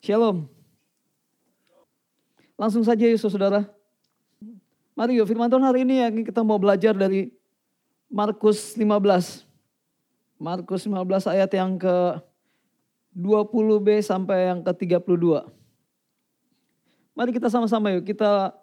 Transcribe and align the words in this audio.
Shalom. 0.00 0.48
Langsung 2.56 2.80
saja 2.80 3.04
ya 3.04 3.20
saudara. 3.20 3.68
Mari 4.96 5.20
yuk 5.20 5.28
firman 5.28 5.52
Tuhan 5.52 5.60
hari 5.60 5.84
ini 5.84 6.00
ya 6.00 6.08
kita 6.08 6.40
mau 6.40 6.56
belajar 6.56 6.96
dari 6.96 7.28
Markus 8.08 8.72
15. 8.80 9.44
Markus 10.40 10.88
15 10.88 11.28
ayat 11.36 11.52
yang 11.52 11.76
ke 11.76 12.16
20b 13.12 14.00
sampai 14.00 14.48
yang 14.48 14.64
ke 14.64 14.72
32. 14.72 15.04
Mari 17.12 17.30
kita 17.36 17.52
sama-sama 17.52 17.92
yuk 17.92 18.08
kita 18.08 18.56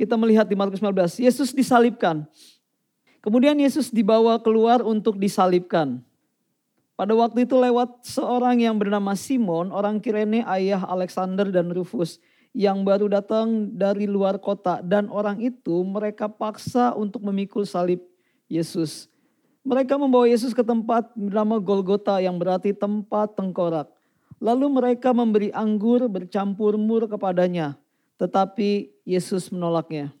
kita 0.00 0.16
melihat 0.16 0.48
di 0.48 0.56
Markus 0.56 0.80
15. 0.80 1.20
Yesus 1.20 1.52
disalibkan. 1.52 2.24
Kemudian 3.20 3.52
Yesus 3.60 3.92
dibawa 3.92 4.40
keluar 4.40 4.80
untuk 4.80 5.20
disalibkan. 5.20 6.00
Pada 7.00 7.16
waktu 7.16 7.48
itu 7.48 7.56
lewat 7.56 8.04
seorang 8.04 8.60
yang 8.60 8.76
bernama 8.76 9.16
Simon, 9.16 9.72
orang 9.72 10.04
Kirene 10.04 10.44
ayah 10.44 10.84
Alexander 10.84 11.48
dan 11.48 11.72
Rufus 11.72 12.20
yang 12.52 12.84
baru 12.84 13.08
datang 13.08 13.72
dari 13.72 14.04
luar 14.04 14.36
kota 14.36 14.84
dan 14.84 15.08
orang 15.08 15.40
itu 15.40 15.80
mereka 15.80 16.28
paksa 16.28 16.92
untuk 16.92 17.24
memikul 17.24 17.64
salib 17.64 18.04
Yesus. 18.52 19.08
Mereka 19.64 19.96
membawa 19.96 20.28
Yesus 20.28 20.52
ke 20.52 20.60
tempat 20.60 21.08
bernama 21.16 21.56
Golgota 21.56 22.20
yang 22.20 22.36
berarti 22.36 22.76
tempat 22.76 23.32
tengkorak. 23.32 23.88
Lalu 24.36 24.68
mereka 24.68 25.16
memberi 25.16 25.48
anggur 25.56 26.04
bercampur 26.04 26.76
mur 26.76 27.08
kepadanya, 27.08 27.80
tetapi 28.20 28.92
Yesus 29.08 29.48
menolaknya. 29.48 30.12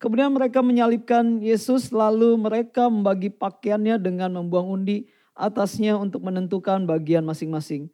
Kemudian 0.00 0.32
mereka 0.32 0.64
menyalibkan 0.64 1.44
Yesus 1.44 1.92
lalu 1.92 2.40
mereka 2.40 2.88
membagi 2.88 3.28
pakaiannya 3.28 4.00
dengan 4.00 4.40
membuang 4.40 4.80
undi 4.80 5.12
atasnya 5.36 5.94
untuk 6.00 6.24
menentukan 6.24 6.88
bagian 6.88 7.22
masing-masing. 7.22 7.92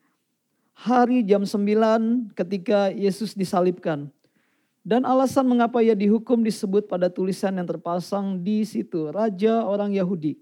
Hari 0.72 1.26
jam 1.26 1.44
9 1.44 2.32
ketika 2.32 2.88
Yesus 2.94 3.36
disalibkan. 3.36 4.08
Dan 4.82 5.06
alasan 5.06 5.46
mengapa 5.46 5.78
ia 5.78 5.94
dihukum 5.94 6.42
disebut 6.42 6.90
pada 6.90 7.06
tulisan 7.06 7.54
yang 7.54 7.68
terpasang 7.68 8.42
di 8.42 8.66
situ. 8.66 9.14
Raja 9.14 9.62
orang 9.62 9.94
Yahudi. 9.94 10.34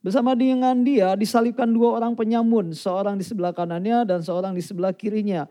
Bersama 0.00 0.32
dengan 0.32 0.84
dia 0.84 1.12
disalibkan 1.16 1.68
dua 1.68 2.00
orang 2.00 2.16
penyamun. 2.16 2.72
Seorang 2.72 3.20
di 3.20 3.24
sebelah 3.24 3.52
kanannya 3.52 4.08
dan 4.08 4.20
seorang 4.24 4.56
di 4.56 4.64
sebelah 4.64 4.92
kirinya. 4.92 5.44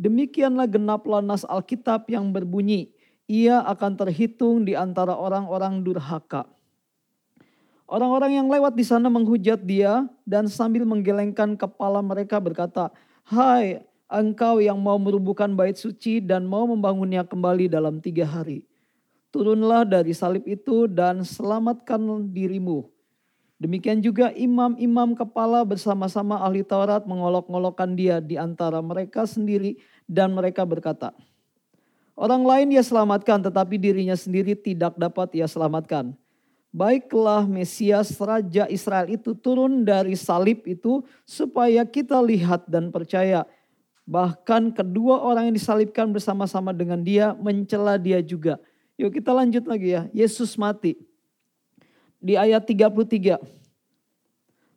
Demikianlah 0.00 0.64
genaplah 0.64 1.20
nas 1.20 1.44
Alkitab 1.44 2.08
yang 2.08 2.32
berbunyi. 2.32 2.88
Ia 3.28 3.64
akan 3.64 3.96
terhitung 3.96 4.64
di 4.64 4.72
antara 4.76 5.16
orang-orang 5.16 5.80
durhaka. 5.84 6.48
Orang-orang 7.94 8.42
yang 8.42 8.50
lewat 8.50 8.74
di 8.74 8.82
sana 8.82 9.06
menghujat 9.06 9.62
dia 9.62 10.02
dan 10.26 10.50
sambil 10.50 10.82
menggelengkan 10.82 11.54
kepala 11.54 12.02
mereka 12.02 12.42
berkata, 12.42 12.90
Hai 13.22 13.86
engkau 14.10 14.58
yang 14.58 14.82
mau 14.82 14.98
merubuhkan 14.98 15.54
bait 15.54 15.78
suci 15.78 16.18
dan 16.18 16.42
mau 16.42 16.66
membangunnya 16.66 17.22
kembali 17.22 17.70
dalam 17.70 18.02
tiga 18.02 18.26
hari. 18.26 18.66
Turunlah 19.30 19.86
dari 19.86 20.10
salib 20.10 20.42
itu 20.42 20.90
dan 20.90 21.22
selamatkan 21.22 22.02
dirimu. 22.34 22.90
Demikian 23.62 24.02
juga 24.02 24.34
imam-imam 24.34 25.14
kepala 25.14 25.62
bersama-sama 25.62 26.42
ahli 26.42 26.66
Taurat 26.66 27.06
mengolok-ngolokkan 27.06 27.94
dia 27.94 28.18
di 28.18 28.34
antara 28.34 28.82
mereka 28.82 29.22
sendiri 29.22 29.78
dan 30.10 30.34
mereka 30.34 30.66
berkata, 30.66 31.14
Orang 32.18 32.42
lain 32.42 32.74
ia 32.74 32.82
selamatkan 32.82 33.38
tetapi 33.38 33.78
dirinya 33.78 34.18
sendiri 34.18 34.58
tidak 34.58 34.98
dapat 34.98 35.30
ia 35.38 35.46
selamatkan 35.46 36.18
baiklah 36.74 37.46
Mesias 37.46 38.10
Raja 38.18 38.66
Israel 38.66 39.06
itu 39.06 39.30
turun 39.38 39.86
dari 39.86 40.18
salib 40.18 40.66
itu 40.66 41.06
supaya 41.22 41.86
kita 41.86 42.18
lihat 42.18 42.66
dan 42.66 42.90
percaya. 42.90 43.46
Bahkan 44.04 44.74
kedua 44.74 45.22
orang 45.22 45.48
yang 45.48 45.56
disalibkan 45.56 46.10
bersama-sama 46.10 46.74
dengan 46.74 46.98
dia 47.00 47.32
mencela 47.38 47.94
dia 47.94 48.18
juga. 48.18 48.58
Yuk 48.98 49.14
kita 49.14 49.30
lanjut 49.30 49.64
lagi 49.70 49.94
ya. 49.94 50.02
Yesus 50.10 50.58
mati. 50.58 50.98
Di 52.18 52.34
ayat 52.34 52.66
33. 52.66 53.38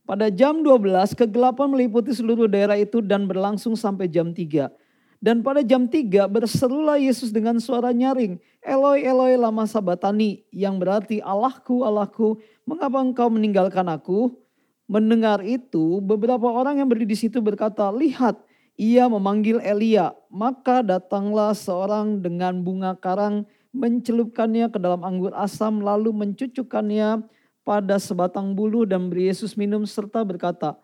Pada 0.07 0.31
jam 0.31 0.63
12 0.63 1.11
kegelapan 1.19 1.67
meliputi 1.67 2.15
seluruh 2.15 2.47
daerah 2.47 2.79
itu 2.79 3.03
dan 3.03 3.27
berlangsung 3.27 3.75
sampai 3.75 4.07
jam 4.07 4.31
3. 4.31 4.71
Dan 5.17 5.41
pada 5.41 5.65
jam 5.65 5.89
3 5.89 6.29
berserulah 6.29 7.01
Yesus 7.01 7.33
dengan 7.33 7.57
suara 7.57 7.89
nyaring, 7.89 8.37
Eloi 8.61 9.01
Eloi 9.01 9.33
lama 9.33 9.65
sabatani, 9.65 10.45
yang 10.53 10.77
berarti 10.77 11.17
Allahku 11.25 11.81
Allahku, 11.81 12.37
mengapa 12.69 13.01
engkau 13.01 13.27
meninggalkan 13.33 13.89
aku? 13.89 14.37
Mendengar 14.85 15.41
itu, 15.41 15.99
beberapa 15.99 16.47
orang 16.47 16.79
yang 16.79 16.87
berdiri 16.87 17.11
di 17.11 17.17
situ 17.17 17.41
berkata, 17.41 17.89
lihat, 17.89 18.37
ia 18.77 19.09
memanggil 19.09 19.57
Elia. 19.59 20.13
Maka 20.29 20.85
datanglah 20.85 21.51
seorang 21.57 22.21
dengan 22.21 22.61
bunga 22.61 22.93
karang, 22.93 23.43
mencelupkannya 23.73 24.69
ke 24.69 24.77
dalam 24.77 25.01
anggur 25.01 25.33
asam, 25.33 25.81
lalu 25.81 26.13
mencucukkannya 26.13 27.25
pada 27.67 27.99
sebatang 27.99 28.55
bulu 28.55 28.87
dan 28.87 29.11
beri 29.11 29.27
Yesus 29.27 29.57
minum 29.59 29.83
serta 29.83 30.23
berkata, 30.23 30.79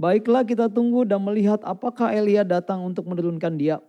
Baiklah 0.00 0.48
kita 0.48 0.72
tunggu 0.72 1.04
dan 1.04 1.20
melihat 1.20 1.60
apakah 1.60 2.08
Elia 2.08 2.40
datang 2.40 2.80
untuk 2.88 3.04
menurunkan 3.04 3.60
dia. 3.60 3.84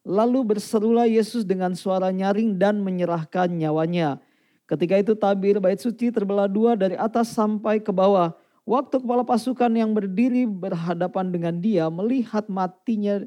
Lalu 0.00 0.56
berserulah 0.56 1.04
Yesus 1.04 1.44
dengan 1.44 1.76
suara 1.76 2.08
nyaring 2.08 2.56
dan 2.56 2.80
menyerahkan 2.80 3.52
nyawanya. 3.52 4.16
Ketika 4.64 4.96
itu 4.96 5.12
tabir 5.12 5.60
bait 5.60 5.76
suci 5.76 6.08
terbelah 6.08 6.48
dua 6.48 6.72
dari 6.72 6.96
atas 6.96 7.36
sampai 7.36 7.84
ke 7.84 7.92
bawah. 7.92 8.32
Waktu 8.64 9.04
kepala 9.04 9.28
pasukan 9.28 9.68
yang 9.76 9.92
berdiri 9.92 10.48
berhadapan 10.48 11.28
dengan 11.28 11.60
dia 11.60 11.92
melihat 11.92 12.48
matinya 12.48 13.20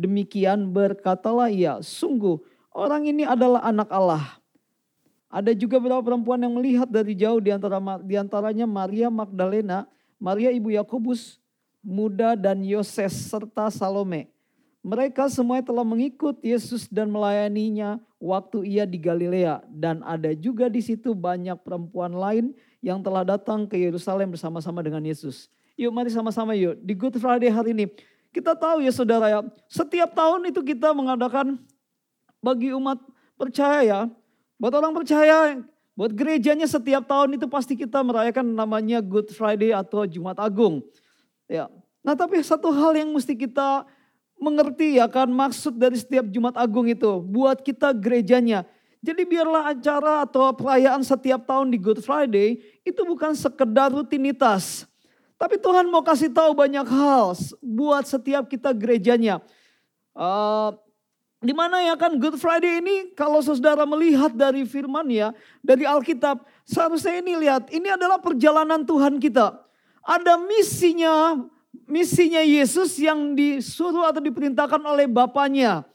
demikian 0.00 0.72
berkatalah 0.72 1.52
ia, 1.52 1.84
sungguh 1.84 2.40
orang 2.72 3.12
ini 3.12 3.28
adalah 3.28 3.60
anak 3.60 3.92
Allah. 3.92 4.40
Ada 5.28 5.52
juga 5.52 5.76
beberapa 5.76 6.00
perempuan 6.00 6.40
yang 6.40 6.56
melihat 6.56 6.88
dari 6.88 7.12
jauh 7.12 7.44
di 7.44 7.52
antara 7.52 7.76
di 8.00 8.16
antaranya 8.16 8.64
Maria 8.64 9.12
Magdalena, 9.12 9.84
Maria 10.16 10.48
ibu 10.48 10.72
Yakobus, 10.72 11.41
Muda 11.82 12.38
dan 12.38 12.62
Yoses 12.62 13.10
serta 13.26 13.66
Salome. 13.74 14.30
Mereka 14.82 15.30
semua 15.30 15.62
telah 15.62 15.86
mengikut 15.86 16.38
Yesus 16.42 16.90
dan 16.90 17.06
melayaninya 17.06 18.02
waktu 18.18 18.66
ia 18.66 18.82
di 18.86 18.98
Galilea 18.98 19.62
dan 19.70 20.02
ada 20.02 20.34
juga 20.34 20.66
di 20.66 20.82
situ 20.82 21.14
banyak 21.14 21.58
perempuan 21.62 22.14
lain 22.14 22.54
yang 22.82 22.98
telah 22.98 23.22
datang 23.22 23.66
ke 23.66 23.78
Yerusalem 23.78 24.34
bersama-sama 24.34 24.82
dengan 24.82 25.02
Yesus. 25.02 25.46
Yuk 25.78 25.94
mari 25.94 26.10
sama-sama 26.10 26.54
yuk 26.58 26.78
di 26.82 26.94
Good 26.98 27.18
Friday 27.22 27.50
hari 27.50 27.74
ini. 27.74 27.86
Kita 28.34 28.58
tahu 28.58 28.82
ya 28.82 28.90
saudara 28.90 29.28
ya, 29.28 29.40
setiap 29.70 30.14
tahun 30.16 30.50
itu 30.50 30.64
kita 30.64 30.90
mengadakan 30.96 31.60
bagi 32.42 32.74
umat 32.74 32.98
percaya 33.38 33.80
ya, 33.84 34.00
buat 34.58 34.72
orang 34.72 34.94
percaya, 34.96 35.62
buat 35.92 36.10
gerejanya 36.10 36.64
setiap 36.64 37.04
tahun 37.04 37.36
itu 37.36 37.46
pasti 37.46 37.76
kita 37.76 38.00
merayakan 38.00 38.56
namanya 38.56 39.04
Good 39.04 39.30
Friday 39.36 39.70
atau 39.76 40.08
Jumat 40.08 40.40
Agung. 40.40 40.80
Ya. 41.52 41.68
Nah 42.00 42.16
tapi 42.16 42.40
satu 42.40 42.72
hal 42.72 42.96
yang 42.96 43.12
mesti 43.12 43.36
kita 43.36 43.84
mengerti 44.40 44.96
ya 44.96 45.04
kan 45.04 45.28
maksud 45.28 45.76
dari 45.76 46.00
setiap 46.00 46.24
Jumat 46.32 46.56
Agung 46.56 46.88
itu 46.88 47.20
buat 47.20 47.60
kita 47.60 47.92
gerejanya. 47.92 48.64
Jadi 49.04 49.28
biarlah 49.28 49.76
acara 49.76 50.24
atau 50.24 50.48
perayaan 50.56 51.04
setiap 51.04 51.44
tahun 51.44 51.74
di 51.74 51.78
Good 51.78 52.00
Friday 52.00 52.62
itu 52.86 53.02
bukan 53.04 53.36
sekedar 53.36 53.92
rutinitas. 53.92 54.88
Tapi 55.36 55.58
Tuhan 55.58 55.90
mau 55.90 56.00
kasih 56.00 56.30
tahu 56.30 56.54
banyak 56.54 56.86
hal 56.86 57.34
buat 57.58 58.06
setiap 58.06 58.46
kita 58.46 58.70
gerejanya. 58.70 59.42
Uh, 60.14 60.70
di 61.42 61.50
mana 61.50 61.82
ya 61.82 61.98
kan 61.98 62.14
Good 62.14 62.38
Friday 62.38 62.78
ini 62.78 63.10
kalau 63.18 63.42
saudara 63.42 63.82
melihat 63.82 64.30
dari 64.30 64.62
firman 64.62 65.10
ya, 65.10 65.34
dari 65.58 65.82
Alkitab, 65.82 66.46
seharusnya 66.62 67.18
ini 67.18 67.34
lihat, 67.42 67.74
ini 67.74 67.90
adalah 67.90 68.22
perjalanan 68.22 68.86
Tuhan 68.86 69.18
kita. 69.18 69.61
Ada 70.02 70.34
misinya, 70.38 71.46
misinya 71.86 72.42
Yesus 72.42 72.98
yang 72.98 73.38
disuruh 73.38 74.10
atau 74.10 74.18
diperintahkan 74.18 74.82
oleh 74.82 75.06
Bapaknya. 75.06 75.86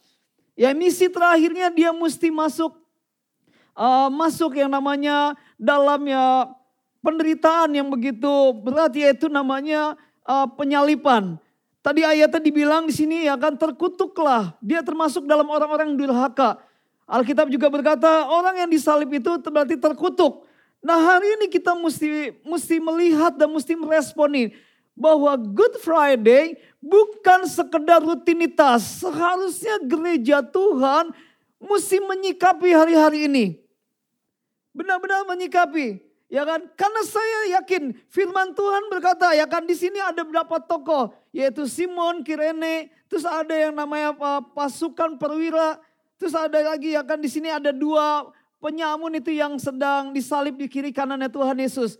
Ya 0.57 0.73
misi 0.73 1.05
terakhirnya 1.11 1.69
dia 1.69 1.93
mesti 1.93 2.33
masuk 2.33 2.73
uh, 3.77 4.09
masuk 4.09 4.57
yang 4.57 4.73
namanya 4.73 5.37
dalam 5.53 6.01
ya 6.09 6.49
penderitaan 7.05 7.77
yang 7.77 7.87
begitu 7.93 8.57
berat 8.65 8.95
yaitu 8.97 9.29
namanya 9.29 9.93
uh, 10.25 10.49
penyalipan. 10.49 11.37
Tadi 11.85 12.03
ayatnya 12.03 12.41
dibilang 12.41 12.89
di 12.89 12.93
sini 12.95 13.29
ya 13.29 13.37
kan 13.37 13.53
terkutuklah. 13.53 14.57
Dia 14.59 14.81
termasuk 14.81 15.29
dalam 15.29 15.47
orang-orang 15.47 15.93
durhaka. 15.93 16.57
Alkitab 17.07 17.47
juga 17.47 17.71
berkata 17.71 18.27
orang 18.27 18.65
yang 18.65 18.69
disalib 18.71 19.07
itu 19.13 19.29
berarti 19.47 19.79
terkutuk. 19.79 20.43
Nah 20.87 21.03
hari 21.03 21.27
ini 21.35 21.51
kita 21.51 21.75
mesti 21.75 22.31
mesti 22.47 22.79
melihat 22.79 23.35
dan 23.35 23.51
mesti 23.51 23.75
meresponi 23.75 24.55
bahwa 24.95 25.35
Good 25.35 25.83
Friday 25.83 26.55
bukan 26.79 27.43
sekedar 27.43 27.99
rutinitas. 27.99 29.03
Seharusnya 29.03 29.83
gereja 29.83 30.39
Tuhan 30.39 31.11
mesti 31.59 31.99
menyikapi 31.99 32.71
hari-hari 32.71 33.27
ini. 33.27 33.45
Benar-benar 34.71 35.27
menyikapi. 35.27 35.99
Ya 36.31 36.47
kan? 36.47 36.63
Karena 36.79 37.03
saya 37.03 37.59
yakin 37.59 37.91
firman 38.07 38.55
Tuhan 38.55 38.87
berkata 38.87 39.35
ya 39.35 39.43
kan 39.43 39.67
di 39.67 39.75
sini 39.75 39.99
ada 39.99 40.23
beberapa 40.23 40.55
tokoh 40.63 41.11
yaitu 41.35 41.67
Simon, 41.67 42.23
Kirene, 42.23 42.87
terus 43.11 43.27
ada 43.27 43.51
yang 43.51 43.75
namanya 43.75 44.15
pasukan 44.55 45.19
perwira, 45.19 45.79
terus 46.15 46.31
ada 46.31 46.63
lagi 46.63 46.95
ya 46.95 47.03
kan 47.03 47.19
di 47.19 47.27
sini 47.27 47.51
ada 47.51 47.71
dua 47.75 48.27
penyamun 48.57 49.17
itu 49.17 49.33
yang 49.33 49.57
sedang 49.57 50.13
disalib 50.13 50.57
di 50.57 50.69
kiri 50.69 50.93
kanannya 50.93 51.29
Tuhan 51.29 51.57
Yesus. 51.57 51.97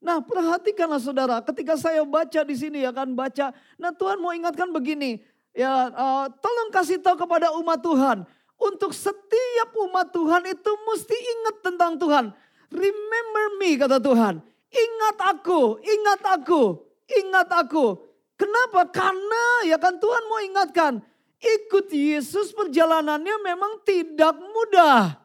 Nah 0.00 0.24
perhatikanlah 0.24 1.00
saudara 1.00 1.44
ketika 1.44 1.76
saya 1.76 2.00
baca 2.08 2.40
di 2.40 2.56
sini 2.56 2.82
ya 2.84 2.90
kan 2.90 3.12
baca. 3.12 3.52
Nah 3.76 3.92
Tuhan 3.92 4.16
mau 4.16 4.32
ingatkan 4.32 4.72
begini. 4.72 5.20
Ya 5.52 5.90
uh, 5.90 6.26
tolong 6.40 6.70
kasih 6.72 7.02
tahu 7.02 7.20
kepada 7.20 7.52
umat 7.60 7.82
Tuhan. 7.84 8.24
Untuk 8.60 8.92
setiap 8.92 9.72
umat 9.88 10.12
Tuhan 10.12 10.44
itu 10.44 10.70
mesti 10.88 11.16
ingat 11.16 11.56
tentang 11.64 11.96
Tuhan. 11.96 12.32
Remember 12.70 13.44
me 13.60 13.70
kata 13.76 13.98
Tuhan. 14.00 14.44
Ingat 14.70 15.16
aku, 15.34 15.82
ingat 15.82 16.20
aku, 16.38 16.62
ingat 17.08 17.48
aku. 17.50 17.98
Kenapa? 18.40 18.88
Karena 18.88 19.68
ya 19.68 19.76
kan 19.76 20.00
Tuhan 20.00 20.24
mau 20.30 20.40
ingatkan. 20.40 20.92
Ikut 21.40 21.88
Yesus 21.92 22.52
perjalanannya 22.56 23.36
memang 23.44 23.84
tidak 23.84 24.36
mudah. 24.36 25.19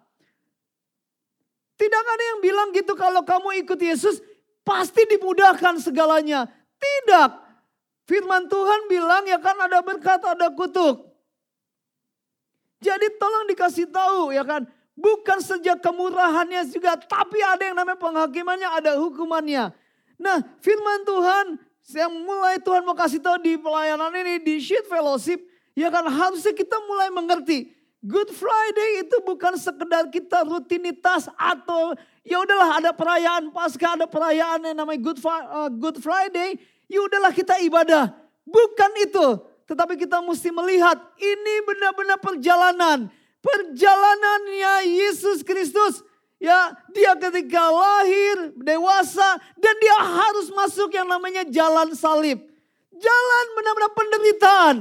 Tidak 1.75 2.03
ada 2.07 2.23
yang 2.35 2.39
bilang 2.39 2.69
gitu 2.71 2.95
kalau 2.95 3.21
kamu 3.27 3.67
ikut 3.67 3.79
Yesus 3.79 4.23
pasti 4.63 5.03
dimudahkan 5.11 5.77
segalanya. 5.83 6.47
Tidak. 6.79 7.29
Firman 8.05 8.47
Tuhan 8.47 8.87
bilang 8.87 9.23
ya 9.27 9.41
kan 9.41 9.57
ada 9.59 9.83
berkat, 9.83 10.21
ada 10.23 10.53
kutuk. 10.55 11.09
Jadi 12.79 13.07
tolong 13.17 13.45
dikasih 13.49 13.89
tahu 13.89 14.31
ya 14.31 14.45
kan. 14.47 14.63
Bukan 14.95 15.43
sejak 15.43 15.83
kemurahannya 15.83 16.71
juga, 16.71 16.95
tapi 16.95 17.43
ada 17.43 17.67
yang 17.67 17.75
namanya 17.75 17.99
penghakimannya, 17.99 18.69
ada 18.79 18.91
hukumannya. 18.95 19.75
Nah 20.15 20.37
firman 20.63 21.03
Tuhan 21.03 21.45
yang 21.91 22.13
mulai 22.23 22.55
Tuhan 22.63 22.87
mau 22.87 22.95
kasih 22.95 23.19
tahu 23.19 23.43
di 23.43 23.59
pelayanan 23.59 24.15
ini, 24.15 24.39
di 24.39 24.63
sheet 24.63 24.87
fellowship, 24.87 25.43
ya 25.75 25.91
kan 25.91 26.07
harusnya 26.07 26.55
kita 26.55 26.79
mulai 26.87 27.11
mengerti. 27.11 27.75
Good 28.05 28.37
Friday 28.37 29.01
itu 29.01 29.17
bukan 29.25 29.57
sekedar 29.57 30.05
kita 30.13 30.45
rutinitas 30.45 31.25
atau 31.33 31.97
ya 32.21 32.37
udahlah 32.37 32.77
ada 32.77 32.91
perayaan 32.93 33.49
pasca 33.49 33.97
ada 33.97 34.05
perayaan 34.05 34.61
yang 34.61 34.77
namanya 34.77 35.01
Good, 35.01 35.17
uh, 35.25 35.69
Good 35.73 35.97
Friday, 36.05 36.61
ya 36.85 37.01
udahlah 37.01 37.33
kita 37.33 37.57
ibadah. 37.65 38.13
Bukan 38.45 38.91
itu, 39.01 39.41
tetapi 39.65 39.97
kita 39.97 40.21
mesti 40.21 40.53
melihat 40.53 41.01
ini 41.17 41.55
benar-benar 41.65 42.21
perjalanan 42.21 43.09
perjalanannya 43.45 44.73
Yesus 44.89 45.45
Kristus. 45.45 46.01
Ya, 46.35 46.75
dia 46.91 47.15
ketika 47.15 47.71
lahir, 47.71 48.51
dewasa, 48.59 49.39
dan 49.55 49.75
dia 49.79 49.97
harus 49.97 50.51
masuk 50.51 50.91
yang 50.91 51.07
namanya 51.07 51.47
jalan 51.47 51.95
salib. 51.95 52.43
Jalan 52.91 53.45
benar-benar 53.55 53.91
penderitaan. 53.95 54.75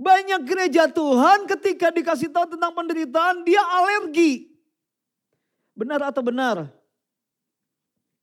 Banyak 0.00 0.48
gereja 0.48 0.88
Tuhan 0.88 1.44
ketika 1.44 1.92
dikasih 1.92 2.32
tahu 2.32 2.56
tentang 2.56 2.72
penderitaan, 2.72 3.44
dia 3.44 3.60
alergi. 3.60 4.48
Benar 5.76 6.08
atau 6.08 6.24
benar? 6.24 6.72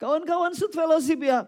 Kawan-kawan 0.02 0.58
Sud 0.58 0.74
Fellowship 0.74 1.22
ya, 1.22 1.46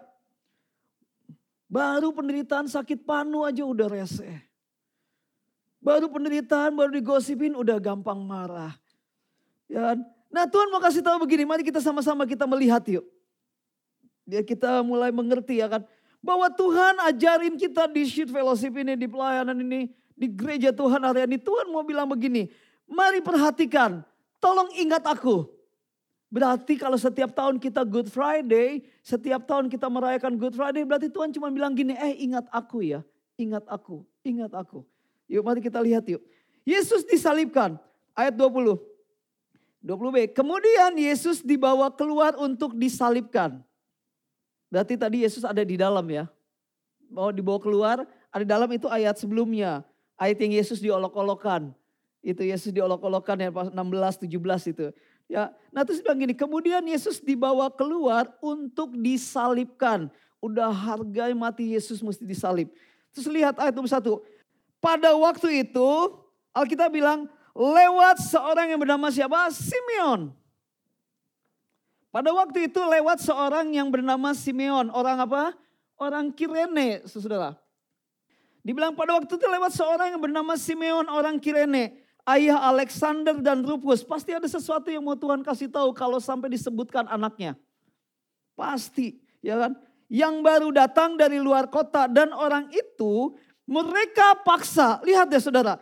baru 1.66 2.14
penderitaan 2.14 2.70
sakit 2.70 3.02
panu 3.02 3.42
aja 3.42 3.66
udah 3.66 3.90
reseh. 3.90 4.38
Baru 5.82 6.14
penderitaan, 6.14 6.78
baru 6.78 6.94
digosipin 6.94 7.58
udah 7.58 7.82
gampang 7.82 8.22
marah. 8.22 8.78
Ya? 9.66 9.98
Nah 10.30 10.46
Tuhan 10.46 10.70
mau 10.70 10.78
kasih 10.78 11.02
tahu 11.02 11.26
begini, 11.26 11.42
mari 11.42 11.66
kita 11.66 11.82
sama-sama 11.82 12.30
kita 12.30 12.46
melihat 12.46 12.86
yuk. 12.86 13.06
Biar 14.30 14.46
kita 14.46 14.86
mulai 14.86 15.10
mengerti 15.10 15.58
ya 15.58 15.66
kan. 15.66 15.82
Bahwa 16.22 16.52
Tuhan 16.54 17.02
ajarin 17.10 17.58
kita 17.58 17.90
di 17.90 18.06
Sheet 18.06 18.30
Fellowship 18.30 18.76
ini, 18.78 18.94
di 18.94 19.08
pelayanan 19.08 19.58
ini, 19.58 19.90
di 20.20 20.28
gereja 20.28 20.76
Tuhan 20.76 21.00
hari 21.00 21.24
ini. 21.24 21.40
Tuhan 21.40 21.72
mau 21.72 21.88
bilang 21.88 22.12
begini, 22.12 22.52
mari 22.84 23.24
perhatikan, 23.24 24.04
tolong 24.44 24.68
ingat 24.76 25.08
aku. 25.08 25.48
Berarti 26.30 26.78
kalau 26.78 27.00
setiap 27.00 27.34
tahun 27.34 27.58
kita 27.58 27.82
Good 27.88 28.12
Friday, 28.12 28.86
setiap 29.02 29.48
tahun 29.48 29.72
kita 29.72 29.88
merayakan 29.90 30.36
Good 30.38 30.54
Friday, 30.60 30.84
berarti 30.84 31.08
Tuhan 31.10 31.32
cuma 31.34 31.50
bilang 31.50 31.74
gini, 31.74 31.96
eh 31.98 32.20
ingat 32.22 32.46
aku 32.52 32.86
ya, 32.86 33.02
ingat 33.40 33.66
aku, 33.66 34.04
ingat 34.22 34.52
aku. 34.54 34.86
Yuk 35.26 35.42
mari 35.42 35.64
kita 35.64 35.80
lihat 35.80 36.06
yuk. 36.06 36.22
Yesus 36.68 37.02
disalibkan. 37.08 37.82
Ayat 38.14 38.36
20. 38.36 38.78
20b. 39.80 40.36
Kemudian 40.36 40.92
Yesus 41.00 41.40
dibawa 41.40 41.88
keluar 41.94 42.36
untuk 42.36 42.76
disalibkan. 42.76 43.64
Berarti 44.68 45.00
tadi 45.00 45.24
Yesus 45.24 45.48
ada 45.48 45.64
di 45.64 45.80
dalam 45.80 46.04
ya. 46.10 46.28
Mau 47.10 47.34
dibawa 47.34 47.58
keluar, 47.58 47.98
ada 48.30 48.44
di 48.44 48.50
dalam 48.50 48.70
itu 48.70 48.86
ayat 48.86 49.18
sebelumnya. 49.18 49.82
Ayat 50.20 50.44
yang 50.44 50.60
Yesus 50.60 50.84
diolok-olokan. 50.84 51.72
Itu 52.20 52.44
Yesus 52.44 52.76
diolok-olokan 52.76 53.40
ya 53.40 53.50
16, 53.50 53.72
17 53.72 54.76
itu. 54.76 54.92
Ya, 55.32 55.54
nah 55.72 55.88
terus 55.88 56.04
bilang 56.04 56.20
gini, 56.20 56.36
kemudian 56.36 56.84
Yesus 56.84 57.24
dibawa 57.24 57.72
keluar 57.72 58.28
untuk 58.44 58.92
disalibkan. 59.00 60.12
Udah 60.44 60.68
harga 60.68 61.32
mati 61.32 61.72
Yesus 61.72 62.04
mesti 62.04 62.28
disalib. 62.28 62.68
Terus 63.16 63.32
lihat 63.32 63.56
ayat 63.56 63.72
21. 63.72 64.20
Pada 64.84 65.12
waktu 65.16 65.64
itu 65.64 65.90
Alkitab 66.52 66.92
bilang 66.92 67.32
lewat 67.56 68.20
seorang 68.28 68.76
yang 68.76 68.80
bernama 68.82 69.08
siapa? 69.12 69.48
Simeon. 69.56 70.36
Pada 72.10 72.34
waktu 72.34 72.66
itu 72.66 72.82
lewat 72.82 73.22
seorang 73.22 73.70
yang 73.70 73.94
bernama 73.94 74.34
Simeon. 74.34 74.90
Orang 74.90 75.22
apa? 75.22 75.54
Orang 76.00 76.34
Kirene, 76.34 77.06
saudara. 77.06 77.54
Dibilang 78.60 78.94
pada 78.94 79.16
waktu 79.16 79.40
itu 79.40 79.48
lewat 79.48 79.72
seorang 79.72 80.16
yang 80.16 80.22
bernama 80.22 80.54
Simeon, 80.60 81.08
orang 81.08 81.40
Kirene. 81.40 81.96
Ayah 82.28 82.62
Alexander 82.70 83.40
dan 83.42 83.66
Rufus. 83.66 84.06
Pasti 84.06 84.36
ada 84.36 84.46
sesuatu 84.46 84.94
yang 84.94 85.02
mau 85.02 85.18
Tuhan 85.18 85.42
kasih 85.42 85.72
tahu 85.72 85.96
kalau 85.98 86.22
sampai 86.22 86.54
disebutkan 86.54 87.10
anaknya. 87.10 87.58
Pasti, 88.54 89.18
ya 89.42 89.58
kan? 89.58 89.72
Yang 90.10 90.36
baru 90.46 90.70
datang 90.70 91.18
dari 91.18 91.42
luar 91.42 91.70
kota 91.72 92.06
dan 92.06 92.30
orang 92.36 92.70
itu 92.70 93.34
mereka 93.70 94.38
paksa, 94.42 94.98
lihat 95.06 95.30
ya 95.30 95.42
saudara. 95.42 95.78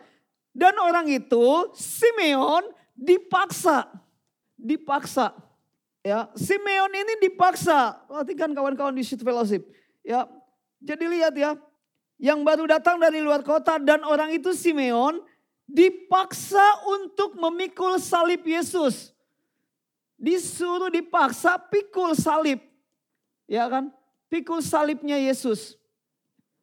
Dan 0.52 0.76
orang 0.80 1.08
itu, 1.08 1.44
Simeon 1.72 2.64
dipaksa. 2.92 3.88
Dipaksa. 4.56 5.32
Ya, 6.04 6.28
Simeon 6.36 6.92
ini 6.92 7.28
dipaksa. 7.28 8.04
Perhatikan 8.08 8.52
kawan-kawan 8.52 8.92
di 8.96 9.04
Sheet 9.04 9.24
Fellowship. 9.24 9.68
Ya, 10.04 10.24
jadi 10.80 11.04
lihat 11.08 11.34
ya. 11.36 11.56
Yang 12.18 12.40
baru 12.42 12.64
datang 12.66 12.98
dari 12.98 13.22
luar 13.22 13.46
kota 13.46 13.78
dan 13.78 14.02
orang 14.02 14.34
itu 14.34 14.50
Simeon 14.50 15.22
dipaksa 15.70 16.82
untuk 16.98 17.38
memikul 17.38 18.02
salib 18.02 18.42
Yesus. 18.42 19.14
Disuruh 20.18 20.90
dipaksa 20.90 21.62
pikul 21.70 22.18
salib. 22.18 22.58
Ya 23.46 23.70
kan? 23.70 23.94
Pikul 24.26 24.58
salibnya 24.66 25.14
Yesus. 25.14 25.78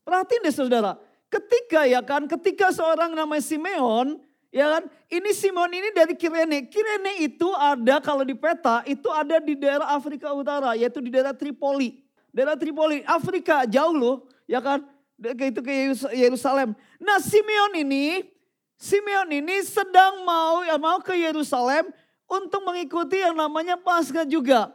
Perhatiin 0.04 0.44
deh 0.44 0.52
saudara. 0.52 1.00
Ketika 1.32 1.88
ya 1.88 2.04
kan, 2.04 2.28
ketika 2.28 2.70
seorang 2.76 3.16
namanya 3.16 3.42
Simeon, 3.42 4.20
ya 4.54 4.78
kan, 4.78 4.84
ini 5.10 5.32
Simon 5.34 5.72
ini 5.74 5.90
dari 5.96 6.14
Kirene. 6.14 6.70
Kirene 6.70 7.26
itu 7.26 7.50
ada 7.58 7.98
kalau 8.04 8.22
di 8.22 8.38
peta, 8.38 8.86
itu 8.86 9.10
ada 9.10 9.42
di 9.42 9.58
daerah 9.58 9.98
Afrika 9.98 10.30
Utara, 10.32 10.78
yaitu 10.78 11.02
di 11.02 11.10
daerah 11.10 11.34
Tripoli. 11.34 12.06
Daerah 12.30 12.54
Tripoli, 12.54 13.02
Afrika 13.08 13.66
jauh 13.66 13.98
loh, 13.98 14.16
ya 14.46 14.62
kan, 14.62 14.86
itu 15.20 15.60
ke 15.64 15.74
Yerusalem. 16.12 16.76
Nah 17.00 17.18
Simeon 17.24 17.74
ini, 17.80 18.28
Simeon 18.76 19.32
ini 19.32 19.64
sedang 19.64 20.28
mau 20.28 20.62
ya 20.68 20.76
mau 20.76 21.00
ke 21.00 21.16
Yerusalem 21.16 21.88
untuk 22.28 22.62
mengikuti 22.66 23.24
yang 23.24 23.36
namanya 23.38 23.80
Paskah 23.80 24.28
juga. 24.28 24.74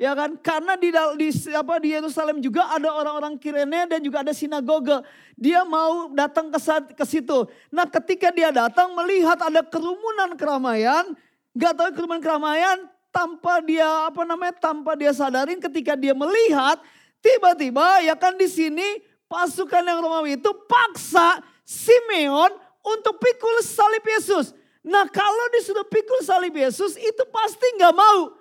Ya 0.00 0.16
kan? 0.16 0.32
Karena 0.40 0.80
di 0.80 0.88
di 0.92 1.28
apa 1.52 1.76
di 1.76 1.92
Yerusalem 1.92 2.40
juga 2.40 2.72
ada 2.72 2.88
orang-orang 2.88 3.36
Kirene 3.36 3.84
dan 3.84 4.00
juga 4.00 4.24
ada 4.24 4.32
sinagoge. 4.32 5.04
Dia 5.36 5.60
mau 5.68 6.08
datang 6.16 6.48
ke 6.48 6.56
ke 6.96 7.04
situ. 7.04 7.44
Nah, 7.68 7.84
ketika 7.84 8.32
dia 8.32 8.48
datang 8.48 8.96
melihat 8.96 9.36
ada 9.44 9.60
kerumunan 9.60 10.40
keramaian, 10.40 11.04
nggak 11.52 11.72
tahu 11.76 11.88
kerumunan 11.92 12.24
keramaian 12.24 12.88
tanpa 13.12 13.60
dia 13.60 14.08
apa 14.08 14.24
namanya? 14.24 14.56
tanpa 14.56 14.96
dia 14.96 15.12
sadarin 15.12 15.60
ketika 15.60 15.92
dia 15.92 16.16
melihat 16.16 16.80
tiba-tiba 17.20 18.00
ya 18.00 18.16
kan 18.16 18.32
di 18.40 18.48
sini 18.48 19.04
pasukan 19.30 19.86
yang 19.86 20.02
Romawi 20.02 20.34
itu 20.34 20.50
paksa 20.66 21.38
Simeon 21.62 22.50
untuk 22.82 23.22
pikul 23.22 23.62
salib 23.62 24.02
Yesus. 24.02 24.50
Nah 24.82 25.06
kalau 25.06 25.46
disuruh 25.54 25.86
pikul 25.86 26.26
salib 26.26 26.50
Yesus 26.50 26.98
itu 26.98 27.22
pasti 27.30 27.78
nggak 27.78 27.94
mau. 27.94 28.34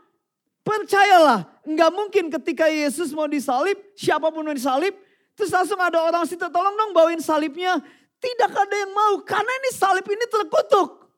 Percayalah, 0.65 1.45
nggak 1.65 1.91
mungkin 1.93 2.25
ketika 2.29 2.69
Yesus 2.69 3.13
mau 3.13 3.25
disalib, 3.25 3.77
siapa 3.97 4.29
pun 4.29 4.45
mau 4.45 4.53
disalib, 4.53 4.93
terus 5.33 5.49
langsung 5.49 5.79
ada 5.81 5.97
orang 6.03 6.25
situ, 6.29 6.45
tolong 6.45 6.75
dong 6.77 6.93
bawain 6.93 7.17
salibnya. 7.17 7.81
Tidak 8.19 8.51
ada 8.51 8.75
yang 8.75 8.91
mau, 8.93 9.17
karena 9.23 9.49
ini 9.49 9.69
salib 9.73 10.05
ini 10.05 10.25
terkutuk. 10.29 11.09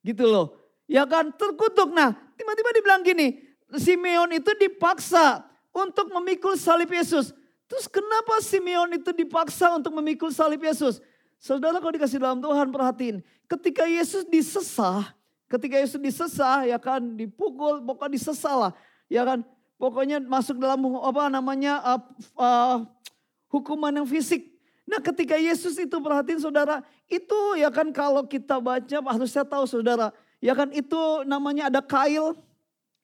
Gitu 0.00 0.24
loh. 0.24 0.58
Ya 0.88 1.04
kan, 1.04 1.28
terkutuk. 1.36 1.92
Nah, 1.92 2.16
tiba-tiba 2.34 2.70
dibilang 2.72 3.04
gini, 3.04 3.36
Simeon 3.76 4.32
itu 4.32 4.50
dipaksa 4.58 5.44
untuk 5.70 6.10
memikul 6.10 6.56
salib 6.58 6.88
Yesus. 6.90 7.30
Terus 7.66 7.90
kenapa 7.90 8.38
Simeon 8.42 8.94
itu 8.94 9.10
dipaksa 9.10 9.74
untuk 9.74 9.90
memikul 9.98 10.30
salib 10.30 10.62
Yesus? 10.62 11.02
Saudara 11.36 11.82
kalau 11.82 11.92
dikasih 11.92 12.22
dalam 12.22 12.38
Tuhan 12.38 12.70
perhatiin. 12.70 13.20
Ketika 13.50 13.84
Yesus 13.84 14.22
disesah, 14.26 15.12
ketika 15.50 15.76
Yesus 15.76 15.98
disesah 15.98 16.64
ya 16.64 16.78
kan 16.78 17.02
dipukul, 17.18 17.82
pokoknya 17.82 18.12
disesah 18.16 18.54
lah. 18.54 18.72
Ya 19.10 19.26
kan 19.26 19.42
pokoknya 19.76 20.22
masuk 20.22 20.62
dalam 20.62 20.80
apa 21.02 21.28
namanya 21.28 21.82
uh, 21.82 22.00
uh, 22.38 22.76
hukuman 23.50 23.92
yang 23.92 24.08
fisik. 24.08 24.56
Nah 24.86 25.02
ketika 25.02 25.34
Yesus 25.34 25.74
itu 25.76 25.96
perhatiin 25.98 26.38
saudara, 26.38 26.86
itu 27.10 27.58
ya 27.58 27.68
kan 27.74 27.90
kalau 27.90 28.22
kita 28.22 28.62
baca 28.62 28.96
harus 29.02 29.34
saya 29.34 29.42
tahu 29.42 29.66
saudara. 29.66 30.14
Ya 30.38 30.54
kan 30.54 30.70
itu 30.70 31.26
namanya 31.26 31.66
ada 31.66 31.82
kail 31.82 32.38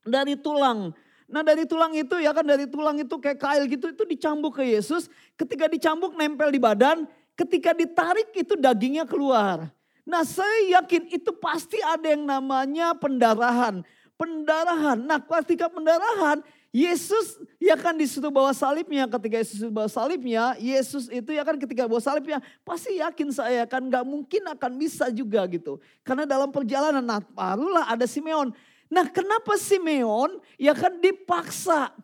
dari 0.06 0.38
tulang. 0.38 0.94
Nah 1.32 1.40
dari 1.40 1.64
tulang 1.64 1.96
itu 1.96 2.20
ya 2.20 2.36
kan 2.36 2.44
dari 2.44 2.68
tulang 2.68 3.00
itu 3.00 3.16
kayak 3.16 3.40
kail 3.40 3.64
gitu 3.64 3.88
itu 3.88 4.04
dicambuk 4.04 4.60
ke 4.60 4.68
Yesus. 4.68 5.08
Ketika 5.32 5.64
dicambuk 5.64 6.12
nempel 6.12 6.52
di 6.52 6.60
badan, 6.60 7.08
ketika 7.32 7.72
ditarik 7.72 8.36
itu 8.36 8.52
dagingnya 8.52 9.08
keluar. 9.08 9.72
Nah 10.04 10.22
saya 10.28 10.76
yakin 10.76 11.08
itu 11.08 11.32
pasti 11.40 11.80
ada 11.80 12.04
yang 12.04 12.28
namanya 12.28 12.92
pendarahan. 12.92 13.80
Pendarahan. 14.20 15.00
Nah 15.00 15.24
ketika 15.24 15.72
pendarahan 15.72 16.44
Yesus 16.72 17.36
ya 17.60 17.76
kan 17.76 17.92
disuruh 17.96 18.32
bawa 18.32 18.52
salibnya. 18.56 19.04
Ketika 19.04 19.40
Yesus 19.40 19.60
bawa 19.68 19.92
salibnya, 19.92 20.56
Yesus 20.56 21.08
itu 21.12 21.32
ya 21.32 21.44
kan 21.44 21.60
ketika 21.60 21.84
bawa 21.84 22.00
salibnya 22.00 22.40
pasti 22.64 22.96
yakin 22.96 23.28
saya 23.28 23.68
kan 23.68 23.84
gak 23.92 24.04
mungkin 24.08 24.52
akan 24.52 24.80
bisa 24.80 25.12
juga 25.12 25.44
gitu. 25.52 25.76
Karena 26.00 26.24
dalam 26.24 26.48
perjalanan, 26.48 27.04
nah 27.04 27.20
barulah 27.20 27.88
ada 27.88 28.08
Simeon. 28.08 28.56
Nah 28.92 29.08
kenapa 29.08 29.56
Simeon 29.56 30.36
ya 30.60 30.76
kan 30.76 31.00
dipaksa. 31.00 31.96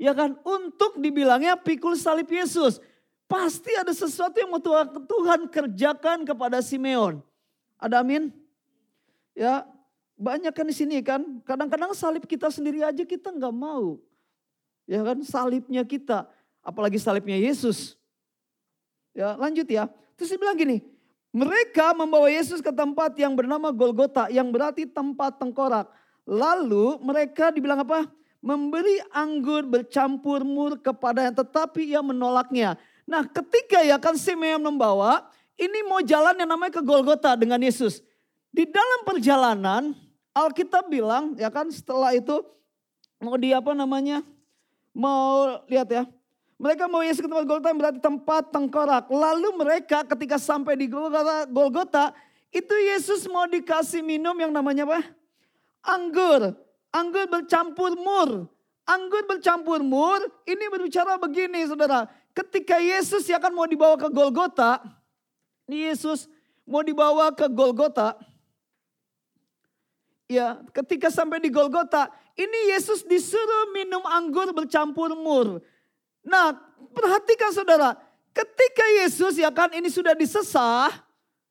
Ya 0.00 0.16
kan 0.16 0.40
untuk 0.40 0.96
dibilangnya 0.96 1.60
pikul 1.60 1.92
salib 1.92 2.32
Yesus. 2.32 2.80
Pasti 3.28 3.76
ada 3.76 3.92
sesuatu 3.92 4.32
yang 4.40 4.48
mau 4.48 4.62
Tuhan 5.04 5.44
kerjakan 5.52 6.24
kepada 6.24 6.64
Simeon. 6.64 7.20
Ada 7.76 8.00
amin? 8.00 8.32
Ya 9.36 9.68
banyak 10.16 10.56
kan 10.56 10.64
di 10.64 10.72
sini 10.72 11.04
kan. 11.04 11.20
Kadang-kadang 11.44 11.92
salib 11.92 12.24
kita 12.24 12.48
sendiri 12.48 12.80
aja 12.80 13.04
kita 13.04 13.28
nggak 13.28 13.52
mau. 13.52 14.00
Ya 14.88 15.04
kan 15.04 15.20
salibnya 15.20 15.84
kita. 15.84 16.24
Apalagi 16.64 16.96
salibnya 16.96 17.36
Yesus. 17.36 18.00
Ya 19.12 19.36
lanjut 19.36 19.68
ya. 19.68 19.92
Terus 20.16 20.32
dia 20.32 20.40
bilang 20.40 20.56
gini, 20.56 20.80
mereka 21.28 21.92
membawa 21.92 22.32
Yesus 22.32 22.64
ke 22.64 22.72
tempat 22.72 23.12
yang 23.20 23.36
bernama 23.36 23.68
Golgota 23.68 24.32
yang 24.32 24.48
berarti 24.48 24.88
tempat 24.88 25.36
tengkorak. 25.36 25.86
Lalu 26.24 27.00
mereka 27.04 27.52
dibilang 27.52 27.84
apa? 27.84 28.08
Memberi 28.40 29.02
anggur 29.12 29.66
bercampur 29.66 30.46
mur 30.46 30.78
kepada 30.80 31.26
yang 31.26 31.36
tetapi 31.36 31.92
ia 31.92 32.00
menolaknya. 32.00 32.80
Nah 33.04 33.24
ketika 33.28 33.84
ya 33.84 34.00
kan 34.00 34.16
Simeon 34.16 34.62
membawa 34.62 35.28
ini 35.58 35.84
mau 35.84 36.00
jalan 36.00 36.38
yang 36.38 36.48
namanya 36.48 36.80
ke 36.80 36.82
Golgota 36.84 37.34
dengan 37.36 37.60
Yesus. 37.60 38.00
Di 38.48 38.64
dalam 38.64 39.04
perjalanan 39.04 39.92
Alkitab 40.32 40.88
bilang 40.88 41.36
ya 41.36 41.52
kan 41.52 41.68
setelah 41.68 42.14
itu 42.16 42.40
mau 43.20 43.36
di 43.36 43.52
apa 43.52 43.76
namanya? 43.76 44.24
Mau 44.96 45.60
lihat 45.68 45.88
ya. 45.92 46.04
Mereka 46.58 46.90
mau 46.90 47.06
Yesus 47.06 47.22
ke 47.22 47.30
tempat 47.30 47.46
Golgota 47.46 47.70
berarti 47.70 48.00
tempat 48.02 48.50
tengkorak. 48.50 49.06
Lalu 49.06 49.54
mereka 49.54 50.02
ketika 50.02 50.42
sampai 50.42 50.74
di 50.74 50.90
Golgota, 50.90 51.46
Golgota 51.46 52.04
itu 52.50 52.74
Yesus 52.74 53.30
mau 53.30 53.46
dikasih 53.46 54.02
minum 54.02 54.34
yang 54.34 54.50
namanya 54.50 54.82
apa? 54.82 55.06
Anggur. 55.86 56.58
Anggur 56.90 57.30
bercampur 57.30 57.94
mur. 57.94 58.50
Anggur 58.82 59.22
bercampur 59.30 59.86
mur 59.86 60.18
ini 60.50 60.66
berbicara 60.66 61.14
begini 61.14 61.62
saudara. 61.70 62.10
Ketika 62.34 62.82
Yesus 62.82 63.22
ya 63.30 63.38
kan 63.38 63.54
mau 63.54 63.70
dibawa 63.70 63.94
ke 63.94 64.10
Golgota. 64.10 64.82
Yesus 65.70 66.26
mau 66.66 66.82
dibawa 66.82 67.30
ke 67.30 67.46
Golgota. 67.46 68.18
Ya, 70.28 70.60
ketika 70.76 71.08
sampai 71.08 71.40
di 71.40 71.48
Golgota, 71.48 72.12
ini 72.36 72.74
Yesus 72.76 73.00
disuruh 73.00 73.72
minum 73.72 74.04
anggur 74.04 74.52
bercampur 74.52 75.16
mur. 75.16 75.64
Nah, 76.28 76.52
perhatikan 76.92 77.50
saudara, 77.56 77.96
ketika 78.36 78.84
Yesus 79.00 79.40
ya 79.40 79.48
kan 79.48 79.72
ini 79.72 79.88
sudah 79.88 80.12
disesah, 80.12 80.92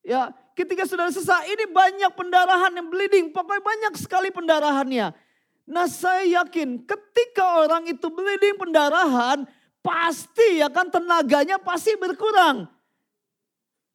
ya, 0.05 0.29
ketika 0.53 0.85
sudah 0.85 1.09
disesah 1.09 1.41
ini 1.49 1.65
banyak 1.65 2.13
pendarahan 2.13 2.77
yang 2.77 2.85
bleeding, 2.85 3.33
pokoknya 3.33 3.65
banyak 3.65 3.93
sekali 3.97 4.29
pendarahannya. 4.29 5.17
Nah, 5.65 5.85
saya 5.89 6.45
yakin 6.45 6.85
ketika 6.85 7.65
orang 7.65 7.89
itu 7.89 8.05
bleeding 8.07 8.55
pendarahan, 8.61 9.49
pasti 9.81 10.61
ya 10.61 10.69
kan 10.69 10.93
tenaganya 10.93 11.57
pasti 11.57 11.97
berkurang. 11.97 12.69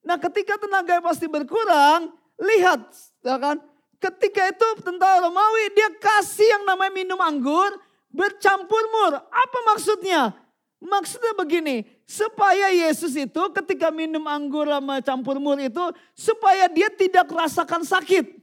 Nah, 0.03 0.19
ketika 0.19 0.59
tenaga 0.59 0.99
pasti 0.99 1.31
berkurang, 1.31 2.11
lihat 2.43 2.91
ya 3.23 3.39
kan, 3.39 3.63
ketika 4.03 4.51
itu 4.51 4.69
tentara 4.83 5.31
Romawi 5.31 5.71
dia 5.79 5.95
kasih 5.95 6.59
yang 6.59 6.67
namanya 6.67 6.91
minum 6.91 7.21
anggur 7.23 7.71
bercampur 8.11 8.85
mur. 8.93 9.15
Apa 9.31 9.59
maksudnya? 9.73 10.42
Maksudnya 10.83 11.31
begini, 11.39 11.87
supaya 12.03 12.75
Yesus 12.75 13.15
itu 13.15 13.43
ketika 13.55 13.95
minum 13.95 14.27
anggur 14.27 14.67
sama 14.67 14.99
campur 14.99 15.39
mur 15.39 15.55
itu, 15.63 15.79
supaya 16.11 16.67
dia 16.67 16.91
tidak 16.91 17.31
merasakan 17.31 17.87
sakit. 17.87 18.43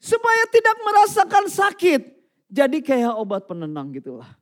Supaya 0.00 0.48
tidak 0.48 0.80
merasakan 0.80 1.44
sakit. 1.52 2.02
Jadi 2.48 2.80
kayak 2.80 3.12
obat 3.20 3.44
penenang 3.44 3.92
gitulah. 3.92 4.32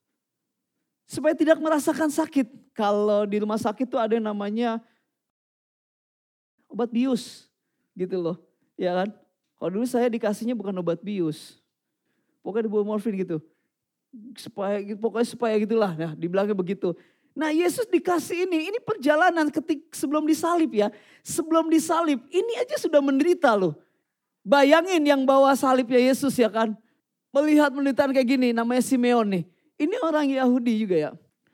Supaya 1.03 1.35
tidak 1.35 1.59
merasakan 1.59 2.15
sakit. 2.15 2.47
Kalau 2.71 3.27
di 3.27 3.43
rumah 3.43 3.59
sakit 3.59 3.91
tuh 3.91 3.99
ada 3.99 4.15
yang 4.15 4.31
namanya 4.31 4.79
obat 6.71 6.95
bius. 6.95 7.51
Gitu 7.99 8.15
loh. 8.23 8.39
Ya 8.79 8.95
kan? 9.03 9.11
Kalau 9.59 9.71
dulu 9.75 9.87
saya 9.91 10.07
dikasihnya 10.07 10.55
bukan 10.55 10.79
obat 10.79 11.03
bius. 11.03 11.59
Pokoknya 12.39 12.71
dibawa 12.71 12.95
morfin 12.95 13.19
gitu 13.19 13.43
supaya 14.37 14.81
pokoknya 14.97 15.29
supaya 15.29 15.55
gitulah. 15.61 15.93
Nah 15.95 16.13
dibilangnya 16.17 16.57
begitu. 16.57 16.97
Nah 17.39 17.55
Yesus 17.55 17.87
dikasih 17.87 18.51
ini 18.51 18.73
ini 18.73 18.79
perjalanan 18.83 19.47
ketik 19.53 19.95
sebelum 19.95 20.27
disalib 20.27 20.75
ya. 20.75 20.89
Sebelum 21.23 21.71
disalib 21.71 22.25
ini 22.33 22.53
aja 22.59 22.75
sudah 22.81 22.99
menderita 22.99 23.55
loh. 23.55 23.77
Bayangin 24.43 25.05
yang 25.05 25.23
bawa 25.29 25.55
salibnya 25.55 26.01
Yesus 26.01 26.35
ya 26.35 26.49
kan. 26.49 26.75
Melihat 27.29 27.71
penderitaan 27.71 28.11
kayak 28.17 28.29
gini 28.29 28.49
namanya 28.57 28.81
Simeon 28.81 29.29
nih. 29.29 29.45
Ini 29.79 29.97
orang 30.03 30.27
Yahudi 30.33 30.73
juga 30.83 30.97
ya. 30.97 31.11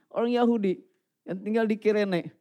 Orang 0.09 0.31
Yahudi 0.31 0.81
yang 1.27 1.39
tinggal 1.43 1.67
di 1.67 1.77
Kirene. 1.77 2.33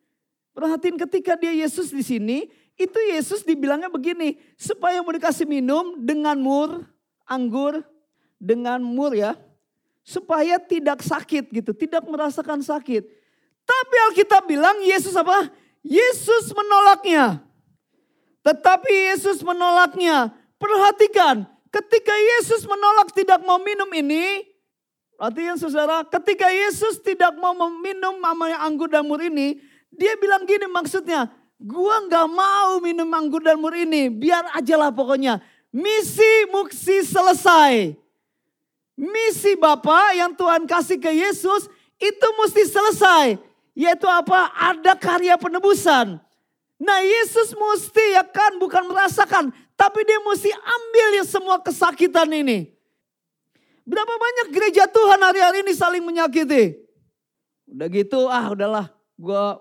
Perhatiin 0.54 1.02
ketika 1.02 1.34
dia 1.34 1.50
Yesus 1.50 1.90
di 1.90 2.06
sini 2.06 2.46
itu 2.78 3.00
Yesus 3.10 3.42
dibilangnya 3.42 3.90
begini. 3.90 4.38
Supaya 4.56 5.02
mau 5.02 5.12
dikasih 5.12 5.50
minum 5.50 5.98
dengan 5.98 6.38
mur 6.38 6.86
anggur 7.28 7.82
dengan 8.38 8.84
mur 8.84 9.16
ya 9.16 9.34
supaya 10.04 10.60
tidak 10.60 11.00
sakit 11.00 11.50
gitu, 11.50 11.72
tidak 11.72 12.04
merasakan 12.04 12.60
sakit. 12.60 13.08
Tapi 13.64 13.96
Alkitab 14.12 14.44
bilang 14.44 14.84
Yesus 14.84 15.16
apa? 15.16 15.48
Yesus 15.80 16.52
menolaknya. 16.52 17.40
Tetapi 18.44 18.92
Yesus 19.16 19.40
menolaknya. 19.40 20.36
Perhatikan, 20.60 21.48
ketika 21.72 22.12
Yesus 22.12 22.68
menolak 22.68 23.16
tidak 23.16 23.40
mau 23.44 23.60
minum 23.60 23.88
ini, 23.96 24.54
Artinya 25.24 25.56
saudara, 25.56 26.04
ketika 26.04 26.50
Yesus 26.52 27.00
tidak 27.00 27.32
mau 27.40 27.56
namanya 27.56 28.60
anggur 28.66 28.92
dan 28.92 29.08
mur 29.08 29.22
ini, 29.24 29.62
dia 29.88 30.20
bilang 30.20 30.44
gini 30.44 30.68
maksudnya, 30.68 31.32
gua 31.62 32.04
nggak 32.10 32.28
mau 32.28 32.82
minum 32.84 33.08
anggur 33.14 33.40
dan 33.40 33.56
mur 33.56 33.72
ini, 33.72 34.10
biar 34.12 34.52
aja 34.52 34.76
lah 34.76 34.92
pokoknya. 34.92 35.40
Misi 35.72 36.50
muksi 36.52 37.08
selesai 37.08 38.03
misi 38.98 39.58
Bapa 39.58 40.14
yang 40.18 40.34
Tuhan 40.34 40.66
kasih 40.70 40.98
ke 41.02 41.12
Yesus 41.12 41.70
itu 41.98 42.28
mesti 42.40 42.64
selesai. 42.70 43.38
Yaitu 43.74 44.06
apa? 44.06 44.54
Ada 44.54 44.94
karya 44.94 45.34
penebusan. 45.38 46.22
Nah 46.78 47.00
Yesus 47.02 47.56
mesti 47.58 48.18
ya 48.18 48.24
kan 48.28 48.62
bukan 48.62 48.86
merasakan. 48.86 49.50
Tapi 49.74 50.00
dia 50.06 50.22
mesti 50.22 50.54
ambil 50.54 51.08
ya 51.18 51.26
semua 51.26 51.58
kesakitan 51.58 52.30
ini. 52.30 52.70
Berapa 53.84 54.14
banyak 54.16 54.48
gereja 54.54 54.88
Tuhan 54.88 55.20
hari-hari 55.20 55.66
ini 55.66 55.74
saling 55.74 56.06
menyakiti. 56.06 56.78
Udah 57.68 57.88
gitu 57.90 58.30
ah 58.30 58.54
udahlah. 58.54 58.88
Gua 59.18 59.60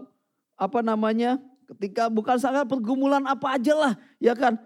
apa 0.61 0.79
namanya 0.85 1.41
ketika 1.75 2.07
bukan 2.13 2.37
sangat 2.37 2.69
pergumulan 2.69 3.25
apa 3.25 3.57
aja 3.57 3.75
lah 3.75 3.93
ya 4.21 4.37
kan 4.37 4.61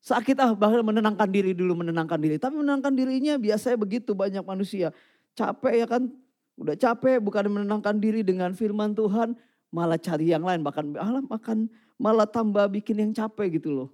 Sakit 0.00 0.32
ah 0.40 0.56
bahkan 0.56 0.80
menenangkan 0.80 1.28
diri 1.28 1.52
dulu 1.52 1.84
menenangkan 1.84 2.16
diri. 2.16 2.40
Tapi 2.40 2.56
menenangkan 2.56 2.92
dirinya 2.96 3.36
biasanya 3.36 3.76
begitu 3.76 4.16
banyak 4.16 4.40
manusia. 4.40 4.96
Capek 5.36 5.84
ya 5.84 5.86
kan. 5.86 6.08
Udah 6.56 6.76
capek 6.76 7.20
bukan 7.20 7.52
menenangkan 7.52 8.00
diri 8.00 8.24
dengan 8.24 8.56
firman 8.56 8.96
Tuhan. 8.96 9.36
Malah 9.68 10.00
cari 10.00 10.32
yang 10.32 10.40
lain. 10.40 10.64
Bahkan 10.64 10.96
malah 10.96 11.24
makan 11.28 11.68
malah 12.00 12.24
tambah 12.24 12.64
bikin 12.72 12.96
yang 12.96 13.12
capek 13.12 13.60
gitu 13.60 13.76
loh. 13.76 13.88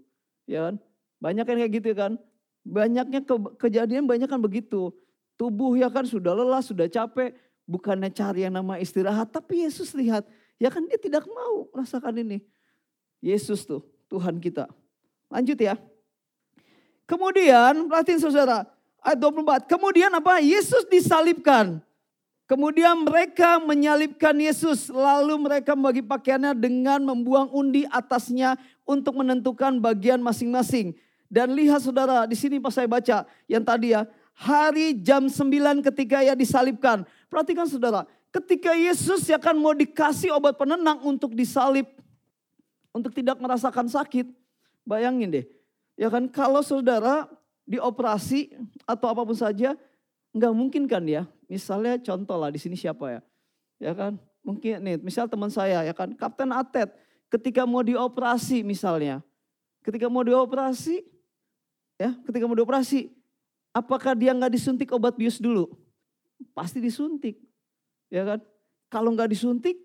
Ya 0.46 0.70
kan. 0.70 0.78
Banyak 1.18 1.44
kan 1.44 1.54
kayak 1.58 1.72
gitu 1.74 1.90
kan. 1.98 2.12
Banyaknya 2.62 3.20
ke, 3.26 3.34
kejadian 3.58 4.06
banyak 4.06 4.30
kan 4.30 4.38
begitu. 4.38 4.94
Tubuh 5.34 5.74
ya 5.74 5.90
kan 5.90 6.06
sudah 6.06 6.38
lelah, 6.38 6.62
sudah 6.62 6.86
capek. 6.86 7.34
Bukannya 7.66 8.14
cari 8.14 8.46
yang 8.46 8.54
nama 8.54 8.78
istirahat. 8.78 9.34
Tapi 9.34 9.66
Yesus 9.66 9.90
lihat, 9.90 10.22
ya 10.62 10.70
kan 10.70 10.86
dia 10.86 11.02
tidak 11.02 11.26
mau 11.26 11.66
merasakan 11.74 12.14
ini. 12.22 12.38
Yesus 13.18 13.66
tuh, 13.66 13.82
Tuhan 14.06 14.38
kita. 14.38 14.70
Lanjut 15.26 15.58
ya. 15.58 15.74
Kemudian, 17.06 17.86
perhatiin 17.86 18.18
saudara, 18.18 18.66
ayat 18.98 19.18
24. 19.22 19.70
Kemudian 19.70 20.10
apa? 20.10 20.42
Yesus 20.42 20.82
disalibkan. 20.90 21.78
Kemudian 22.46 23.02
mereka 23.02 23.58
menyalibkan 23.62 24.34
Yesus. 24.34 24.90
Lalu 24.90 25.34
mereka 25.38 25.78
membagi 25.78 26.02
pakaiannya 26.02 26.54
dengan 26.54 27.02
membuang 27.02 27.50
undi 27.54 27.86
atasnya 27.90 28.58
untuk 28.82 29.18
menentukan 29.18 29.78
bagian 29.78 30.18
masing-masing. 30.18 30.94
Dan 31.26 31.54
lihat 31.54 31.82
saudara, 31.82 32.26
di 32.26 32.38
sini 32.38 32.62
pas 32.62 32.74
saya 32.74 32.86
baca 32.86 33.26
yang 33.50 33.62
tadi 33.62 33.94
ya. 33.94 34.06
Hari 34.36 34.94
jam 35.00 35.26
9 35.26 35.82
ketika 35.90 36.22
ia 36.22 36.38
disalibkan. 36.38 37.02
Perhatikan 37.26 37.66
saudara, 37.66 38.06
ketika 38.30 38.74
Yesus 38.78 39.26
ya 39.26 39.40
kan 39.40 39.56
mau 39.58 39.74
dikasih 39.74 40.30
obat 40.34 40.54
penenang 40.54 41.02
untuk 41.02 41.34
disalib. 41.34 41.86
Untuk 42.94 43.10
tidak 43.10 43.38
merasakan 43.42 43.90
sakit. 43.90 44.26
Bayangin 44.86 45.42
deh. 45.42 45.46
Ya 45.96 46.12
kan 46.12 46.28
kalau 46.28 46.60
saudara 46.60 47.26
dioperasi 47.66 48.54
atau 48.86 49.10
apa 49.10 49.26
pun 49.26 49.36
saja. 49.36 49.74
Nggak 50.36 50.52
mungkin 50.52 50.82
kan 50.84 51.02
ya. 51.08 51.24
Misalnya 51.48 51.96
contoh 51.98 52.36
lah 52.36 52.52
di 52.52 52.60
sini 52.60 52.76
siapa 52.76 53.08
ya. 53.08 53.20
Ya 53.80 53.92
kan 53.92 54.20
mungkin 54.46 54.78
nih 54.78 54.96
misal 55.02 55.26
teman 55.26 55.50
saya 55.50 55.82
ya 55.82 55.90
kan 55.90 56.14
kapten 56.14 56.54
atlet 56.54 56.86
ketika 57.32 57.66
mau 57.66 57.82
dioperasi 57.82 58.62
misalnya. 58.62 59.24
Ketika 59.82 60.06
mau 60.06 60.22
dioperasi 60.22 61.02
ya 61.96 62.12
ketika 62.28 62.44
mau 62.44 62.54
dioperasi 62.54 63.10
apakah 63.72 64.12
dia 64.12 64.36
nggak 64.36 64.52
disuntik 64.52 64.88
obat 64.92 65.16
bius 65.16 65.40
dulu? 65.40 65.72
Pasti 66.52 66.80
disuntik. 66.80 67.40
Ya 68.12 68.22
kan? 68.22 68.40
Kalau 68.86 69.10
nggak 69.12 69.34
disuntik, 69.34 69.76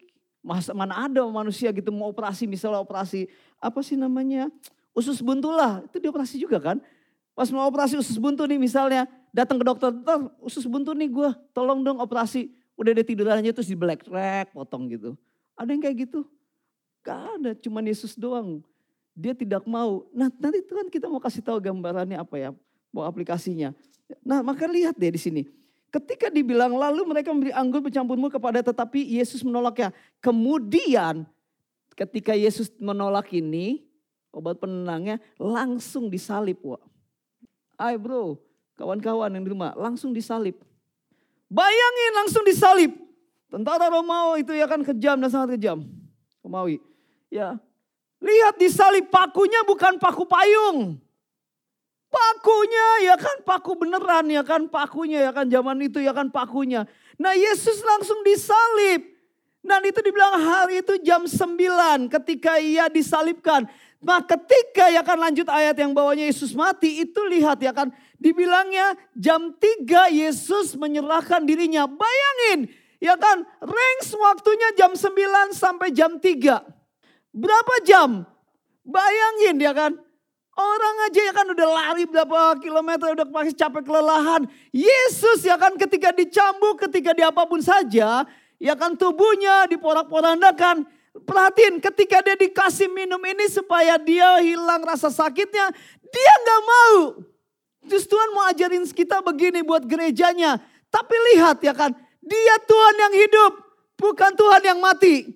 masa 0.45 0.77
mana 0.77 1.09
ada 1.09 1.25
manusia 1.25 1.73
gitu 1.73 1.89
mau 1.89 2.13
operasi 2.13 2.45
misalnya 2.45 2.79
operasi 2.79 3.27
apa 3.57 3.81
sih 3.81 3.97
namanya? 3.97 4.47
Usus 4.91 5.23
buntu 5.23 5.51
lah, 5.51 5.79
itu 5.87 5.97
dioperasi 6.03 6.35
juga 6.35 6.59
kan? 6.59 6.77
Pas 7.31 7.47
mau 7.47 7.63
operasi 7.63 7.95
usus 7.95 8.19
buntu 8.19 8.43
nih 8.43 8.59
misalnya, 8.59 9.07
datang 9.31 9.55
ke 9.55 9.63
dokter, 9.63 9.89
dokter 9.95 10.27
usus 10.43 10.67
buntu 10.67 10.91
nih 10.91 11.07
gue, 11.07 11.29
tolong 11.55 11.79
dong 11.79 12.03
operasi. 12.03 12.51
Udah 12.75 12.91
dia 12.91 13.05
tidur 13.05 13.31
aja 13.31 13.51
terus 13.55 13.71
di 13.71 13.77
black 13.77 14.03
track, 14.03 14.51
potong 14.51 14.91
gitu. 14.91 15.15
Ada 15.55 15.69
yang 15.71 15.81
kayak 15.83 15.97
gitu? 16.07 16.27
Gak 17.01 17.19
ada, 17.39 17.51
cuman 17.55 17.83
Yesus 17.87 18.19
doang. 18.19 18.59
Dia 19.15 19.31
tidak 19.31 19.63
mau. 19.67 20.07
Nah 20.11 20.31
nanti 20.31 20.59
Tuhan 20.63 20.87
kita 20.87 21.07
mau 21.07 21.19
kasih 21.19 21.43
tahu 21.43 21.59
gambarannya 21.59 22.19
apa 22.19 22.35
ya, 22.39 22.49
mau 22.91 23.07
aplikasinya. 23.07 23.75
Nah 24.23 24.43
maka 24.43 24.67
lihat 24.67 24.95
deh 24.99 25.11
di 25.11 25.21
sini. 25.21 25.41
Ketika 25.91 26.31
dibilang 26.31 26.71
lalu 26.71 27.03
mereka 27.03 27.35
memberi 27.35 27.51
anggur 27.51 27.83
bercampur 27.83 28.15
kepada 28.31 28.63
tetapi 28.63 29.03
Yesus 29.19 29.43
menolaknya. 29.43 29.91
Kemudian 30.23 31.27
ketika 31.99 32.31
Yesus 32.31 32.71
menolak 32.79 33.27
ini 33.35 33.83
obat 34.31 34.57
penenangnya 34.57 35.19
langsung 35.37 36.07
disalib. 36.07 36.59
Wak. 36.63 36.81
Ay 37.75 37.99
bro, 37.99 38.39
kawan-kawan 38.79 39.31
yang 39.35 39.43
di 39.45 39.51
rumah 39.51 39.75
langsung 39.75 40.15
disalib. 40.15 40.57
Bayangin 41.51 42.11
langsung 42.15 42.43
disalib. 42.47 42.95
Tentara 43.51 43.91
Romawi 43.91 44.47
itu 44.47 44.55
ya 44.55 44.63
kan 44.63 44.79
kejam 44.79 45.19
dan 45.19 45.27
sangat 45.27 45.59
kejam. 45.59 45.83
Romawi. 46.39 46.79
Ya. 47.27 47.59
Lihat 48.23 48.55
disalib 48.55 49.11
pakunya 49.11 49.59
bukan 49.67 49.99
paku 49.99 50.23
payung. 50.23 50.95
Pakunya 52.11 53.11
ya 53.11 53.15
kan 53.19 53.43
paku 53.43 53.71
beneran 53.75 54.27
ya 54.27 54.43
kan 54.43 54.67
pakunya 54.67 55.27
ya 55.27 55.31
kan 55.31 55.47
zaman 55.47 55.79
itu 55.83 55.99
ya 55.99 56.15
kan 56.15 56.31
pakunya. 56.31 56.87
Nah 57.19 57.35
Yesus 57.35 57.83
langsung 57.83 58.23
disalib. 58.23 59.11
Dan 59.61 59.85
itu 59.85 60.01
dibilang 60.01 60.41
hari 60.41 60.81
itu 60.81 60.97
jam 61.05 61.29
9 61.29 62.09
ketika 62.09 62.57
ia 62.57 62.89
disalibkan. 62.89 63.69
Nah 64.01 64.19
ketika 64.25 64.89
ya 64.89 65.05
kan 65.05 65.17
lanjut 65.21 65.45
ayat 65.45 65.77
yang 65.77 65.93
bawahnya 65.93 66.25
Yesus 66.25 66.57
mati 66.57 67.05
itu 67.05 67.21
lihat 67.29 67.61
ya 67.61 67.69
kan. 67.69 67.93
Dibilangnya 68.17 68.97
jam 69.13 69.53
3 69.53 70.09
Yesus 70.09 70.73
menyerahkan 70.73 71.45
dirinya. 71.45 71.85
Bayangin 71.85 72.69
ya 72.97 73.13
kan 73.17 73.45
range 73.61 74.09
waktunya 74.17 74.69
jam 74.73 74.97
9 74.97 75.53
sampai 75.53 75.93
jam 75.93 76.17
3. 76.17 76.65
Berapa 77.31 77.75
jam? 77.85 78.25
Bayangin 78.81 79.61
ya 79.61 79.73
kan 79.77 79.93
Orang 80.51 80.95
aja 81.07 81.21
ya 81.23 81.33
kan 81.33 81.47
udah 81.47 81.67
lari 81.73 82.03
berapa 82.03 82.59
kilometer, 82.59 83.15
udah 83.15 83.23
pasti 83.31 83.55
capek 83.55 83.87
kelelahan. 83.87 84.43
Yesus 84.75 85.47
ya 85.47 85.55
kan 85.55 85.79
ketika 85.79 86.11
dicambuk, 86.11 86.75
ketika 86.75 87.15
di 87.15 87.23
apa 87.23 87.47
pun 87.47 87.63
saja, 87.63 88.27
ya 88.59 88.73
kan 88.75 88.99
tubuhnya 88.99 89.71
diporak-porandakan. 89.71 90.83
Perhatiin 91.11 91.83
ketika 91.83 92.23
dia 92.23 92.39
dikasih 92.39 92.87
minum 92.87 93.19
ini 93.27 93.51
supaya 93.51 93.99
dia 93.99 94.39
hilang 94.39 94.79
rasa 94.83 95.11
sakitnya, 95.11 95.71
dia 96.07 96.33
nggak 96.47 96.61
mau. 96.63 96.95
Justru 97.87 98.15
Tuhan 98.15 98.29
mau 98.31 98.45
ajarin 98.47 98.85
kita 98.87 99.19
begini 99.19 99.59
buat 99.65 99.83
gerejanya. 99.83 100.61
Tapi 100.87 101.15
lihat 101.33 101.59
ya 101.63 101.75
kan, 101.75 101.91
dia 102.23 102.55
Tuhan 102.63 102.95
yang 102.95 103.13
hidup, 103.27 103.51
bukan 103.99 104.31
Tuhan 104.35 104.61
yang 104.63 104.79
mati. 104.79 105.27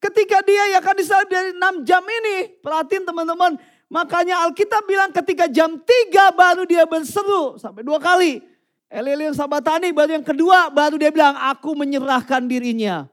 Ketika 0.00 0.40
dia 0.40 0.72
ya 0.72 0.80
kan 0.80 0.96
disalib 0.96 1.28
dari 1.28 1.52
6 1.52 1.84
jam 1.84 2.00
ini, 2.00 2.56
perhatiin 2.64 3.04
teman-teman, 3.04 3.60
Makanya 3.90 4.46
Alkitab 4.46 4.86
bilang 4.86 5.10
ketika 5.10 5.50
jam 5.50 5.74
3 5.74 6.30
baru 6.30 6.62
dia 6.62 6.86
berseru 6.86 7.58
sampai 7.58 7.82
dua 7.82 7.98
kali. 7.98 8.38
Elilium 8.86 9.34
Sabatani 9.34 9.90
baru 9.90 10.22
yang 10.22 10.26
kedua 10.26 10.70
baru 10.70 10.94
dia 10.94 11.10
bilang 11.10 11.34
aku 11.34 11.74
menyerahkan 11.74 12.46
dirinya. 12.46 13.10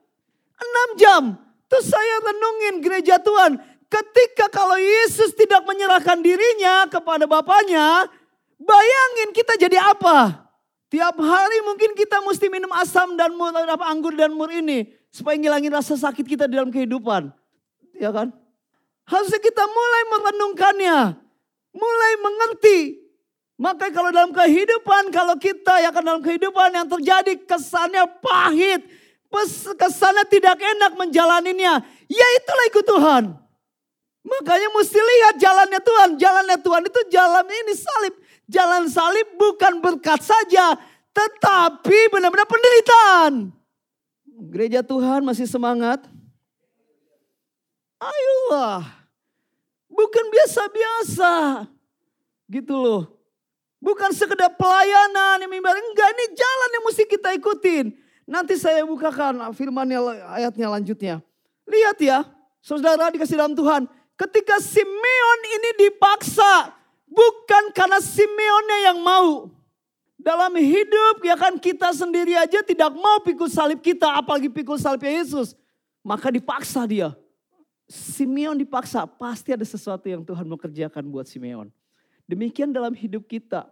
Enam 0.61 0.89
jam. 1.01 1.23
Terus 1.67 1.85
saya 1.91 2.15
renungin 2.23 2.79
gereja 2.79 3.19
Tuhan. 3.19 3.59
Ketika 3.87 4.51
kalau 4.51 4.75
Yesus 4.75 5.31
tidak 5.35 5.63
menyerahkan 5.63 6.19
dirinya 6.19 6.87
kepada 6.91 7.23
Bapaknya. 7.27 8.07
Bayangin 8.57 9.37
kita 9.37 9.53
jadi 9.55 9.77
apa? 9.77 10.49
Tiap 10.87 11.19
hari 11.19 11.59
mungkin 11.67 11.93
kita 11.93 12.23
mesti 12.23 12.47
minum 12.49 12.71
asam 12.73 13.13
dan 13.19 13.35
mur, 13.35 13.53
apa, 13.53 13.85
anggur 13.91 14.15
dan 14.15 14.33
mur 14.33 14.49
ini. 14.49 14.87
Supaya 15.11 15.37
ngilangin 15.37 15.71
rasa 15.71 15.93
sakit 15.93 16.25
kita 16.25 16.49
dalam 16.49 16.71
kehidupan. 16.71 17.31
Ya 17.95 18.09
kan? 18.11 18.31
Harusnya 19.07 19.39
kita 19.39 19.63
mulai 19.67 20.03
merenungkannya. 20.09 20.97
Mulai 21.75 22.11
mengerti. 22.19 22.79
Maka 23.57 23.89
kalau 23.89 24.13
dalam 24.13 24.29
kehidupan, 24.29 25.09
kalau 25.09 25.33
kita 25.39 25.81
ya 25.81 25.89
kan 25.89 26.05
dalam 26.05 26.21
kehidupan 26.21 26.77
yang 26.77 26.87
terjadi 26.87 27.33
kesannya 27.41 28.05
pahit. 28.21 28.85
Kesannya 29.77 30.25
tidak 30.31 30.57
enak 30.57 30.95
menjalaninya. 30.95 31.83
Ya 32.07 32.27
itulah 32.39 32.65
ikut 32.71 32.85
Tuhan. 32.87 33.23
Makanya 34.27 34.69
mesti 34.75 34.99
lihat 34.99 35.35
jalannya 35.39 35.81
Tuhan. 35.83 36.09
Jalannya 36.19 36.57
Tuhan 36.59 36.83
itu 36.87 37.01
jalan 37.11 37.45
ini 37.47 37.73
salib. 37.75 38.15
Jalan 38.47 38.83
salib 38.91 39.27
bukan 39.39 39.79
berkat 39.83 40.19
saja. 40.23 40.75
Tetapi 41.11 41.99
benar-benar 42.11 42.47
penderitaan. 42.47 43.33
Gereja 44.51 44.83
Tuhan 44.83 45.23
masih 45.23 45.47
semangat. 45.47 46.03
Ayolah. 47.99 48.83
Bukan 49.87 50.25
biasa-biasa. 50.31 51.65
Gitu 52.47 52.75
loh. 52.75 53.11
Bukan 53.77 54.11
sekedar 54.11 54.53
pelayanan 54.57 55.41
yang. 55.43 55.51
Enggak, 55.51 56.09
ini 56.15 56.25
jalan 56.33 56.69
yang 56.73 56.85
mesti 56.85 57.03
kita 57.05 57.29
ikutin. 57.37 58.06
Nanti 58.27 58.59
saya 58.59 58.83
bukakan 58.83 59.55
firmannya 59.55 60.19
ayatnya 60.35 60.67
lanjutnya. 60.67 61.15
Lihat 61.63 61.97
ya, 62.03 62.27
saudara 62.59 63.07
dikasih 63.07 63.39
dalam 63.39 63.55
Tuhan. 63.55 63.87
Ketika 64.19 64.59
Simeon 64.59 65.39
ini 65.47 65.87
dipaksa, 65.87 66.75
bukan 67.07 67.71
karena 67.71 68.03
Simeonnya 68.03 68.91
yang 68.91 68.99
mau. 68.99 69.47
Dalam 70.19 70.51
hidup 70.59 71.23
ya 71.23 71.39
kan 71.39 71.55
kita 71.55 71.95
sendiri 71.95 72.35
aja 72.35 72.59
tidak 72.59 72.91
mau 72.91 73.23
pikul 73.23 73.47
salib 73.47 73.79
kita, 73.79 74.11
apalagi 74.11 74.51
pikul 74.51 74.75
salib 74.75 74.99
Yesus. 75.07 75.55
Maka 76.03 76.27
dipaksa 76.27 76.83
dia. 76.83 77.15
Simeon 77.87 78.59
dipaksa, 78.59 79.07
pasti 79.07 79.55
ada 79.55 79.63
sesuatu 79.63 80.03
yang 80.11 80.19
Tuhan 80.27 80.43
mau 80.43 80.59
kerjakan 80.59 81.07
buat 81.07 81.31
Simeon. 81.31 81.71
Demikian 82.27 82.75
dalam 82.75 82.91
hidup 82.91 83.23
kita. 83.23 83.71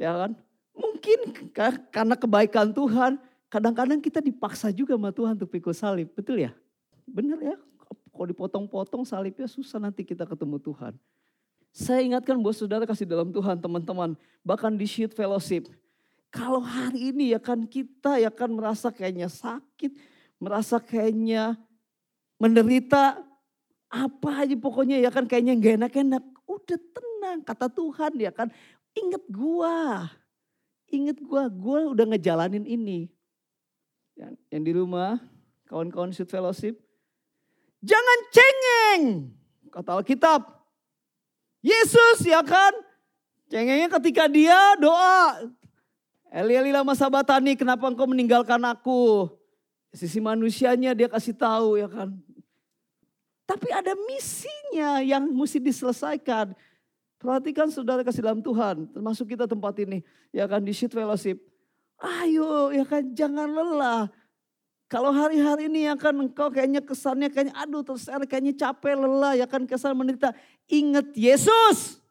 Ya 0.00 0.16
kan? 0.16 0.32
Mungkin 0.72 1.52
karena 1.92 2.16
kebaikan 2.16 2.72
Tuhan, 2.72 3.20
kadang-kadang 3.54 4.02
kita 4.02 4.18
dipaksa 4.18 4.74
juga 4.74 4.98
sama 4.98 5.14
Tuhan 5.14 5.38
untuk 5.38 5.46
pikul 5.46 5.70
salib. 5.70 6.10
Betul 6.10 6.42
ya? 6.42 6.50
Benar 7.06 7.38
ya? 7.38 7.54
Kalau 8.10 8.26
dipotong-potong 8.26 9.06
salibnya 9.06 9.46
susah 9.46 9.78
nanti 9.78 10.02
kita 10.02 10.26
ketemu 10.26 10.58
Tuhan. 10.58 10.98
Saya 11.70 12.02
ingatkan 12.02 12.34
buat 12.38 12.58
saudara 12.58 12.82
kasih 12.82 13.06
dalam 13.06 13.30
Tuhan 13.30 13.58
teman-teman. 13.62 14.18
Bahkan 14.42 14.74
di 14.74 14.86
sheet 14.90 15.14
fellowship. 15.14 15.70
Kalau 16.34 16.58
hari 16.58 17.14
ini 17.14 17.30
ya 17.30 17.38
kan 17.38 17.62
kita 17.62 18.18
ya 18.18 18.30
kan 18.30 18.50
merasa 18.50 18.90
kayaknya 18.90 19.30
sakit. 19.30 19.94
Merasa 20.42 20.82
kayaknya 20.82 21.54
menderita 22.42 23.22
apa 23.86 24.42
aja 24.42 24.58
pokoknya 24.58 24.98
ya 24.98 25.14
kan 25.14 25.30
kayaknya 25.30 25.54
gak 25.54 25.74
enak-enak. 25.78 26.24
Udah 26.50 26.78
tenang 26.90 27.38
kata 27.46 27.70
Tuhan 27.70 28.18
ya 28.18 28.34
kan. 28.34 28.50
Ingat 28.98 29.22
gua. 29.30 30.10
inget 30.94 31.18
gue, 31.18 31.42
gue 31.58 31.80
udah 31.90 32.06
ngejalanin 32.06 32.62
ini. 32.62 33.10
Yang, 34.14 34.32
yang 34.50 34.62
di 34.62 34.72
rumah, 34.74 35.18
kawan-kawan 35.66 36.14
shoot 36.14 36.30
fellowship, 36.30 36.78
jangan 37.82 38.18
cengeng, 38.30 39.02
kata 39.74 39.90
Alkitab. 39.98 40.40
Yesus 41.64 42.22
ya 42.22 42.44
kan, 42.46 42.70
cengengnya 43.50 43.90
ketika 43.98 44.30
dia 44.30 44.78
doa, 44.78 45.50
Eli 46.34 46.58
Eli 46.58 46.70
lama 46.74 46.98
sabatani, 46.98 47.54
kenapa 47.54 47.86
engkau 47.86 48.10
meninggalkan 48.10 48.58
aku? 48.66 49.30
Sisi 49.94 50.18
manusianya 50.18 50.90
dia 50.90 51.06
kasih 51.06 51.30
tahu 51.30 51.78
ya 51.78 51.86
kan. 51.86 52.10
Tapi 53.46 53.70
ada 53.70 53.94
misinya 54.10 54.98
yang 54.98 55.30
mesti 55.30 55.62
diselesaikan. 55.62 56.50
Perhatikan 57.22 57.70
saudara 57.70 58.02
kasih 58.02 58.20
dalam 58.20 58.42
Tuhan, 58.42 58.90
termasuk 58.90 59.30
kita 59.30 59.46
tempat 59.46 59.78
ini, 59.80 60.02
ya 60.34 60.44
kan 60.50 60.60
di 60.60 60.74
sheet 60.74 60.90
fellowship. 60.90 61.38
Ayo 62.04 62.68
ya 62.76 62.84
kan 62.84 63.02
jangan 63.16 63.48
lelah. 63.48 64.12
Kalau 64.92 65.10
hari-hari 65.10 65.72
ini 65.72 65.88
ya 65.88 65.96
kan 65.96 66.12
engkau 66.12 66.52
kayaknya 66.52 66.84
kesannya 66.84 67.32
kayaknya 67.32 67.56
aduh 67.56 67.80
terus 67.80 68.04
kayaknya 68.28 68.52
capek 68.52 69.00
lelah 69.00 69.32
ya 69.32 69.48
kan 69.48 69.64
kesan 69.64 69.96
menderita. 69.96 70.36
Ingat 70.68 71.16
Yesus. 71.16 72.04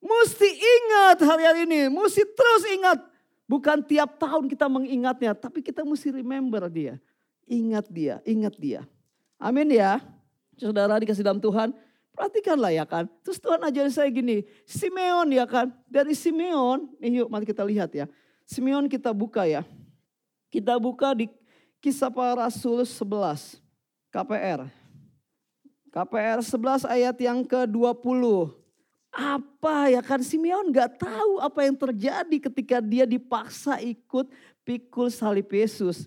Mesti 0.00 0.48
ingat 0.48 1.20
hari-hari 1.22 1.68
ini, 1.68 1.92
mesti 1.92 2.24
terus 2.24 2.64
ingat 2.72 3.10
Bukan 3.50 3.82
tiap 3.82 4.14
tahun 4.14 4.46
kita 4.46 4.70
mengingatnya, 4.70 5.34
tapi 5.34 5.58
kita 5.58 5.82
mesti 5.82 6.14
remember 6.14 6.70
dia. 6.70 7.02
Ingat 7.50 7.90
dia, 7.90 8.22
ingat 8.22 8.54
dia. 8.54 8.86
Amin 9.42 9.74
ya. 9.74 9.98
Saudara 10.54 11.02
dikasih 11.02 11.26
dalam 11.26 11.42
Tuhan, 11.42 11.74
perhatikanlah 12.14 12.70
ya 12.70 12.86
kan. 12.86 13.10
Terus 13.26 13.42
Tuhan 13.42 13.58
ajar 13.66 13.90
saya 13.90 14.06
gini, 14.06 14.46
Simeon 14.62 15.34
ya 15.34 15.50
kan. 15.50 15.66
Dari 15.90 16.14
Simeon, 16.14 16.94
nih 17.02 17.26
yuk 17.26 17.26
mari 17.26 17.42
kita 17.42 17.66
lihat 17.66 17.90
ya. 17.90 18.06
Simeon 18.50 18.90
kita 18.90 19.14
buka 19.14 19.46
ya. 19.46 19.62
Kita 20.50 20.74
buka 20.82 21.14
di 21.14 21.30
kisah 21.78 22.10
para 22.10 22.50
rasul 22.50 22.82
11. 22.82 23.62
KPR. 24.10 24.66
KPR 25.94 26.42
11 26.42 26.82
ayat 26.90 27.16
yang 27.22 27.46
ke-20 27.46 28.58
apa 29.10 29.90
ya 29.90 29.98
kan 30.06 30.22
Simeon 30.22 30.70
nggak 30.70 31.02
tahu 31.02 31.42
apa 31.42 31.66
yang 31.66 31.74
terjadi 31.74 32.36
ketika 32.46 32.78
dia 32.78 33.02
dipaksa 33.02 33.82
ikut 33.82 34.30
pikul 34.62 35.10
salib 35.10 35.50
Yesus. 35.50 36.06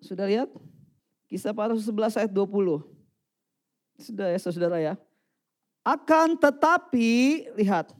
Sudah 0.00 0.24
lihat? 0.24 0.48
Kisah 1.28 1.52
para 1.52 1.76
11 1.76 1.84
ayat 2.16 2.32
20. 2.32 2.80
Sudah 4.00 4.32
ya 4.32 4.38
saudara 4.40 4.80
ya. 4.80 4.96
Akan 5.84 6.36
tetapi 6.36 7.48
lihat 7.60 7.92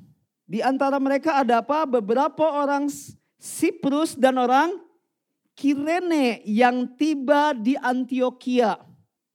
di 0.49 0.65
antara 0.65 0.97
mereka 0.97 1.45
ada 1.45 1.61
apa? 1.61 1.85
Beberapa 1.85 2.45
orang 2.49 2.89
Siprus 3.39 4.19
dan 4.19 4.37
orang 4.37 4.75
Kirene 5.55 6.43
yang 6.47 6.87
tiba 6.95 7.55
di 7.55 7.75
Antioquia. 7.79 8.79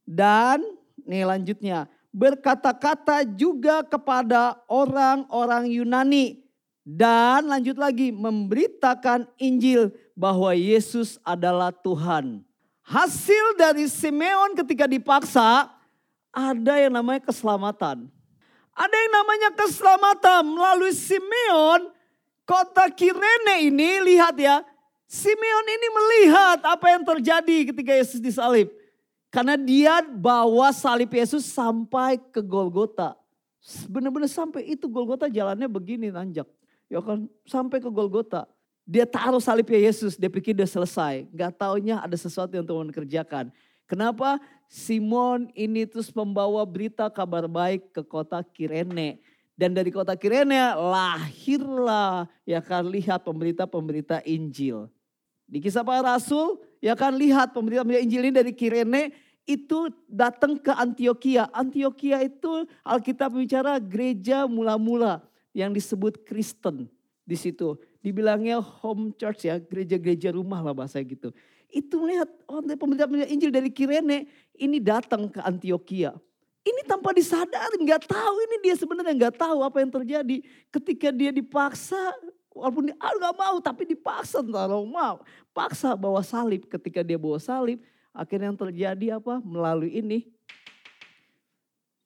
Dan 0.03 0.63
nih 1.03 1.27
lanjutnya 1.27 1.87
berkata-kata 2.11 3.27
juga 3.27 3.83
kepada 3.83 4.59
orang-orang 4.71 5.67
Yunani. 5.67 6.43
Dan 6.83 7.47
lanjut 7.47 7.79
lagi 7.79 8.11
memberitakan 8.11 9.27
Injil 9.39 9.91
bahwa 10.15 10.51
Yesus 10.51 11.15
adalah 11.23 11.71
Tuhan. 11.71 12.43
Hasil 12.83 13.55
dari 13.55 13.87
Simeon 13.87 14.51
ketika 14.59 14.83
dipaksa 14.83 15.71
ada 16.27 16.73
yang 16.75 16.91
namanya 16.91 17.23
keselamatan. 17.23 18.11
Ada 18.75 18.95
yang 18.95 19.13
namanya 19.15 19.49
keselamatan 19.55 20.41
melalui 20.43 20.91
Simeon 20.91 21.87
kota 22.47 22.87
Kirene 22.91 23.67
ini 23.67 24.13
lihat 24.13 24.35
ya. 24.39 24.63
Simeon 25.07 25.67
ini 25.69 25.87
melihat 25.93 26.59
apa 26.65 26.89
yang 26.89 27.03
terjadi 27.05 27.69
ketika 27.69 27.93
Yesus 27.93 28.17
disalib. 28.17 28.71
Karena 29.33 29.57
dia 29.57 30.01
bawa 30.01 30.69
salib 30.73 31.09
Yesus 31.09 31.49
sampai 31.49 32.17
ke 32.17 32.41
Golgota. 32.41 33.17
Benar-benar 33.89 34.29
sampai 34.29 34.65
itu 34.69 34.85
Golgota 34.89 35.25
jalannya 35.25 35.65
begini 35.65 36.13
nanjak. 36.13 36.45
Ya 36.89 37.01
kan 37.01 37.25
sampai 37.45 37.81
ke 37.81 37.89
Golgota. 37.89 38.45
Dia 38.83 39.07
taruh 39.07 39.39
salibnya 39.39 39.79
Yesus, 39.79 40.19
dia 40.19 40.27
pikir 40.27 40.51
dia 40.51 40.67
selesai. 40.67 41.23
Gak 41.31 41.55
taunya 41.55 42.03
ada 42.03 42.17
sesuatu 42.19 42.51
yang 42.51 42.67
Tuhan 42.67 42.91
kerjakan. 42.91 43.47
Kenapa? 43.87 44.43
Simon 44.67 45.47
ini 45.55 45.85
terus 45.87 46.11
membawa 46.11 46.65
berita 46.67 47.07
kabar 47.07 47.47
baik 47.47 47.93
ke 47.95 48.01
kota 48.03 48.41
Kirene. 48.43 49.21
Dan 49.53 49.77
dari 49.77 49.93
kota 49.93 50.17
Kirene 50.17 50.73
lahirlah 50.73 52.25
ya 52.41 52.57
kan 52.57 52.89
lihat 52.89 53.21
pemberita-pemberita 53.21 54.25
Injil. 54.25 54.89
Di 55.45 55.61
kisah 55.61 55.85
para 55.85 56.01
rasul 56.01 56.57
ya 56.81 56.97
kan 56.97 57.13
lihat 57.13 57.53
pemberita-pemberita 57.53 58.01
Injil 58.01 58.21
ini 58.27 58.33
dari 58.33 58.53
Kirene 58.57 59.13
itu 59.45 59.93
datang 60.09 60.57
ke 60.57 60.73
Antioquia. 60.73 61.51
Antioquia 61.53 62.23
itu 62.25 62.65
Alkitab 62.81 63.37
bicara 63.37 63.77
gereja 63.77 64.49
mula-mula 64.49 65.21
yang 65.53 65.69
disebut 65.69 66.25
Kristen 66.25 66.89
di 67.21 67.37
situ. 67.37 67.77
Dibilangnya 68.03 68.59
home 68.59 69.15
church 69.15 69.47
ya, 69.47 69.61
gereja-gereja 69.61 70.35
rumah 70.35 70.59
lah 70.59 70.75
bahasa 70.75 70.99
gitu. 71.05 71.31
Itu 71.69 72.03
melihat 72.03 72.27
oh 72.49 72.59
pemerintah-pemerintah 72.59 73.29
Injil 73.31 73.51
dari 73.53 73.69
Kirene 73.69 74.25
ini 74.57 74.81
datang 74.81 75.29
ke 75.29 75.39
Antioquia. 75.39 76.17
Ini 76.63 76.81
tanpa 76.87 77.11
disadari, 77.11 77.75
nggak 77.75 78.07
tahu 78.07 78.35
ini 78.47 78.55
dia 78.63 78.75
sebenarnya 78.79 79.27
nggak 79.27 79.35
tahu 79.35 79.59
apa 79.67 79.83
yang 79.83 79.91
terjadi 79.91 80.39
ketika 80.71 81.11
dia 81.11 81.35
dipaksa 81.35 81.99
walaupun 82.55 82.87
dia 82.87 82.95
ah, 83.03 83.35
mau 83.35 83.59
tapi 83.59 83.83
dipaksa 83.83 84.39
taruh 84.39 84.87
mau 84.87 85.19
paksa 85.51 85.91
bawa 85.99 86.23
salib 86.23 86.63
ketika 86.71 87.03
dia 87.03 87.19
bawa 87.19 87.35
salib 87.35 87.83
Akhirnya 88.13 88.53
yang 88.53 88.61
terjadi 88.61 89.07
apa? 89.17 89.41
Melalui 89.41 89.97
ini. 89.97 90.29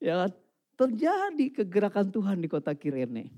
Ya? 0.00 0.32
Terjadi 0.72 1.52
kegerakan 1.52 2.08
Tuhan 2.08 2.40
di 2.40 2.48
kota 2.48 2.72
Kirene. 2.72 3.28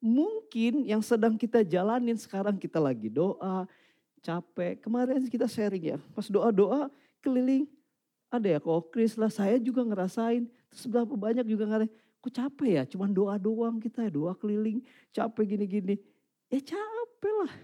Mungkin 0.00 0.86
yang 0.86 1.02
sedang 1.02 1.34
kita 1.36 1.66
jalanin 1.66 2.16
sekarang 2.16 2.56
kita 2.56 2.78
lagi 2.78 3.10
doa, 3.10 3.66
capek. 4.22 4.80
Kemarin 4.80 5.26
kita 5.26 5.50
sharing 5.50 5.96
ya, 5.96 5.98
pas 6.14 6.30
doa-doa 6.30 6.88
keliling. 7.20 7.66
Ada 8.30 8.46
ya 8.46 8.58
kok 8.62 8.94
Kris 8.94 9.18
lah, 9.18 9.28
saya 9.28 9.58
juga 9.58 9.82
ngerasain. 9.82 10.46
Terus 10.70 10.86
berapa 10.86 11.10
banyak 11.18 11.42
juga 11.50 11.66
ngerasain, 11.66 11.90
kok 12.22 12.30
capek 12.30 12.70
ya, 12.78 12.82
cuman 12.86 13.10
doa 13.10 13.34
doang 13.34 13.82
kita 13.82 14.06
ya, 14.06 14.10
doa 14.14 14.32
keliling. 14.38 14.86
Capek 15.10 15.58
gini-gini. 15.58 15.98
Ya 16.46 16.62
capek 16.62 17.34
lah. 17.42 17.54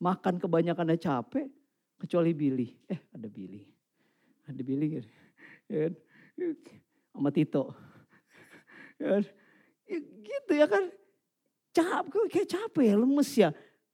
Makan 0.00 0.40
kebanyakan 0.40 0.96
capek, 0.96 1.52
Kecuali 2.00 2.32
Billy. 2.32 2.72
Eh 2.88 2.96
ada 3.12 3.28
Billy. 3.28 3.60
Ada 4.48 4.62
Billy. 4.64 5.04
Ya, 5.68 5.92
sama 7.12 7.28
Tito. 7.28 7.76
Ya, 8.96 9.20
gitu 10.00 10.52
ya 10.56 10.64
kan. 10.64 10.88
Capek, 11.76 12.24
kayak 12.32 12.48
capek 12.48 12.84
ya, 12.88 12.94
lemes 12.96 13.30
ya. 13.36 13.50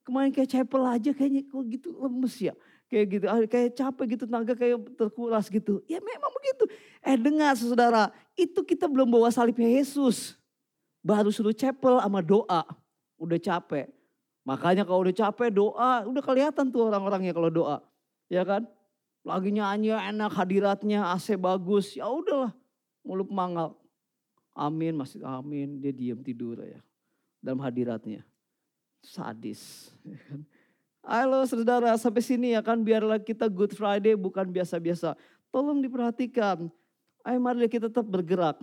Kemarin 0.06 0.30
kayak 0.30 0.50
cepel 0.54 0.82
aja 0.86 1.10
kayaknya 1.10 1.42
kok 1.50 1.66
gitu 1.66 1.90
lemes 1.98 2.38
ya. 2.38 2.54
Kayak 2.86 3.06
gitu, 3.10 3.24
ah, 3.26 3.42
kayak 3.50 3.74
capek 3.74 4.04
gitu, 4.14 4.24
tenaga 4.30 4.54
kayak 4.54 4.78
terkuras 4.94 5.50
gitu. 5.50 5.82
Ya 5.90 5.98
memang 5.98 6.30
begitu. 6.30 6.70
Eh 7.02 7.18
dengar 7.18 7.58
saudara, 7.58 8.14
itu 8.38 8.62
kita 8.62 8.86
belum 8.86 9.10
bawa 9.10 9.26
salibnya 9.34 9.66
Yesus. 9.66 10.38
Baru 11.02 11.34
suruh 11.34 11.54
cepel 11.54 11.98
sama 11.98 12.22
doa. 12.22 12.62
Udah 13.18 13.38
capek. 13.42 13.90
Makanya 14.46 14.86
kalau 14.86 15.02
udah 15.02 15.14
capek 15.14 15.50
doa, 15.50 16.06
udah 16.06 16.22
kelihatan 16.22 16.70
tuh 16.70 16.86
orang-orangnya 16.86 17.34
kalau 17.34 17.50
doa 17.50 17.82
ya 18.30 18.42
kan? 18.42 18.66
Lagi 19.26 19.50
nyanyi 19.50 19.90
enak 19.90 20.30
hadiratnya, 20.38 21.10
AC 21.10 21.34
bagus, 21.34 21.98
ya 21.98 22.06
udahlah 22.06 22.54
mulut 23.02 23.26
mangal. 23.26 23.74
Amin, 24.54 24.94
masih 24.94 25.18
amin, 25.26 25.82
dia 25.82 25.90
diam 25.90 26.22
tidur 26.22 26.62
ya 26.62 26.78
dalam 27.42 27.58
hadiratnya. 27.62 28.22
Sadis. 29.02 29.62
Ya 30.06 30.18
kan? 30.30 30.40
Halo 31.06 31.46
saudara, 31.46 31.94
sampai 31.94 32.18
sini 32.18 32.58
ya 32.58 32.60
kan 32.66 32.82
biarlah 32.82 33.22
kita 33.22 33.46
Good 33.46 33.78
Friday 33.78 34.18
bukan 34.18 34.42
biasa-biasa. 34.50 35.14
Tolong 35.54 35.78
diperhatikan. 35.78 36.66
Ayo 37.22 37.38
mari 37.38 37.70
kita 37.70 37.86
tetap 37.86 38.02
bergerak. 38.02 38.58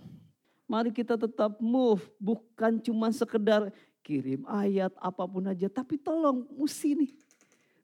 Mari 0.68 0.92
kita 0.92 1.16
tetap 1.16 1.56
move, 1.64 2.04
bukan 2.20 2.84
cuma 2.84 3.08
sekedar 3.16 3.72
kirim 4.04 4.44
ayat 4.44 4.92
apa 5.00 5.24
pun 5.24 5.48
aja, 5.48 5.72
tapi 5.72 5.96
tolong 5.96 6.44
mesti 6.60 7.00
nih 7.00 7.12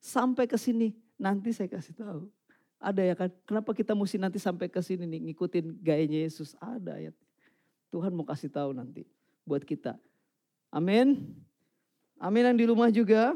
sampai 0.03 0.43
ke 0.43 0.59
sini 0.59 0.91
Nanti 1.19 1.51
saya 1.51 1.67
kasih 1.67 1.99
tahu. 1.99 2.31
Ada 2.79 3.03
ya 3.03 3.15
kan, 3.19 3.29
kenapa 3.43 3.75
kita 3.75 3.91
mesti 3.91 4.15
nanti 4.15 4.39
sampai 4.39 4.71
ke 4.71 4.79
sini 4.79 5.03
nih 5.03 5.19
ngikutin 5.29 5.83
gayanya 5.83 6.23
Yesus? 6.23 6.55
Ada 6.63 6.95
ayat. 6.95 7.15
Tuhan 7.91 8.15
mau 8.15 8.23
kasih 8.23 8.47
tahu 8.47 8.71
nanti 8.71 9.03
buat 9.43 9.67
kita. 9.67 9.99
Amin. 10.71 11.35
Amin 12.15 12.47
yang 12.47 12.55
di 12.55 12.65
rumah 12.71 12.87
juga. 12.87 13.35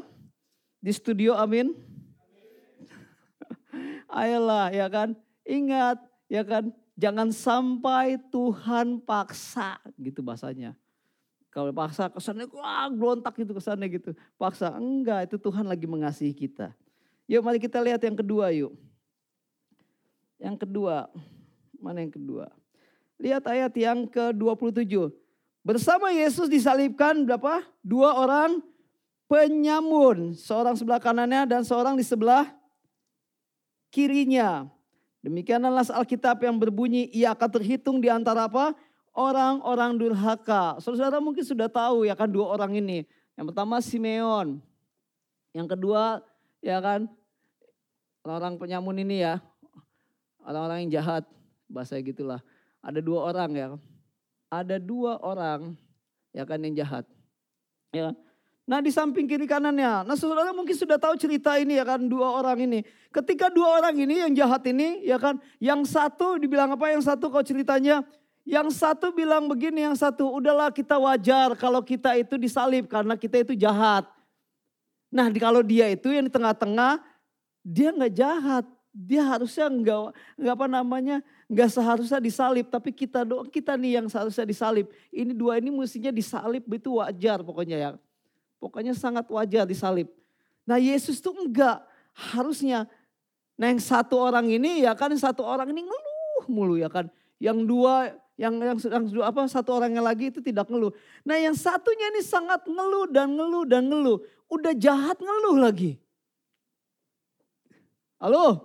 Di 0.84 0.92
studio 0.92 1.32
amin. 1.32 1.72
Ayolah 4.12 4.68
ya 4.68 4.84
kan. 4.92 5.16
Ingat 5.48 5.96
ya 6.28 6.44
kan. 6.44 6.68
Jangan 6.94 7.32
sampai 7.32 8.20
Tuhan 8.28 9.00
paksa 9.00 9.80
gitu 9.96 10.20
bahasanya. 10.20 10.76
Kalau 11.48 11.72
paksa 11.72 12.12
kesannya 12.12 12.44
wah 12.52 12.92
berontak 12.92 13.32
gitu 13.40 13.56
kesannya 13.56 13.88
gitu. 13.96 14.12
Paksa 14.36 14.76
enggak 14.76 15.32
itu 15.32 15.40
Tuhan 15.40 15.64
lagi 15.64 15.88
mengasihi 15.88 16.36
kita. 16.36 16.76
Yuk 17.32 17.40
mari 17.40 17.56
kita 17.56 17.80
lihat 17.80 18.04
yang 18.04 18.20
kedua 18.20 18.52
yuk. 18.52 18.76
Yang 20.36 20.68
kedua. 20.68 21.08
Mana 21.80 22.04
yang 22.04 22.12
kedua? 22.12 22.52
Lihat 23.16 23.48
ayat 23.48 23.72
yang 23.72 24.04
ke-27. 24.04 25.08
Bersama 25.64 26.12
Yesus 26.12 26.52
disalibkan 26.52 27.24
berapa? 27.24 27.64
Dua 27.80 28.20
orang 28.20 28.60
penyamun. 29.30 30.36
Seorang 30.36 30.76
sebelah 30.76 31.00
kanannya 31.00 31.48
dan 31.48 31.62
seorang 31.64 31.96
di 31.96 32.04
sebelah 32.04 32.50
kirinya. 33.94 34.68
Demikianlah 35.24 35.88
Alkitab 35.88 36.44
yang 36.44 36.60
berbunyi, 36.60 37.08
ia 37.08 37.32
akan 37.32 37.48
terhitung 37.48 37.96
di 37.96 38.12
antara 38.12 38.44
apa? 38.44 38.76
Orang-orang 39.14 39.96
durhaka. 39.96 40.76
Saudara 40.82 41.22
mungkin 41.22 41.46
sudah 41.46 41.70
tahu 41.70 42.04
ya 42.04 42.12
kan 42.18 42.28
dua 42.28 42.50
orang 42.52 42.76
ini. 42.76 43.08
Yang 43.38 43.54
pertama 43.54 43.80
Simeon. 43.80 44.60
Yang 45.54 45.78
kedua 45.78 46.20
ya 46.60 46.82
kan 46.82 47.06
orang-orang 48.26 48.58
penyamun 48.58 49.00
ini 49.00 49.22
ya. 49.22 49.38
Orang-orang 50.44 50.84
yang 50.84 51.00
jahat. 51.00 51.24
Bahasa 51.70 51.96
gitulah. 52.02 52.42
Ada 52.84 53.00
dua 53.00 53.32
orang 53.32 53.50
ya. 53.54 53.68
Ada 54.52 54.76
dua 54.76 55.16
orang 55.24 55.72
ya 56.34 56.44
kan 56.44 56.58
yang 56.60 56.74
jahat. 56.74 57.06
Ya. 57.94 58.12
Nah 58.64 58.80
di 58.80 58.88
samping 58.88 59.28
kiri 59.28 59.44
kanannya. 59.44 60.08
Nah 60.08 60.16
saudara 60.16 60.56
mungkin 60.56 60.72
sudah 60.72 60.96
tahu 60.96 61.20
cerita 61.20 61.60
ini 61.60 61.76
ya 61.76 61.84
kan 61.84 62.00
dua 62.00 62.32
orang 62.40 62.64
ini. 62.64 62.80
Ketika 63.12 63.52
dua 63.52 63.76
orang 63.76 63.92
ini 63.92 64.24
yang 64.24 64.32
jahat 64.32 64.64
ini 64.64 65.04
ya 65.04 65.20
kan. 65.20 65.36
Yang 65.60 65.92
satu 65.92 66.40
dibilang 66.40 66.72
apa 66.72 66.88
yang 66.88 67.04
satu 67.04 67.28
kau 67.28 67.44
ceritanya. 67.44 68.00
Yang 68.44 68.80
satu 68.80 69.12
bilang 69.12 69.48
begini 69.48 69.84
yang 69.84 69.96
satu 69.96 70.32
udahlah 70.32 70.72
kita 70.72 70.96
wajar 70.96 71.52
kalau 71.60 71.84
kita 71.84 72.16
itu 72.16 72.40
disalib 72.40 72.88
karena 72.88 73.20
kita 73.20 73.44
itu 73.44 73.52
jahat. 73.52 74.08
Nah 75.12 75.28
kalau 75.36 75.60
dia 75.60 75.92
itu 75.92 76.08
yang 76.08 76.24
di 76.24 76.32
tengah-tengah 76.32 77.04
dia 77.60 77.92
nggak 77.92 78.14
jahat. 78.16 78.64
Dia 78.94 79.26
harusnya 79.26 79.68
nggak 79.68 80.00
nggak 80.40 80.54
apa 80.54 80.66
namanya 80.70 81.16
nggak 81.50 81.66
seharusnya 81.66 82.22
disalib 82.22 82.70
tapi 82.70 82.94
kita 82.94 83.26
doang 83.26 83.50
kita 83.50 83.76
nih 83.76 84.00
yang 84.00 84.08
seharusnya 84.08 84.48
disalib. 84.48 84.88
Ini 85.12 85.36
dua 85.36 85.60
ini 85.60 85.68
mestinya 85.68 86.08
disalib 86.08 86.64
itu 86.64 86.96
wajar 86.96 87.44
pokoknya 87.44 87.76
ya. 87.76 87.92
Pokoknya 88.64 88.96
sangat 88.96 89.28
wajar 89.28 89.68
disalib. 89.68 90.08
Nah 90.64 90.80
Yesus 90.80 91.20
tuh 91.20 91.36
enggak. 91.36 91.84
Harusnya. 92.16 92.88
Nah 93.60 93.68
yang 93.68 93.76
satu 93.76 94.16
orang 94.16 94.48
ini 94.48 94.88
ya 94.88 94.96
kan 94.96 95.12
satu 95.12 95.44
orang 95.44 95.68
ini 95.68 95.84
ngeluh 95.84 96.48
mulu 96.48 96.80
ya 96.80 96.88
kan. 96.88 97.12
Yang 97.36 97.68
dua 97.68 98.16
yang 98.40 98.56
yang, 98.56 99.04
dua 99.12 99.28
apa 99.28 99.44
satu 99.52 99.76
orang 99.76 99.92
yang 99.92 100.00
lagi 100.00 100.32
itu 100.32 100.40
tidak 100.40 100.72
ngeluh. 100.72 100.96
Nah 101.28 101.36
yang 101.36 101.52
satunya 101.52 102.08
ini 102.16 102.24
sangat 102.24 102.64
ngeluh 102.64 103.04
dan 103.12 103.36
ngeluh 103.36 103.68
dan 103.68 103.84
ngeluh. 103.84 104.24
Udah 104.48 104.72
jahat 104.72 105.20
ngeluh 105.20 105.60
lagi. 105.60 106.00
Halo? 108.16 108.64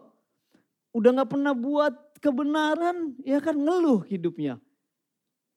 Udah 0.96 1.12
gak 1.12 1.36
pernah 1.36 1.52
buat 1.52 1.92
kebenaran 2.24 3.20
ya 3.28 3.44
kan 3.44 3.60
ngeluh 3.60 4.08
hidupnya. 4.08 4.64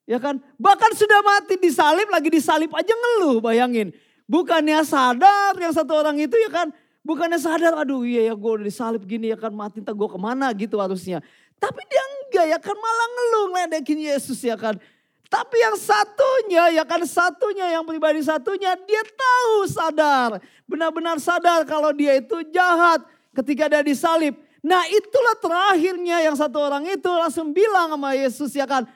Ya 0.02 0.18
kan? 0.18 0.42
Bahkan 0.59 0.98
sudah 0.98 1.22
mati 1.22 1.55
disalib 1.62 2.11
lagi 2.11 2.26
disalib 2.26 2.74
aja 2.74 2.90
ngeluh 2.90 3.38
bayangin. 3.38 3.94
Bukannya 4.32 4.80
sadar 4.88 5.52
yang 5.60 5.76
satu 5.76 5.92
orang 5.92 6.16
itu 6.16 6.32
ya 6.40 6.48
kan. 6.48 6.72
Bukannya 7.04 7.36
sadar 7.36 7.76
aduh 7.84 8.00
iya 8.00 8.32
ya 8.32 8.34
gue 8.38 8.50
udah 8.56 8.64
disalib 8.64 9.04
gini 9.04 9.28
ya 9.28 9.36
kan 9.36 9.52
mati 9.52 9.84
entah 9.84 9.92
gue 9.92 10.08
ke 10.08 10.16
mana 10.16 10.48
gitu 10.56 10.80
harusnya. 10.80 11.20
Tapi 11.60 11.84
dia 11.84 12.00
enggak 12.00 12.46
ya 12.56 12.58
kan 12.62 12.72
malah 12.72 13.08
ngeluh 13.12 13.46
ngeledekin 13.52 14.00
Yesus 14.08 14.40
ya 14.40 14.56
kan. 14.56 14.80
Tapi 15.28 15.56
yang 15.60 15.76
satunya 15.76 16.80
ya 16.80 16.84
kan 16.88 17.04
satunya 17.04 17.76
yang 17.76 17.84
pribadi 17.84 18.24
satunya 18.24 18.72
dia 18.88 19.04
tahu 19.04 19.68
sadar. 19.68 20.40
Benar-benar 20.64 21.20
sadar 21.20 21.68
kalau 21.68 21.92
dia 21.92 22.16
itu 22.16 22.40
jahat 22.56 23.04
ketika 23.36 23.68
dia 23.68 23.84
disalib. 23.84 24.32
Nah 24.64 24.80
itulah 24.88 25.36
terakhirnya 25.44 26.24
yang 26.24 26.36
satu 26.40 26.56
orang 26.56 26.88
itu 26.88 27.10
langsung 27.12 27.52
bilang 27.52 27.92
sama 27.92 28.16
Yesus 28.16 28.56
ya 28.56 28.64
kan. 28.64 28.88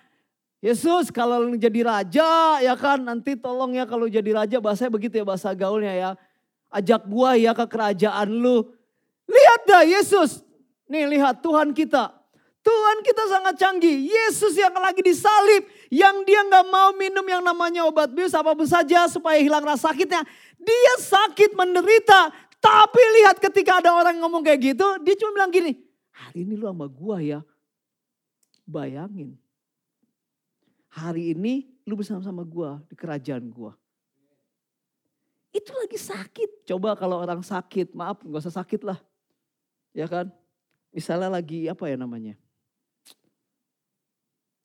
Yesus 0.64 1.12
kalau 1.12 1.52
jadi 1.52 1.80
raja 1.84 2.58
ya 2.64 2.74
kan 2.80 3.04
nanti 3.04 3.36
tolong 3.36 3.76
ya 3.76 3.84
kalau 3.84 4.08
jadi 4.08 4.30
raja 4.32 4.56
bahasanya 4.56 4.92
begitu 4.92 5.20
ya 5.20 5.24
bahasa 5.26 5.52
gaulnya 5.52 5.92
ya. 5.92 6.10
Ajak 6.72 7.04
gua 7.04 7.36
ya 7.36 7.52
ke 7.52 7.64
kerajaan 7.68 8.28
lu. 8.32 8.64
Lihat 9.28 9.60
dah 9.68 9.82
Yesus. 9.84 10.40
Nih 10.88 11.04
lihat 11.06 11.44
Tuhan 11.44 11.76
kita. 11.76 12.08
Tuhan 12.64 12.98
kita 13.06 13.22
sangat 13.30 13.54
canggih. 13.62 14.10
Yesus 14.10 14.58
yang 14.58 14.74
lagi 14.74 15.04
disalib. 15.04 15.68
Yang 15.92 16.16
dia 16.26 16.40
nggak 16.42 16.66
mau 16.66 16.90
minum 16.96 17.22
yang 17.22 17.44
namanya 17.44 17.86
obat 17.86 18.10
bius 18.10 18.34
apa 18.34 18.56
pun 18.56 18.66
saja 18.66 19.06
supaya 19.06 19.38
hilang 19.38 19.62
rasa 19.62 19.92
sakitnya. 19.92 20.24
Dia 20.58 20.94
sakit 20.98 21.54
menderita. 21.54 22.32
Tapi 22.58 23.02
lihat 23.22 23.38
ketika 23.38 23.78
ada 23.78 23.94
orang 23.94 24.18
ngomong 24.18 24.42
kayak 24.42 24.74
gitu. 24.74 24.88
Dia 25.04 25.14
cuma 25.14 25.30
bilang 25.36 25.52
gini. 25.52 25.78
Hari 26.10 26.42
ini 26.42 26.58
lu 26.58 26.66
sama 26.66 26.90
gua 26.90 27.22
ya. 27.22 27.40
Bayangin 28.66 29.38
hari 30.96 31.36
ini 31.36 31.68
lu 31.84 32.00
bersama-sama 32.00 32.40
gua 32.40 32.80
di 32.88 32.96
kerajaan 32.96 33.44
gua. 33.52 33.76
Itu 35.52 35.76
lagi 35.76 36.00
sakit. 36.00 36.64
Coba 36.64 36.96
kalau 36.96 37.20
orang 37.20 37.44
sakit, 37.44 37.92
maaf 37.92 38.24
gak 38.24 38.42
usah 38.48 38.64
sakit 38.64 38.80
lah. 38.80 38.96
Ya 39.92 40.08
kan? 40.08 40.32
Misalnya 40.92 41.28
lagi 41.28 41.68
apa 41.68 41.84
ya 41.92 42.00
namanya? 42.00 42.34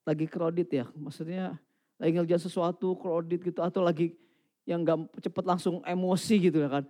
Lagi 0.08 0.26
kredit 0.26 0.70
ya, 0.72 0.86
maksudnya 0.96 1.60
lagi 2.00 2.18
ngerjain 2.18 2.42
sesuatu 2.42 2.98
kredit 2.98 3.52
gitu 3.52 3.62
atau 3.62 3.84
lagi 3.84 4.16
yang 4.64 4.82
gak 4.88 5.12
cepet 5.20 5.44
langsung 5.44 5.84
emosi 5.84 6.48
gitu 6.48 6.64
ya 6.64 6.80
kan. 6.80 6.84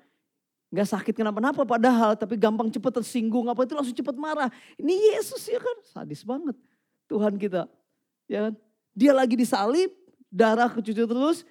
Gak 0.71 0.87
sakit 0.87 1.13
kenapa-napa 1.17 1.67
padahal 1.67 2.15
tapi 2.15 2.39
gampang 2.39 2.71
cepet 2.71 2.93
tersinggung 3.01 3.49
apa 3.49 3.65
itu 3.65 3.73
langsung 3.75 3.97
cepet 3.97 4.15
marah. 4.15 4.49
Ini 4.77 5.17
Yesus 5.17 5.43
ya 5.49 5.59
kan, 5.59 5.77
sadis 5.83 6.23
banget 6.23 6.55
Tuhan 7.05 7.35
kita. 7.35 7.67
Ya 8.25 8.49
kan? 8.49 8.53
Dia 8.91 9.15
lagi 9.15 9.39
disalib, 9.39 9.91
darah 10.27 10.71
kecucu 10.71 11.03
terus. 11.03 11.43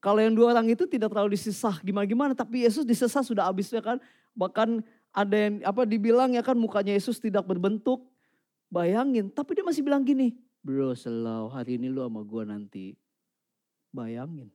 Kalau 0.00 0.20
yang 0.20 0.36
dua 0.36 0.52
orang 0.52 0.68
itu 0.68 0.84
tidak 0.84 1.12
terlalu 1.12 1.32
disesah 1.32 1.80
gimana-gimana. 1.80 2.36
Tapi 2.36 2.68
Yesus 2.68 2.84
disesah 2.84 3.24
sudah 3.24 3.48
habis 3.48 3.72
ya 3.72 3.80
kan. 3.80 3.96
Bahkan 4.36 4.84
ada 5.14 5.36
yang 5.36 5.64
apa 5.64 5.88
dibilang 5.88 6.36
ya 6.36 6.44
kan 6.44 6.56
mukanya 6.56 6.92
Yesus 6.92 7.16
tidak 7.16 7.48
berbentuk. 7.48 8.04
Bayangin. 8.68 9.32
Tapi 9.32 9.56
dia 9.56 9.64
masih 9.64 9.80
bilang 9.80 10.04
gini. 10.04 10.36
Bro 10.64 10.92
selalu 10.96 11.48
hari 11.52 11.76
ini 11.80 11.88
lu 11.88 12.04
sama 12.04 12.20
gue 12.20 12.42
nanti. 12.44 12.86
Bayangin. 13.92 14.52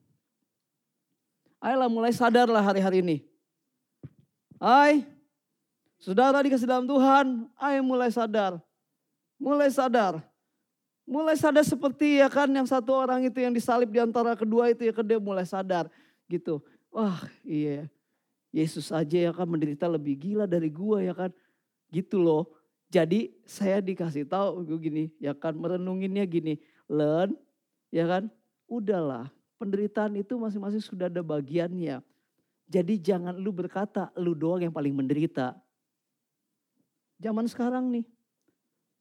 Ayolah 1.59 1.89
mulai 1.91 2.13
sadarlah 2.15 2.63
hari-hari 2.63 3.01
ini. 3.03 3.17
Hai, 4.59 5.07
saudara 5.99 6.43
dikasih 6.43 6.67
dalam 6.67 6.83
Tuhan, 6.83 7.47
ayo 7.55 7.79
mulai 7.83 8.11
sadar. 8.11 8.59
Mulai 9.39 9.71
sadar. 9.71 10.19
Mulai 11.09 11.33
sadar 11.41 11.65
seperti 11.65 12.21
ya 12.21 12.29
kan 12.29 12.45
yang 12.53 12.69
satu 12.69 12.93
orang 12.93 13.25
itu 13.25 13.41
yang 13.41 13.49
disalib 13.49 13.89
di 13.89 13.97
antara 13.97 14.37
kedua 14.37 14.69
itu 14.69 14.85
ya 14.85 14.93
kan 14.93 15.01
dia 15.01 15.17
mulai 15.17 15.41
sadar 15.41 15.89
gitu. 16.29 16.61
Wah 16.93 17.25
iya 17.41 17.89
Yesus 18.53 18.93
aja 18.93 19.17
ya 19.17 19.33
kan 19.33 19.49
menderita 19.49 19.89
lebih 19.89 20.13
gila 20.21 20.45
dari 20.45 20.69
gua 20.69 21.01
ya 21.01 21.17
kan. 21.17 21.33
Gitu 21.89 22.21
loh. 22.21 22.53
Jadi 22.93 23.33
saya 23.41 23.81
dikasih 23.81 24.29
tahu 24.29 24.61
gini 24.77 25.09
ya 25.17 25.33
kan 25.33 25.57
merenunginnya 25.57 26.29
gini. 26.29 26.61
Learn 26.85 27.33
ya 27.89 28.05
kan 28.05 28.29
udahlah 28.69 29.33
penderitaan 29.57 30.13
itu 30.13 30.37
masing-masing 30.37 30.85
sudah 30.85 31.09
ada 31.09 31.25
bagiannya. 31.25 32.05
Jadi 32.69 32.93
jangan 33.01 33.33
lu 33.33 33.49
berkata 33.49 34.13
lu 34.13 34.37
doang 34.37 34.61
yang 34.61 34.73
paling 34.73 34.93
menderita. 34.93 35.57
Zaman 37.17 37.49
sekarang 37.49 37.89
nih. 37.89 38.05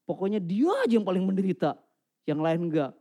Pokoknya 0.09 0.41
dia 0.41 0.73
aja 0.81 0.97
yang 0.97 1.05
paling 1.05 1.21
menderita 1.21 1.77
yang 2.23 2.39
lain 2.39 2.71
enggak. 2.71 2.91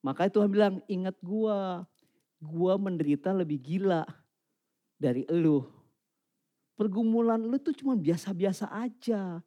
Makanya 0.00 0.30
Tuhan 0.32 0.48
bilang, 0.48 0.74
ingat 0.88 1.16
gua, 1.20 1.84
gua 2.40 2.74
menderita 2.80 3.30
lebih 3.36 3.60
gila 3.60 4.08
dari 4.96 5.28
elu. 5.28 5.66
Pergumulan 6.74 7.40
lu 7.44 7.60
tuh 7.60 7.76
cuma 7.76 7.92
biasa-biasa 7.92 8.72
aja. 8.72 9.44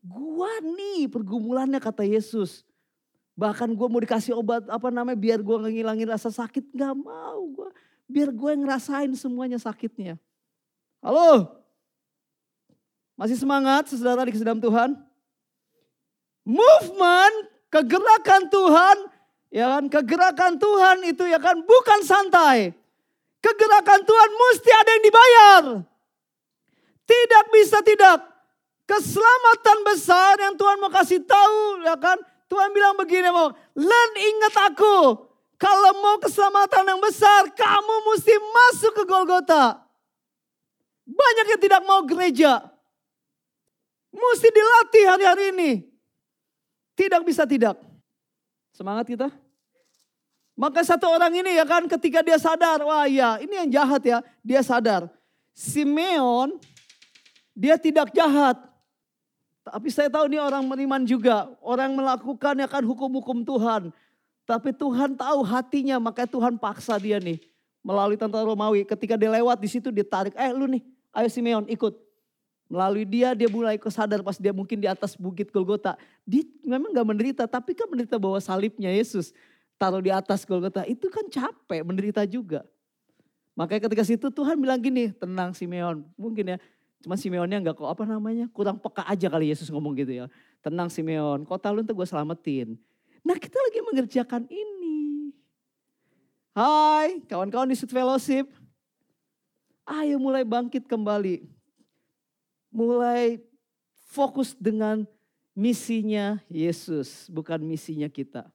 Gua 0.00 0.48
nih 0.64 1.12
pergumulannya 1.12 1.76
kata 1.76 2.08
Yesus. 2.08 2.64
Bahkan 3.36 3.76
gua 3.76 3.92
mau 3.92 4.00
dikasih 4.00 4.32
obat 4.32 4.64
apa 4.72 4.88
namanya 4.88 5.20
biar 5.20 5.44
gua 5.44 5.68
ngilangin 5.68 6.08
rasa 6.08 6.32
sakit. 6.32 6.72
Gak 6.72 6.96
mau 6.96 7.44
gua. 7.52 7.68
Biar 8.10 8.34
gue 8.34 8.52
ngerasain 8.58 9.14
semuanya 9.14 9.54
sakitnya. 9.62 10.18
Halo? 10.98 11.62
Masih 13.14 13.38
semangat 13.38 13.86
saudara 13.86 14.26
di 14.26 14.34
dalam 14.42 14.58
Tuhan? 14.58 14.98
Movement, 16.50 17.34
kegerakan 17.70 18.50
Tuhan, 18.50 18.96
ya 19.54 19.78
kan, 19.78 19.84
kegerakan 19.86 20.52
Tuhan 20.58 20.96
itu 21.06 21.24
ya 21.30 21.38
kan 21.38 21.62
bukan 21.62 22.00
santai. 22.02 22.74
Kegerakan 23.40 24.04
Tuhan 24.04 24.30
mesti 24.36 24.70
ada 24.74 24.90
yang 24.90 25.04
dibayar. 25.06 25.62
Tidak 27.08 27.44
bisa 27.54 27.78
tidak. 27.80 28.18
Keselamatan 28.84 29.78
besar 29.86 30.34
yang 30.42 30.54
Tuhan 30.58 30.76
mau 30.82 30.90
kasih 30.90 31.22
tahu 31.22 31.86
ya 31.86 31.94
kan. 31.96 32.18
Tuhan 32.50 32.74
bilang 32.74 32.98
begini 32.98 33.30
mau, 33.30 33.54
learn 33.78 34.12
ingat 34.18 34.74
aku. 34.74 35.14
Kalau 35.54 35.92
mau 36.02 36.18
keselamatan 36.18 36.88
yang 36.88 36.98
besar, 36.98 37.46
kamu 37.52 37.94
mesti 38.10 38.34
masuk 38.34 38.92
ke 38.96 39.04
Golgota. 39.06 39.78
Banyak 41.06 41.46
yang 41.46 41.60
tidak 41.62 41.82
mau 41.86 42.02
gereja. 42.02 42.64
Mesti 44.10 44.48
dilatih 44.50 45.04
hari-hari 45.06 45.44
ini. 45.54 45.89
Tidak 46.98 47.22
bisa 47.22 47.46
tidak. 47.46 47.78
Semangat 48.74 49.06
kita. 49.06 49.28
Maka 50.60 50.84
satu 50.84 51.08
orang 51.08 51.32
ini 51.32 51.56
ya 51.56 51.64
kan 51.64 51.88
ketika 51.88 52.20
dia 52.20 52.36
sadar, 52.36 52.84
wah 52.84 53.08
ya 53.08 53.40
ini 53.40 53.64
yang 53.64 53.68
jahat 53.80 54.02
ya. 54.04 54.18
Dia 54.44 54.60
sadar. 54.60 55.08
Simeon 55.56 56.60
dia 57.56 57.80
tidak 57.80 58.12
jahat. 58.12 58.60
Tapi 59.60 59.88
saya 59.92 60.08
tahu 60.12 60.28
ini 60.28 60.36
orang 60.40 60.64
beriman 60.68 61.04
juga. 61.04 61.48
Orang 61.64 61.96
melakukan 61.96 62.56
ya 62.60 62.68
kan 62.68 62.84
hukum-hukum 62.84 63.44
Tuhan. 63.44 63.92
Tapi 64.44 64.74
Tuhan 64.74 65.14
tahu 65.14 65.40
hatinya 65.46 65.96
maka 65.96 66.26
Tuhan 66.26 66.60
paksa 66.60 66.98
dia 67.00 67.20
nih. 67.20 67.40
Melalui 67.80 68.20
tentara 68.20 68.44
Romawi 68.44 68.84
ketika 68.84 69.16
dia 69.16 69.32
lewat 69.32 69.56
di 69.60 69.68
situ 69.68 69.88
dia 69.88 70.04
tarik. 70.04 70.36
Eh 70.36 70.52
lu 70.52 70.68
nih 70.68 70.82
ayo 71.16 71.28
Simeon 71.32 71.64
ikut. 71.72 72.09
Melalui 72.70 73.02
dia 73.02 73.34
dia 73.34 73.50
mulai 73.50 73.74
kesadar 73.74 74.22
pas 74.22 74.38
dia 74.38 74.54
mungkin 74.54 74.78
di 74.78 74.86
atas 74.86 75.18
bukit 75.18 75.50
Golgota. 75.50 75.98
Dia 76.22 76.46
memang 76.62 76.94
gak 76.94 77.08
menderita 77.10 77.42
tapi 77.50 77.74
kan 77.74 77.90
menderita 77.90 78.14
bawa 78.14 78.38
salibnya 78.38 78.94
Yesus 78.94 79.34
taruh 79.80 80.04
di 80.04 80.12
atas 80.12 80.44
Golgota, 80.44 80.84
itu 80.84 81.08
kan 81.08 81.24
capek, 81.32 81.80
menderita 81.80 82.28
juga. 82.28 82.68
Makanya 83.56 83.88
ketika 83.88 84.04
situ 84.04 84.28
Tuhan 84.28 84.60
bilang 84.60 84.76
gini, 84.76 85.08
tenang 85.16 85.56
Simeon. 85.56 86.04
Mungkin 86.20 86.52
ya, 86.52 86.56
cuma 87.00 87.16
Simeonnya 87.16 87.64
nggak 87.64 87.80
kok 87.80 87.88
apa 87.88 88.04
namanya, 88.04 88.44
kurang 88.52 88.76
peka 88.76 89.08
aja 89.08 89.32
kali 89.32 89.48
Yesus 89.48 89.72
ngomong 89.72 89.96
gitu 89.96 90.12
ya. 90.12 90.28
Tenang 90.60 90.92
Simeon, 90.92 91.48
kota 91.48 91.72
lu 91.72 91.80
ntar 91.80 91.96
gue 91.96 92.04
selamatin. 92.04 92.76
Nah 93.24 93.40
kita 93.40 93.56
lagi 93.56 93.80
mengerjakan 93.88 94.44
ini. 94.52 95.32
Hai 96.52 97.24
kawan-kawan 97.24 97.72
di 97.72 97.76
Sweet 97.80 97.96
Fellowship. 97.96 98.52
Ayo 99.88 100.20
mulai 100.20 100.44
bangkit 100.44 100.84
kembali. 100.84 101.48
Mulai 102.70 103.42
fokus 104.10 104.54
dengan 104.54 105.06
misinya 105.54 106.38
Yesus, 106.46 107.26
bukan 107.28 107.58
misinya 107.62 108.06
kita. 108.06 108.46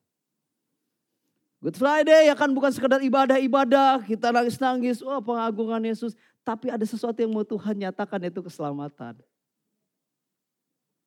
Good 1.60 1.80
Friday 1.80 2.30
ya 2.30 2.36
kan 2.38 2.52
bukan 2.52 2.70
sekedar 2.72 3.02
ibadah-ibadah, 3.02 4.04
kita 4.06 4.30
nangis-nangis, 4.32 5.02
oh 5.02 5.20
pengagungan 5.24 5.82
Yesus. 5.84 6.14
Tapi 6.46 6.70
ada 6.70 6.86
sesuatu 6.86 7.18
yang 7.18 7.34
mau 7.34 7.42
Tuhan 7.42 7.74
nyatakan 7.74 8.22
itu 8.22 8.40
keselamatan. 8.46 9.18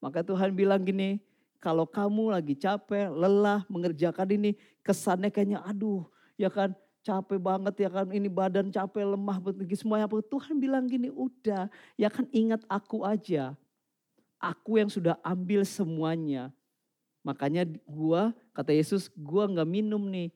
Maka 0.02 0.22
Tuhan 0.26 0.50
bilang 0.50 0.82
gini, 0.82 1.22
kalau 1.62 1.86
kamu 1.86 2.34
lagi 2.34 2.54
capek, 2.58 3.10
lelah 3.10 3.62
mengerjakan 3.70 4.34
ini, 4.34 4.58
kesannya 4.82 5.30
kayaknya 5.30 5.62
aduh 5.62 6.06
ya 6.38 6.48
kan 6.48 6.72
capek 7.08 7.40
banget 7.40 7.74
ya 7.80 7.88
kan 7.88 8.06
ini 8.12 8.28
badan 8.28 8.68
capek 8.68 9.16
lemah 9.16 9.40
begini 9.40 9.80
semuanya 9.80 10.04
apa 10.04 10.20
Tuhan 10.20 10.60
bilang 10.60 10.84
gini 10.84 11.08
udah 11.08 11.72
ya 11.96 12.12
kan 12.12 12.28
ingat 12.28 12.60
aku 12.68 13.08
aja 13.08 13.56
aku 14.36 14.76
yang 14.76 14.92
sudah 14.92 15.16
ambil 15.24 15.64
semuanya 15.64 16.52
makanya 17.24 17.64
gua 17.88 18.36
kata 18.52 18.76
Yesus 18.76 19.08
gua 19.16 19.48
nggak 19.48 19.68
minum 19.68 20.04
nih 20.04 20.28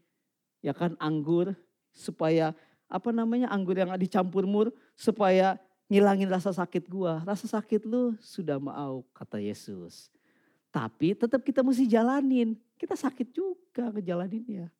ya 0.65 0.73
kan 0.73 0.97
anggur 0.97 1.53
supaya 1.93 2.57
apa 2.89 3.13
namanya 3.13 3.53
anggur 3.53 3.77
yang 3.77 3.93
dicampur 4.01 4.49
mur 4.49 4.73
supaya 4.97 5.61
ngilangin 5.93 6.33
rasa 6.33 6.57
sakit 6.57 6.89
gua. 6.89 7.21
Rasa 7.21 7.45
sakit 7.45 7.85
lu 7.85 8.17
sudah 8.21 8.57
mau 8.57 9.05
kata 9.13 9.37
Yesus. 9.37 10.09
Tapi 10.73 11.13
tetap 11.13 11.45
kita 11.45 11.61
mesti 11.61 11.85
jalanin. 11.85 12.57
Kita 12.81 12.97
sakit 12.97 13.29
juga 13.29 13.93
ngejalaninnya. 13.93 14.73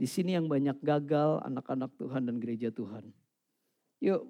Di 0.00 0.08
sini 0.08 0.32
yang 0.32 0.48
banyak 0.48 0.80
gagal 0.80 1.44
anak-anak 1.44 1.92
Tuhan 2.00 2.24
dan 2.24 2.40
gereja 2.40 2.72
Tuhan. 2.72 3.12
Yuk, 4.00 4.24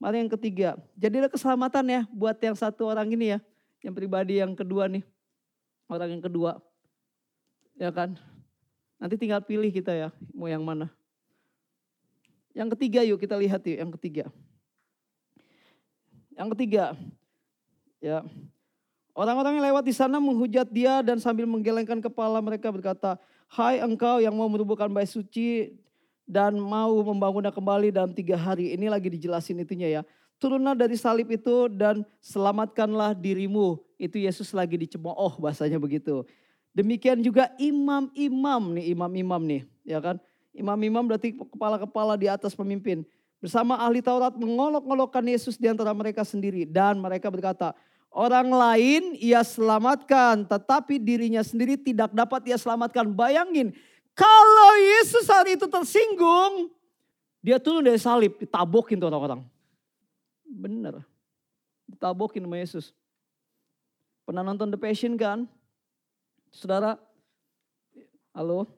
mari 0.00 0.24
yang 0.24 0.32
ketiga. 0.32 0.80
Jadi 0.96 1.20
ada 1.20 1.28
keselamatan 1.28 1.84
ya 1.84 2.00
buat 2.08 2.40
yang 2.40 2.56
satu 2.56 2.88
orang 2.88 3.12
ini 3.12 3.36
ya. 3.36 3.38
Yang 3.84 3.94
pribadi 4.00 4.40
yang 4.40 4.56
kedua 4.56 4.88
nih. 4.88 5.04
Orang 5.84 6.16
yang 6.16 6.24
kedua. 6.24 6.64
Ya 7.76 7.92
kan? 7.92 8.16
Nanti 8.96 9.20
tinggal 9.20 9.44
pilih 9.44 9.68
kita 9.68 9.92
ya, 9.92 10.08
mau 10.32 10.48
yang 10.48 10.64
mana. 10.64 10.88
Yang 12.56 12.78
ketiga 12.78 13.04
yuk 13.04 13.20
kita 13.20 13.36
lihat 13.36 13.60
yuk, 13.68 13.78
yang 13.84 13.92
ketiga. 13.98 14.24
Yang 16.32 16.48
ketiga, 16.56 16.84
ya 18.00 18.24
orang-orang 19.12 19.60
yang 19.60 19.66
lewat 19.74 19.84
di 19.84 19.92
sana 19.92 20.16
menghujat 20.16 20.72
dia 20.72 21.04
dan 21.04 21.20
sambil 21.20 21.44
menggelengkan 21.44 22.00
kepala 22.00 22.40
mereka 22.40 22.72
berkata, 22.72 23.20
Hai 23.52 23.84
engkau 23.84 24.16
yang 24.16 24.32
mau 24.32 24.48
merubuhkan 24.48 24.88
bait 24.88 25.12
suci 25.12 25.76
dan 26.24 26.56
mau 26.56 27.04
membangunnya 27.04 27.52
kembali 27.52 27.92
dalam 27.92 28.08
tiga 28.16 28.32
hari. 28.32 28.72
Ini 28.72 28.88
lagi 28.88 29.12
dijelasin 29.12 29.60
itunya 29.60 30.00
ya. 30.00 30.02
Turunlah 30.40 30.72
dari 30.72 30.96
salib 30.96 31.28
itu 31.28 31.68
dan 31.68 32.00
selamatkanlah 32.24 33.12
dirimu. 33.12 33.76
Itu 34.00 34.16
Yesus 34.16 34.56
lagi 34.56 34.80
dicemooh 34.80 35.36
bahasanya 35.36 35.76
begitu. 35.76 36.24
Demikian 36.72 37.20
juga 37.20 37.52
imam-imam 37.60 38.72
nih, 38.72 38.96
imam-imam 38.96 39.42
nih, 39.44 39.62
ya 39.84 40.00
kan? 40.00 40.16
Imam-imam 40.56 41.04
berarti 41.04 41.36
kepala-kepala 41.36 42.16
di 42.16 42.32
atas 42.32 42.56
pemimpin. 42.56 43.04
Bersama 43.36 43.76
ahli 43.76 44.00
Taurat 44.00 44.32
mengolok-olokkan 44.32 45.28
Yesus 45.28 45.60
di 45.60 45.68
antara 45.68 45.92
mereka 45.92 46.24
sendiri. 46.24 46.64
Dan 46.64 47.04
mereka 47.04 47.28
berkata, 47.28 47.76
orang 48.12 48.52
lain 48.52 49.02
ia 49.16 49.40
selamatkan, 49.40 50.44
tetapi 50.44 51.00
dirinya 51.00 51.40
sendiri 51.40 51.80
tidak 51.80 52.12
dapat 52.12 52.44
ia 52.52 52.60
selamatkan. 52.60 53.08
Bayangin, 53.08 53.72
kalau 54.12 54.72
Yesus 55.00 55.24
hari 55.26 55.56
itu 55.56 55.64
tersinggung, 55.66 56.68
dia 57.40 57.56
turun 57.58 57.82
dari 57.82 57.98
salib, 57.98 58.36
ditabokin 58.38 59.00
tuh 59.00 59.08
orang-orang. 59.08 59.40
Bener, 60.44 61.00
ditabokin 61.88 62.44
sama 62.44 62.56
Yesus. 62.60 62.92
Pernah 64.22 64.44
nonton 64.46 64.70
The 64.70 64.78
Passion 64.78 65.16
kan? 65.18 65.48
Saudara, 66.52 67.00
halo, 68.36 68.68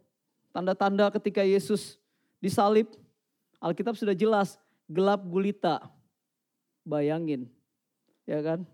tanda-tanda 0.55 1.11
ketika 1.11 1.43
Yesus 1.43 1.99
disalib, 2.39 2.89
Alkitab 3.59 3.99
sudah 3.99 4.15
jelas, 4.15 4.57
gelap 4.87 5.21
gulita. 5.27 5.83
Bayangin, 6.85 7.49
ya 8.29 8.39
kan? 8.45 8.69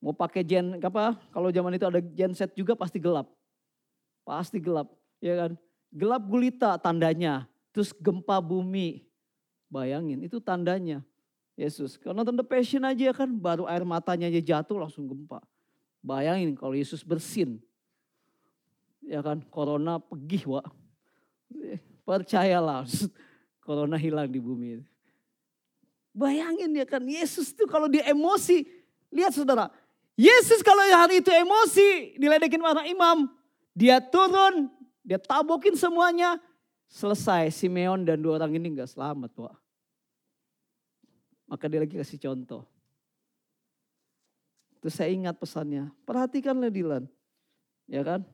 Mau 0.00 0.16
pakai 0.16 0.40
gen 0.40 0.80
apa? 0.80 1.16
Kalau 1.30 1.52
zaman 1.52 1.76
itu 1.76 1.84
ada 1.84 2.00
genset 2.00 2.50
juga 2.56 2.72
pasti 2.72 2.96
gelap. 2.96 3.28
Pasti 4.24 4.56
gelap, 4.56 4.88
ya 5.20 5.46
kan? 5.46 5.52
Gelap 5.92 6.22
gulita 6.24 6.80
tandanya. 6.80 7.44
Terus 7.70 7.92
gempa 7.92 8.40
bumi. 8.40 9.04
Bayangin, 9.70 10.24
itu 10.24 10.40
tandanya. 10.42 11.04
Yesus. 11.54 12.00
Kalau 12.00 12.16
nonton 12.16 12.34
The 12.40 12.46
Passion 12.46 12.82
aja 12.82 13.12
kan 13.12 13.28
baru 13.28 13.68
air 13.68 13.84
matanya 13.84 14.32
aja 14.32 14.40
jatuh 14.40 14.80
langsung 14.80 15.04
gempa. 15.04 15.44
Bayangin 16.00 16.56
kalau 16.56 16.72
Yesus 16.72 17.04
bersin 17.04 17.60
ya 19.10 19.20
kan 19.24 19.42
corona 19.48 19.98
pergi 19.98 20.44
wa 20.44 20.62
percayalah 22.06 22.86
corona 23.66 23.96
hilang 23.96 24.28
di 24.28 24.38
bumi 24.38 24.84
bayangin 26.12 26.70
ya 26.78 26.86
kan 26.86 27.02
Yesus 27.02 27.50
tuh 27.50 27.66
kalau 27.66 27.90
dia 27.90 28.06
emosi 28.06 28.66
lihat 29.10 29.34
saudara 29.34 29.72
Yesus 30.20 30.60
kalau 30.60 30.84
hari 30.92 31.24
itu 31.24 31.32
emosi 31.32 32.20
diledekin 32.20 32.60
para 32.60 32.84
imam 32.84 33.32
dia 33.72 34.04
turun 34.04 34.68
dia 35.00 35.16
tabokin 35.16 35.72
semuanya 35.80 36.36
selesai 36.92 37.48
Simeon 37.56 38.04
dan 38.04 38.20
dua 38.20 38.36
orang 38.36 38.52
ini 38.52 38.76
nggak 38.76 38.92
selamat 38.92 39.32
wa 39.40 39.56
maka 41.48 41.64
dia 41.72 41.80
lagi 41.80 41.96
kasih 41.96 42.20
contoh 42.20 42.68
Terus 44.80 44.96
saya 44.96 45.12
ingat 45.12 45.36
pesannya, 45.36 45.92
perhatikanlah 46.08 46.72
Dilan. 46.72 47.04
Ya 47.84 48.00
kan? 48.00 48.24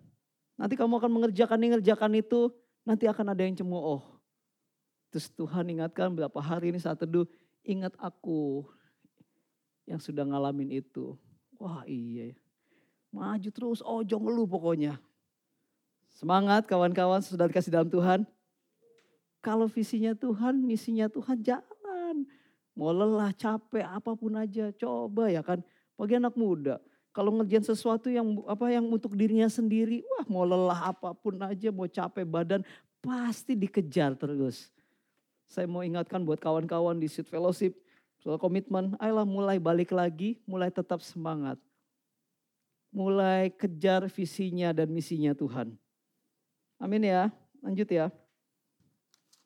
Nanti 0.54 0.78
kamu 0.78 1.02
akan 1.02 1.10
mengerjakan 1.10 1.58
ini, 1.58 1.68
ngerjakan 1.76 2.12
itu, 2.14 2.54
nanti 2.86 3.10
akan 3.10 3.34
ada 3.34 3.42
yang 3.42 3.58
cemooh. 3.58 4.00
Terus 5.10 5.26
Tuhan 5.34 5.66
ingatkan 5.66 6.14
berapa 6.14 6.38
hari 6.38 6.70
ini 6.70 6.78
saat 6.78 7.02
teduh, 7.02 7.26
ingat 7.66 7.92
aku 7.98 8.62
yang 9.90 9.98
sudah 9.98 10.22
ngalamin 10.22 10.78
itu. 10.80 11.18
Wah 11.56 11.82
iya, 11.88 12.36
maju 13.08 13.48
terus, 13.48 13.80
jangan 13.80 14.32
lu 14.32 14.44
pokoknya. 14.44 15.00
Semangat 16.12 16.64
kawan-kawan 16.68 17.20
sudah 17.24 17.48
dikasih 17.48 17.72
dalam 17.72 17.88
Tuhan. 17.88 18.24
Kalau 19.44 19.68
visinya 19.68 20.16
Tuhan, 20.16 20.60
misinya 20.60 21.08
Tuhan 21.08 21.40
jalan. 21.44 22.28
Mau 22.76 22.92
lelah, 22.92 23.32
capek, 23.32 23.84
apa 23.84 24.12
pun 24.12 24.36
aja, 24.36 24.68
coba 24.76 25.32
ya 25.32 25.40
kan. 25.40 25.64
Bagi 25.96 26.20
anak 26.20 26.36
muda, 26.36 26.76
kalau 27.16 27.32
ngerjain 27.40 27.64
sesuatu 27.64 28.12
yang 28.12 28.44
apa 28.44 28.68
yang 28.68 28.84
untuk 28.92 29.16
dirinya 29.16 29.48
sendiri, 29.48 30.04
wah 30.04 30.28
mau 30.28 30.44
lelah 30.44 30.92
apa 30.92 31.16
pun 31.16 31.40
aja, 31.40 31.72
mau 31.72 31.88
capek 31.88 32.28
badan, 32.28 32.60
pasti 33.00 33.56
dikejar 33.56 34.12
terus. 34.12 34.68
Saya 35.48 35.64
mau 35.64 35.80
ingatkan 35.80 36.20
buat 36.20 36.36
kawan-kawan 36.36 37.00
di 37.00 37.08
Sweet 37.08 37.32
Fellowship, 37.32 37.72
soal 38.26 38.42
komitmen, 38.42 38.98
ayolah 38.98 39.22
mulai 39.22 39.62
balik 39.62 39.94
lagi, 39.94 40.42
mulai 40.50 40.66
tetap 40.66 40.98
semangat. 40.98 41.54
Mulai 42.90 43.54
kejar 43.54 44.02
visinya 44.10 44.74
dan 44.74 44.90
misinya 44.90 45.30
Tuhan. 45.30 45.78
Amin 46.82 47.06
ya, 47.06 47.30
lanjut 47.62 47.86
ya. 47.86 48.10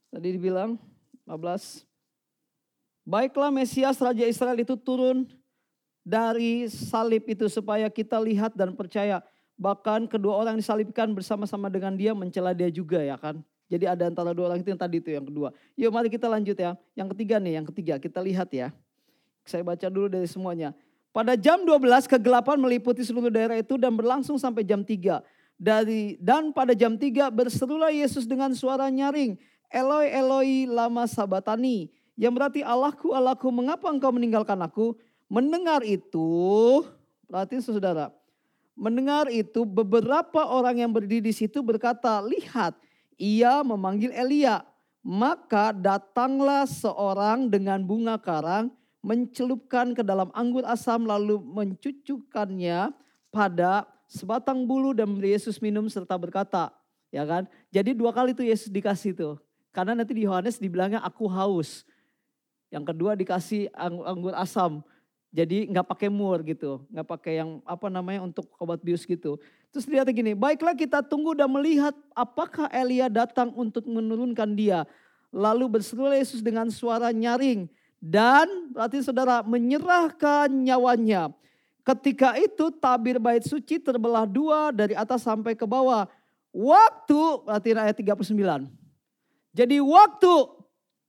Tadi 0.08 0.32
dibilang 0.32 0.80
15. 1.28 1.84
Baiklah 3.04 3.52
Mesias 3.52 4.00
Raja 4.00 4.24
Israel 4.24 4.56
itu 4.56 4.72
turun 4.80 5.28
dari 6.00 6.64
salib 6.72 7.28
itu 7.28 7.52
supaya 7.52 7.84
kita 7.92 8.16
lihat 8.16 8.56
dan 8.56 8.72
percaya. 8.72 9.20
Bahkan 9.60 10.08
kedua 10.08 10.40
orang 10.40 10.56
disalibkan 10.56 11.12
bersama-sama 11.12 11.68
dengan 11.68 11.92
dia 12.00 12.16
mencela 12.16 12.56
dia 12.56 12.72
juga 12.72 13.04
ya 13.04 13.20
kan. 13.20 13.44
Jadi 13.70 13.86
ada 13.86 14.10
antara 14.10 14.34
dua 14.34 14.50
orang 14.50 14.58
itu 14.58 14.68
yang 14.74 14.82
tadi 14.82 14.98
itu 14.98 15.14
yang 15.14 15.22
kedua. 15.22 15.54
Yuk 15.78 15.94
mari 15.94 16.10
kita 16.10 16.26
lanjut 16.26 16.58
ya. 16.58 16.74
Yang 16.98 17.14
ketiga 17.14 17.38
nih, 17.38 17.62
yang 17.62 17.66
ketiga 17.70 17.94
kita 18.02 18.18
lihat 18.18 18.50
ya. 18.50 18.74
Saya 19.46 19.62
baca 19.62 19.86
dulu 19.86 20.10
dari 20.10 20.26
semuanya. 20.26 20.74
Pada 21.14 21.38
jam 21.38 21.62
12 21.62 22.10
kegelapan 22.10 22.58
meliputi 22.58 23.06
seluruh 23.06 23.30
daerah 23.30 23.54
itu 23.58 23.78
dan 23.78 23.94
berlangsung 23.94 24.42
sampai 24.42 24.66
jam 24.66 24.82
3. 24.82 25.22
Dari 25.54 26.18
dan 26.18 26.50
pada 26.50 26.74
jam 26.74 26.98
3 26.98 27.30
berserulah 27.30 27.94
Yesus 27.94 28.26
dengan 28.26 28.50
suara 28.58 28.90
nyaring, 28.90 29.38
Eloi 29.70 30.06
Eloi 30.10 30.66
lama 30.66 31.06
sabatani. 31.06 31.94
Yang 32.18 32.32
berarti 32.34 32.60
Allahku 32.66 33.14
Allahku 33.14 33.48
mengapa 33.54 33.86
engkau 33.86 34.10
meninggalkan 34.10 34.58
aku? 34.60 34.98
Mendengar 35.30 35.86
itu, 35.86 36.26
berarti 37.30 37.62
saudara, 37.62 38.10
mendengar 38.74 39.30
itu 39.30 39.62
beberapa 39.62 40.42
orang 40.42 40.82
yang 40.82 40.90
berdiri 40.90 41.30
di 41.30 41.34
situ 41.34 41.62
berkata, 41.62 42.18
lihat 42.18 42.74
ia 43.20 43.60
memanggil 43.60 44.08
Elia. 44.16 44.64
Maka 45.04 45.72
datanglah 45.76 46.64
seorang 46.68 47.48
dengan 47.48 47.80
bunga 47.80 48.20
karang, 48.20 48.72
mencelupkan 49.00 49.96
ke 49.96 50.04
dalam 50.04 50.28
anggur 50.36 50.64
asam 50.68 51.08
lalu 51.08 51.40
mencucukkannya 51.40 52.92
pada 53.32 53.88
sebatang 54.04 54.68
bulu 54.68 54.92
dan 54.92 55.16
Yesus 55.16 55.56
minum 55.60 55.88
serta 55.88 56.20
berkata, 56.20 56.68
ya 57.08 57.24
kan? 57.24 57.48
Jadi 57.72 57.96
dua 57.96 58.12
kali 58.12 58.36
itu 58.36 58.44
Yesus 58.44 58.68
dikasih 58.68 59.16
tuh. 59.16 59.36
Karena 59.72 59.96
nanti 59.96 60.12
di 60.12 60.28
Yohanes 60.28 60.60
dibilangnya 60.60 61.00
aku 61.00 61.30
haus. 61.30 61.86
Yang 62.68 62.94
kedua 62.94 63.16
dikasih 63.16 63.70
anggur 63.78 64.34
asam. 64.36 64.84
Jadi 65.30 65.70
nggak 65.70 65.86
pakai 65.86 66.10
mur 66.10 66.42
gitu, 66.42 66.82
nggak 66.90 67.06
pakai 67.06 67.38
yang 67.38 67.62
apa 67.62 67.86
namanya 67.86 68.26
untuk 68.26 68.50
obat 68.58 68.82
bius 68.82 69.06
gitu. 69.06 69.38
Terus 69.70 69.86
lihat 69.86 70.10
gini, 70.10 70.34
baiklah 70.34 70.74
kita 70.74 71.06
tunggu 71.06 71.38
dan 71.38 71.46
melihat 71.46 71.94
apakah 72.18 72.66
Elia 72.74 73.06
datang 73.06 73.54
untuk 73.54 73.86
menurunkan 73.86 74.58
dia. 74.58 74.82
Lalu 75.30 75.78
berseru 75.78 76.10
Yesus 76.10 76.42
dengan 76.42 76.66
suara 76.74 77.14
nyaring 77.14 77.70
dan 78.02 78.74
berarti 78.74 79.06
saudara 79.06 79.46
menyerahkan 79.46 80.50
nyawanya. 80.50 81.30
Ketika 81.86 82.34
itu 82.34 82.74
tabir 82.74 83.22
bait 83.22 83.46
suci 83.46 83.78
terbelah 83.78 84.26
dua 84.26 84.74
dari 84.74 84.98
atas 84.98 85.22
sampai 85.22 85.54
ke 85.54 85.62
bawah. 85.62 86.10
Waktu, 86.50 87.46
berarti 87.46 87.68
ayat 87.78 87.94
39. 87.94 88.66
Jadi 89.54 89.76
waktu, 89.78 90.34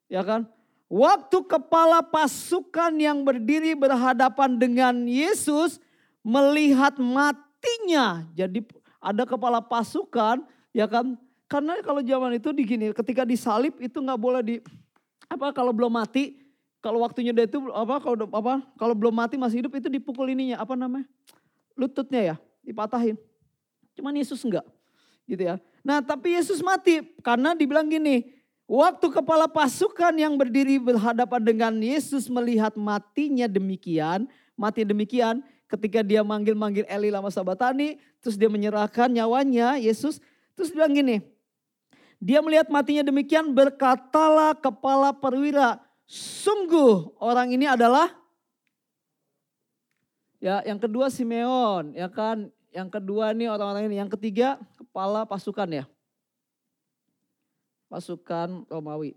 ya 0.06 0.22
kan? 0.22 0.46
Waktu 0.92 1.48
kepala 1.48 2.04
pasukan 2.04 2.92
yang 3.00 3.24
berdiri 3.24 3.72
berhadapan 3.80 4.60
dengan 4.60 4.92
Yesus 5.08 5.80
melihat 6.20 7.00
matinya. 7.00 8.28
Jadi 8.36 8.68
ada 9.00 9.24
kepala 9.24 9.64
pasukan 9.64 10.44
ya 10.76 10.92
kan. 10.92 11.16
Karena 11.48 11.80
kalau 11.80 12.04
zaman 12.04 12.36
itu 12.36 12.52
di 12.52 12.68
gini, 12.68 12.92
ketika 12.92 13.24
disalib 13.24 13.80
itu 13.80 14.04
nggak 14.04 14.20
boleh 14.20 14.44
di 14.44 14.56
apa 15.32 15.56
kalau 15.56 15.72
belum 15.72 15.96
mati, 15.96 16.36
kalau 16.84 17.08
waktunya 17.08 17.32
dia 17.32 17.48
itu 17.48 17.60
apa 17.72 18.04
kalau 18.04 18.28
apa 18.28 18.54
kalau 18.76 18.92
belum 18.92 19.16
mati 19.16 19.40
masih 19.40 19.64
hidup 19.64 19.72
itu 19.80 19.88
dipukul 19.88 20.28
ininya 20.28 20.60
apa 20.60 20.76
namanya? 20.76 21.08
lututnya 21.80 22.22
ya, 22.22 22.36
dipatahin. 22.68 23.16
Cuman 23.96 24.12
Yesus 24.12 24.44
enggak. 24.44 24.68
Gitu 25.24 25.48
ya. 25.48 25.56
Nah, 25.88 26.04
tapi 26.04 26.36
Yesus 26.36 26.60
mati 26.60 27.00
karena 27.24 27.56
dibilang 27.56 27.88
gini, 27.88 28.28
Waktu 28.72 29.12
kepala 29.12 29.52
pasukan 29.52 30.16
yang 30.16 30.40
berdiri 30.40 30.80
berhadapan 30.80 31.44
dengan 31.44 31.74
Yesus 31.76 32.32
melihat 32.32 32.72
matinya 32.80 33.44
demikian, 33.44 34.32
mati 34.56 34.88
demikian, 34.88 35.44
ketika 35.68 36.00
dia 36.00 36.24
manggil-manggil 36.24 36.88
Eli 36.88 37.12
lama 37.12 37.28
sabatani, 37.28 38.00
terus 38.24 38.40
dia 38.40 38.48
menyerahkan 38.48 39.12
nyawanya, 39.12 39.76
Yesus, 39.76 40.24
terus 40.56 40.72
bilang 40.72 40.96
gini, 40.96 41.20
dia 42.24 42.40
melihat 42.40 42.72
matinya 42.72 43.04
demikian, 43.04 43.52
berkatalah 43.52 44.56
kepala 44.56 45.12
perwira, 45.12 45.76
sungguh 46.08 47.12
orang 47.20 47.52
ini 47.52 47.68
adalah, 47.68 48.08
ya 50.40 50.64
yang 50.64 50.80
kedua 50.80 51.12
Simeon, 51.12 51.92
ya 51.92 52.08
kan, 52.08 52.48
yang 52.72 52.88
kedua 52.88 53.36
nih 53.36 53.52
orang-orang 53.52 53.92
ini, 53.92 54.00
yang 54.00 54.08
ketiga 54.08 54.56
kepala 54.80 55.28
pasukan 55.28 55.68
ya 55.68 55.91
pasukan 57.92 58.64
Romawi. 58.72 59.12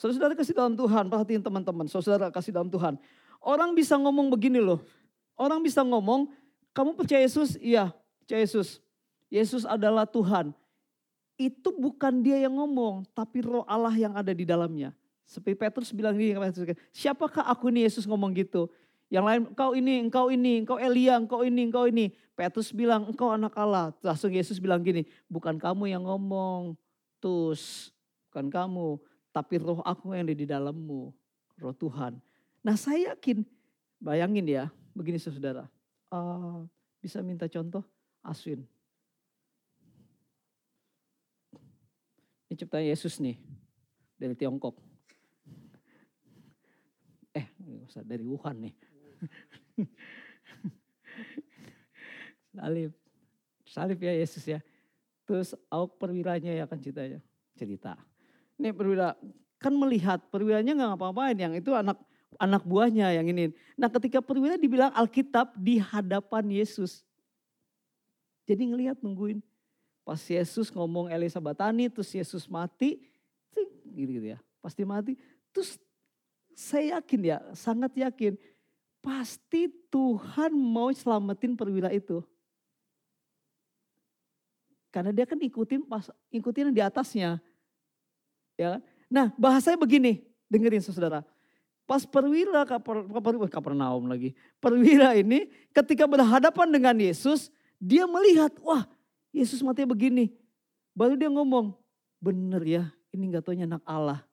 Saudara-saudara 0.00 0.34
kasih 0.34 0.56
dalam 0.56 0.74
Tuhan, 0.74 1.06
perhatiin 1.12 1.44
teman-teman, 1.44 1.86
saudara 1.86 2.32
kasih 2.32 2.50
dalam 2.50 2.72
Tuhan. 2.72 2.96
Orang 3.38 3.76
bisa 3.76 3.94
ngomong 4.00 4.32
begini 4.32 4.58
loh, 4.58 4.80
orang 5.36 5.62
bisa 5.62 5.84
ngomong, 5.84 6.32
kamu 6.74 6.96
percaya 6.96 7.22
Yesus? 7.22 7.54
Iya, 7.60 7.92
percaya 8.24 8.42
Yesus. 8.42 8.82
Yesus 9.30 9.62
adalah 9.62 10.08
Tuhan. 10.08 10.50
Itu 11.38 11.70
bukan 11.70 12.18
dia 12.18 12.40
yang 12.42 12.58
ngomong, 12.58 13.06
tapi 13.14 13.46
roh 13.46 13.62
Allah 13.68 13.94
yang 13.94 14.16
ada 14.16 14.34
di 14.34 14.42
dalamnya. 14.42 14.90
Seperti 15.22 15.54
Petrus 15.54 15.94
bilang 15.94 16.18
gini, 16.18 16.34
siapakah 16.90 17.46
aku 17.46 17.70
nih 17.70 17.86
Yesus 17.86 18.02
ngomong 18.02 18.34
gitu? 18.34 18.66
Yang 19.12 19.24
lain, 19.28 19.40
engkau 19.52 19.70
ini, 19.76 19.94
engkau 20.08 20.26
ini, 20.32 20.52
engkau 20.64 20.78
Elia, 20.80 21.20
engkau 21.20 21.44
ini, 21.44 21.68
engkau 21.68 21.84
ini. 21.84 22.16
Petrus 22.32 22.72
bilang, 22.72 23.04
engkau 23.04 23.28
anak 23.28 23.52
Allah. 23.60 23.92
Langsung 24.00 24.32
Yesus 24.32 24.56
bilang 24.56 24.80
gini, 24.80 25.04
bukan 25.28 25.60
kamu 25.60 25.92
yang 25.92 26.08
ngomong, 26.08 26.72
tus, 27.20 27.92
bukan 28.32 28.48
kamu. 28.48 28.96
Tapi 29.28 29.60
roh 29.60 29.84
aku 29.84 30.16
yang 30.16 30.24
ada 30.24 30.32
di 30.32 30.48
dalammu, 30.48 31.12
roh 31.60 31.76
Tuhan. 31.76 32.16
Nah 32.64 32.72
saya 32.72 33.12
yakin, 33.12 33.44
bayangin 34.00 34.48
ya, 34.48 34.64
begini 34.96 35.20
saudara. 35.20 35.68
Uh, 36.08 36.64
bisa 36.96 37.20
minta 37.20 37.44
contoh, 37.52 37.84
Aswin. 38.24 38.64
Ini 42.48 42.56
ciptaan 42.56 42.88
Yesus 42.88 43.20
nih, 43.20 43.36
dari 44.16 44.32
Tiongkok. 44.32 44.80
Eh, 47.36 47.44
dari 48.08 48.24
Wuhan 48.24 48.56
nih. 48.56 48.91
Salib. 52.56 52.90
Salib 53.66 53.98
ya 54.02 54.12
Yesus 54.12 54.44
ya. 54.44 54.60
Terus 55.24 55.56
awak 55.72 55.96
perwiranya 55.96 56.52
ya 56.52 56.64
kan 56.68 56.78
ceritanya. 56.78 57.20
Cerita. 57.56 57.96
Ini 58.60 58.74
perwira 58.74 59.16
kan 59.62 59.72
melihat 59.72 60.18
perwiranya 60.28 60.74
nggak 60.74 60.88
ngapa-ngapain 60.94 61.38
yang 61.38 61.54
itu 61.54 61.70
anak 61.72 61.98
anak 62.36 62.62
buahnya 62.66 63.14
yang 63.14 63.26
ini. 63.28 63.54
Nah 63.78 63.88
ketika 63.88 64.20
perwira 64.20 64.58
dibilang 64.58 64.92
Alkitab 64.92 65.54
di 65.56 65.78
hadapan 65.78 66.48
Yesus. 66.50 67.06
Jadi 68.44 68.68
ngelihat 68.74 68.98
nungguin. 69.00 69.40
Pas 70.02 70.18
Yesus 70.18 70.74
ngomong 70.74 71.06
Elisa 71.14 71.38
Batani 71.38 71.86
terus 71.86 72.10
Yesus 72.10 72.50
mati. 72.50 72.98
Gitu-gitu 73.94 74.34
ya. 74.34 74.38
Pasti 74.58 74.82
mati. 74.82 75.14
Terus 75.54 75.78
saya 76.52 77.00
yakin 77.00 77.20
ya, 77.22 77.38
sangat 77.56 77.92
yakin 77.96 78.36
pasti 79.02 79.68
Tuhan 79.90 80.54
mau 80.54 80.88
selamatin 80.94 81.58
perwira 81.58 81.90
itu. 81.90 82.22
Karena 84.94 85.10
dia 85.10 85.26
kan 85.26 85.36
ikutin 85.36 85.82
pas 85.84 86.08
ikutin 86.30 86.70
yang 86.70 86.76
di 86.76 86.82
atasnya. 86.84 87.42
Ya. 88.56 88.78
Kan? 88.78 88.80
Nah, 89.12 89.26
bahasanya 89.36 89.76
begini, 89.76 90.24
dengerin 90.48 90.80
Saudara. 90.80 91.26
Pas 91.84 92.06
perwira 92.06 92.64
kaper, 92.64 93.04
kaper, 93.50 93.74
naum 93.74 94.08
lagi. 94.08 94.32
Perwira 94.62 95.12
ini 95.18 95.50
ketika 95.74 96.08
berhadapan 96.08 96.70
dengan 96.70 96.96
Yesus, 96.96 97.52
dia 97.76 98.06
melihat, 98.06 98.54
wah, 98.62 98.86
Yesus 99.34 99.60
mati 99.60 99.82
begini. 99.82 100.32
Baru 100.94 101.18
dia 101.18 101.28
ngomong, 101.28 101.74
bener 102.22 102.62
ya, 102.64 102.84
ini 103.10 103.32
gak 103.32 103.44
taunya 103.48 103.66
anak 103.66 103.82
Allah. 103.84 104.24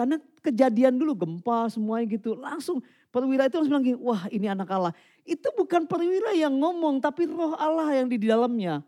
Karena 0.00 0.16
kejadian 0.40 0.96
dulu 0.96 1.12
gempa 1.12 1.68
semuanya 1.68 2.08
gitu. 2.16 2.32
Langsung 2.32 2.80
perwira 3.12 3.52
itu 3.52 3.60
langsung 3.60 3.68
bilang 3.76 3.84
gini, 3.84 4.00
wah 4.00 4.24
ini 4.32 4.48
anak 4.48 4.72
Allah. 4.72 4.96
Itu 5.28 5.52
bukan 5.52 5.84
perwira 5.84 6.32
yang 6.32 6.56
ngomong 6.56 7.04
tapi 7.04 7.28
roh 7.28 7.52
Allah 7.60 8.00
yang 8.00 8.08
di 8.08 8.16
dalamnya. 8.16 8.80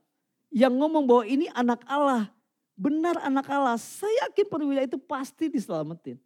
Yang 0.48 0.72
ngomong 0.72 1.04
bahwa 1.04 1.24
ini 1.28 1.52
anak 1.52 1.84
Allah. 1.84 2.32
Benar 2.80 3.20
anak 3.28 3.44
Allah. 3.52 3.76
Saya 3.76 4.24
yakin 4.24 4.46
perwira 4.48 4.88
itu 4.88 4.96
pasti 4.96 5.52
diselamatin. 5.52 6.16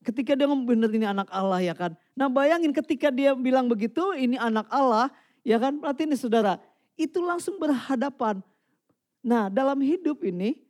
Ketika 0.00 0.32
dia 0.32 0.48
ngomong 0.48 0.64
benar 0.64 0.88
ini 0.88 1.04
anak 1.04 1.28
Allah 1.28 1.60
ya 1.60 1.76
kan. 1.76 1.92
Nah 2.16 2.32
bayangin 2.32 2.72
ketika 2.72 3.12
dia 3.12 3.36
bilang 3.36 3.68
begitu 3.68 4.00
ini 4.16 4.40
anak 4.40 4.64
Allah 4.72 5.12
ya 5.44 5.60
kan. 5.60 5.76
Berarti 5.76 6.08
ini 6.08 6.16
saudara 6.16 6.56
itu 6.96 7.20
langsung 7.20 7.60
berhadapan. 7.60 8.40
Nah 9.20 9.52
dalam 9.52 9.76
hidup 9.84 10.24
ini, 10.24 10.64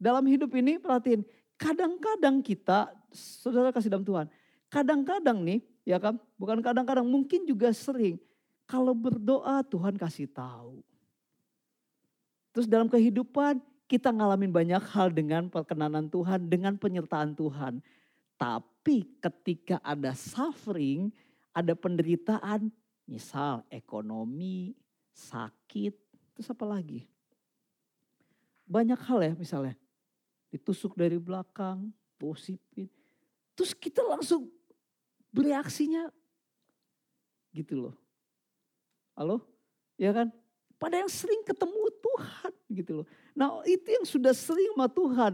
dalam 0.00 0.24
hidup 0.24 0.48
ini 0.56 0.80
perhatiin 0.80 1.20
kadang-kadang 1.62 2.42
kita, 2.42 2.90
saudara 3.14 3.70
kasih 3.70 3.86
dalam 3.86 4.02
Tuhan, 4.02 4.26
kadang-kadang 4.66 5.38
nih, 5.46 5.62
ya 5.86 6.02
kan, 6.02 6.18
bukan 6.34 6.58
kadang-kadang, 6.58 7.06
mungkin 7.06 7.46
juga 7.46 7.70
sering, 7.70 8.18
Kalau 8.66 8.96
berdoa 8.96 9.60
Tuhan 9.68 10.00
kasih 10.00 10.30
tahu. 10.32 10.80
Terus 12.56 12.64
dalam 12.64 12.88
kehidupan 12.88 13.60
kita 13.84 14.08
ngalamin 14.08 14.48
banyak 14.48 14.80
hal 14.88 15.12
dengan 15.12 15.52
perkenanan 15.52 16.08
Tuhan, 16.08 16.48
dengan 16.48 16.80
penyertaan 16.80 17.36
Tuhan. 17.36 17.84
Tapi 18.40 19.12
ketika 19.20 19.76
ada 19.84 20.16
suffering, 20.16 21.12
ada 21.52 21.76
penderitaan, 21.76 22.72
misal 23.04 23.60
ekonomi, 23.68 24.72
sakit, 25.12 25.92
terus 26.32 26.48
apa 26.48 26.64
lagi? 26.64 27.04
Banyak 28.64 29.00
hal 29.04 29.20
ya 29.20 29.32
misalnya. 29.36 29.76
Ditusuk 30.52 30.92
dari 30.92 31.16
belakang, 31.16 31.88
posipin. 32.20 32.92
Terus 33.56 33.72
kita 33.72 34.04
langsung 34.04 34.52
bereaksinya 35.32 36.12
gitu 37.56 37.88
loh. 37.88 37.94
Halo? 39.16 39.40
Ya 39.96 40.12
kan? 40.12 40.28
Pada 40.76 41.00
yang 41.00 41.08
sering 41.08 41.40
ketemu 41.46 41.88
Tuhan 42.02 42.52
gitu 42.68 42.92
loh. 43.00 43.06
Nah 43.32 43.64
itu 43.64 43.88
yang 43.88 44.04
sudah 44.04 44.36
sering 44.36 44.76
sama 44.76 44.88
Tuhan. 44.92 45.32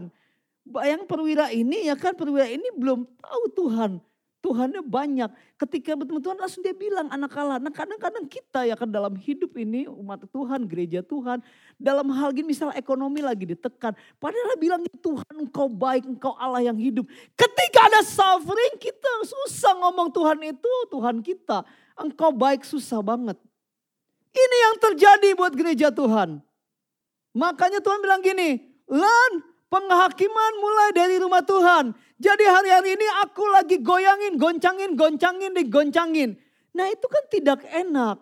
Bayang 0.63 1.03
perwira 1.09 1.49
ini 1.49 1.89
ya 1.89 1.97
kan 1.97 2.13
perwira 2.13 2.45
ini 2.47 2.69
belum 2.75 3.03
tahu 3.19 3.43
Tuhan. 3.57 3.99
Tuhannya 4.39 4.79
banyak. 4.79 5.27
Ketika 5.59 5.99
bertemu 5.99 6.23
Tuhan 6.23 6.37
langsung 6.39 6.63
dia 6.63 6.71
bilang 6.71 7.11
anak 7.11 7.35
Allah. 7.35 7.59
Nah 7.59 7.67
kadang-kadang 7.75 8.23
kita 8.23 8.63
ya 8.63 8.79
kan 8.79 8.87
dalam 8.87 9.19
hidup 9.19 9.51
ini 9.59 9.83
umat 9.91 10.23
Tuhan, 10.31 10.63
gereja 10.63 11.03
Tuhan. 11.03 11.43
Dalam 11.75 12.07
hal 12.15 12.31
gini 12.31 12.55
misal 12.55 12.71
ekonomi 12.71 13.19
lagi 13.19 13.43
ditekan. 13.43 13.91
Padahal 14.15 14.55
bilang 14.55 14.79
Tuhan 15.03 15.33
engkau 15.43 15.67
baik, 15.67 16.07
engkau 16.07 16.39
Allah 16.39 16.63
yang 16.63 16.79
hidup. 16.79 17.03
Ketika 17.35 17.79
ada 17.91 17.99
suffering 17.99 18.79
kita 18.79 19.11
susah 19.27 19.75
ngomong 19.75 20.07
Tuhan 20.15 20.39
itu 20.47 20.71
Tuhan 20.87 21.19
kita. 21.19 21.67
Engkau 21.99 22.31
baik 22.31 22.63
susah 22.63 23.03
banget. 23.03 23.35
Ini 24.31 24.57
yang 24.71 24.75
terjadi 24.79 25.29
buat 25.35 25.51
gereja 25.51 25.91
Tuhan. 25.91 26.39
Makanya 27.35 27.83
Tuhan 27.83 27.99
bilang 27.99 28.23
gini, 28.23 28.63
Learn 28.87 29.49
penghakiman 29.69 30.53
mulai 30.59 30.89
dari 30.91 31.15
rumah 31.21 31.45
Tuhan. 31.45 31.93
Jadi 32.19 32.43
hari-hari 32.43 32.99
ini 32.99 33.07
aku 33.23 33.47
lagi 33.47 33.79
goyangin, 33.79 34.35
goncangin, 34.35 34.91
goncangin, 34.99 35.51
digoncangin. 35.55 36.35
Nah 36.75 36.91
itu 36.91 37.07
kan 37.07 37.23
tidak 37.31 37.59
enak. 37.71 38.19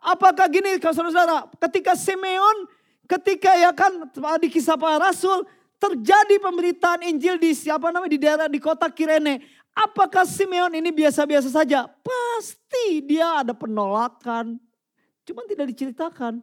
Apakah 0.00 0.48
gini 0.48 0.80
saudara-saudara, 0.80 1.52
ketika 1.68 1.92
Simeon, 1.92 2.64
ketika 3.04 3.52
ya 3.60 3.76
kan 3.76 4.08
di 4.40 4.48
kisah 4.48 4.80
para 4.80 4.96
rasul, 4.96 5.44
terjadi 5.76 6.40
pemberitaan 6.40 7.04
Injil 7.04 7.36
di 7.36 7.52
siapa 7.52 7.92
namanya 7.92 8.12
di 8.16 8.20
daerah 8.20 8.48
di 8.48 8.56
kota 8.56 8.88
Kirene. 8.88 9.44
Apakah 9.76 10.24
Simeon 10.24 10.72
ini 10.72 10.88
biasa-biasa 10.88 11.52
saja? 11.52 11.84
Pasti 11.84 13.04
dia 13.04 13.44
ada 13.44 13.52
penolakan. 13.52 14.56
Cuma 15.28 15.44
tidak 15.44 15.76
diceritakan. 15.76 16.40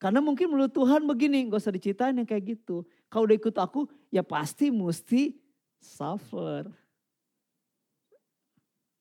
Karena 0.00 0.18
mungkin 0.18 0.50
menurut 0.50 0.74
Tuhan 0.74 1.06
begini, 1.06 1.46
gak 1.46 1.62
usah 1.62 1.70
diceritain 1.70 2.16
yang 2.18 2.26
kayak 2.26 2.58
gitu. 2.58 2.82
Kalau 3.10 3.26
udah 3.26 3.36
ikut 3.36 3.56
aku, 3.58 3.90
ya 4.08 4.22
pasti 4.22 4.70
mesti 4.70 5.34
suffer. 5.82 6.70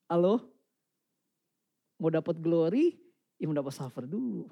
Halo? 0.10 0.49
Mau 2.01 2.10
dapat 2.10 2.41
glory, 2.41 2.97
ya 3.38 3.45
mau 3.45 3.53
dapat 3.53 3.78
suffer 3.78 4.10
dulu. 4.10 4.49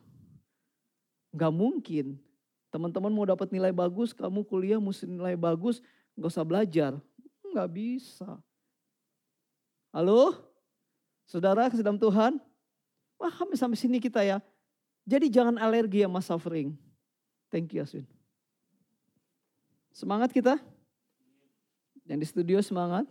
Gak 1.33 1.49
mungkin. 1.49 2.21
Teman-teman 2.69 3.09
mau 3.09 3.25
dapat 3.25 3.49
nilai 3.49 3.73
bagus, 3.73 4.13
kamu 4.13 4.45
kuliah 4.45 4.77
mesti 4.77 5.09
nilai 5.09 5.33
bagus, 5.33 5.81
gak 6.13 6.29
usah 6.29 6.45
belajar. 6.45 6.93
Gak 7.49 7.69
bisa. 7.73 8.37
Halo? 9.89 10.37
Saudara 11.25 11.65
ke 11.73 11.81
Tuhan? 11.81 12.37
Wah 13.17 13.33
sampai 13.57 13.79
sini 13.79 13.97
kita 13.97 14.21
ya. 14.21 14.37
Jadi 15.09 15.33
jangan 15.33 15.57
alergi 15.57 16.05
sama 16.05 16.21
suffering. 16.21 16.77
Thank 17.49 17.73
you 17.73 17.81
Aswin. 17.81 18.16
Semangat 19.97 20.29
kita? 20.29 20.61
Yang 22.05 22.19
di 22.21 22.27
studio 22.29 22.61
semangat? 22.61 23.09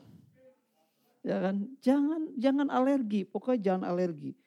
Ya 1.26 1.42
kan? 1.42 1.66
Jangan 1.82 2.30
jangan 2.38 2.70
alergi, 2.70 3.26
pokoknya 3.26 3.58
jangan 3.58 3.90
alergi. 3.90 4.38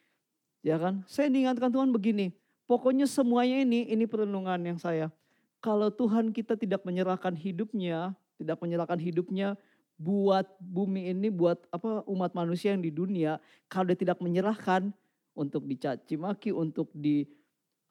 Ya 0.63 0.79
kan? 0.79 1.03
Saya 1.03 1.27
diingatkan 1.27 1.67
Tuhan 1.67 1.91
begini, 1.91 2.31
pokoknya 2.63 3.11
semuanya 3.11 3.59
ini 3.59 3.91
ini 3.91 4.07
perenungan 4.07 4.55
yang 4.63 4.79
saya. 4.79 5.11
Kalau 5.59 5.91
Tuhan 5.91 6.31
kita 6.31 6.55
tidak 6.55 6.87
menyerahkan 6.87 7.35
hidupnya, 7.35 8.15
tidak 8.39 8.55
menyerahkan 8.63 8.95
hidupnya 8.95 9.59
buat 9.99 10.47
bumi 10.63 11.11
ini, 11.11 11.27
buat 11.27 11.59
apa 11.75 12.07
umat 12.07 12.31
manusia 12.31 12.71
yang 12.71 12.79
di 12.79 12.95
dunia, 12.95 13.43
kalau 13.67 13.91
dia 13.91 13.99
tidak 13.99 14.23
menyerahkan 14.23 14.95
untuk 15.35 15.67
dicaci 15.67 16.15
maki, 16.15 16.55
untuk 16.55 16.87
di 16.95 17.27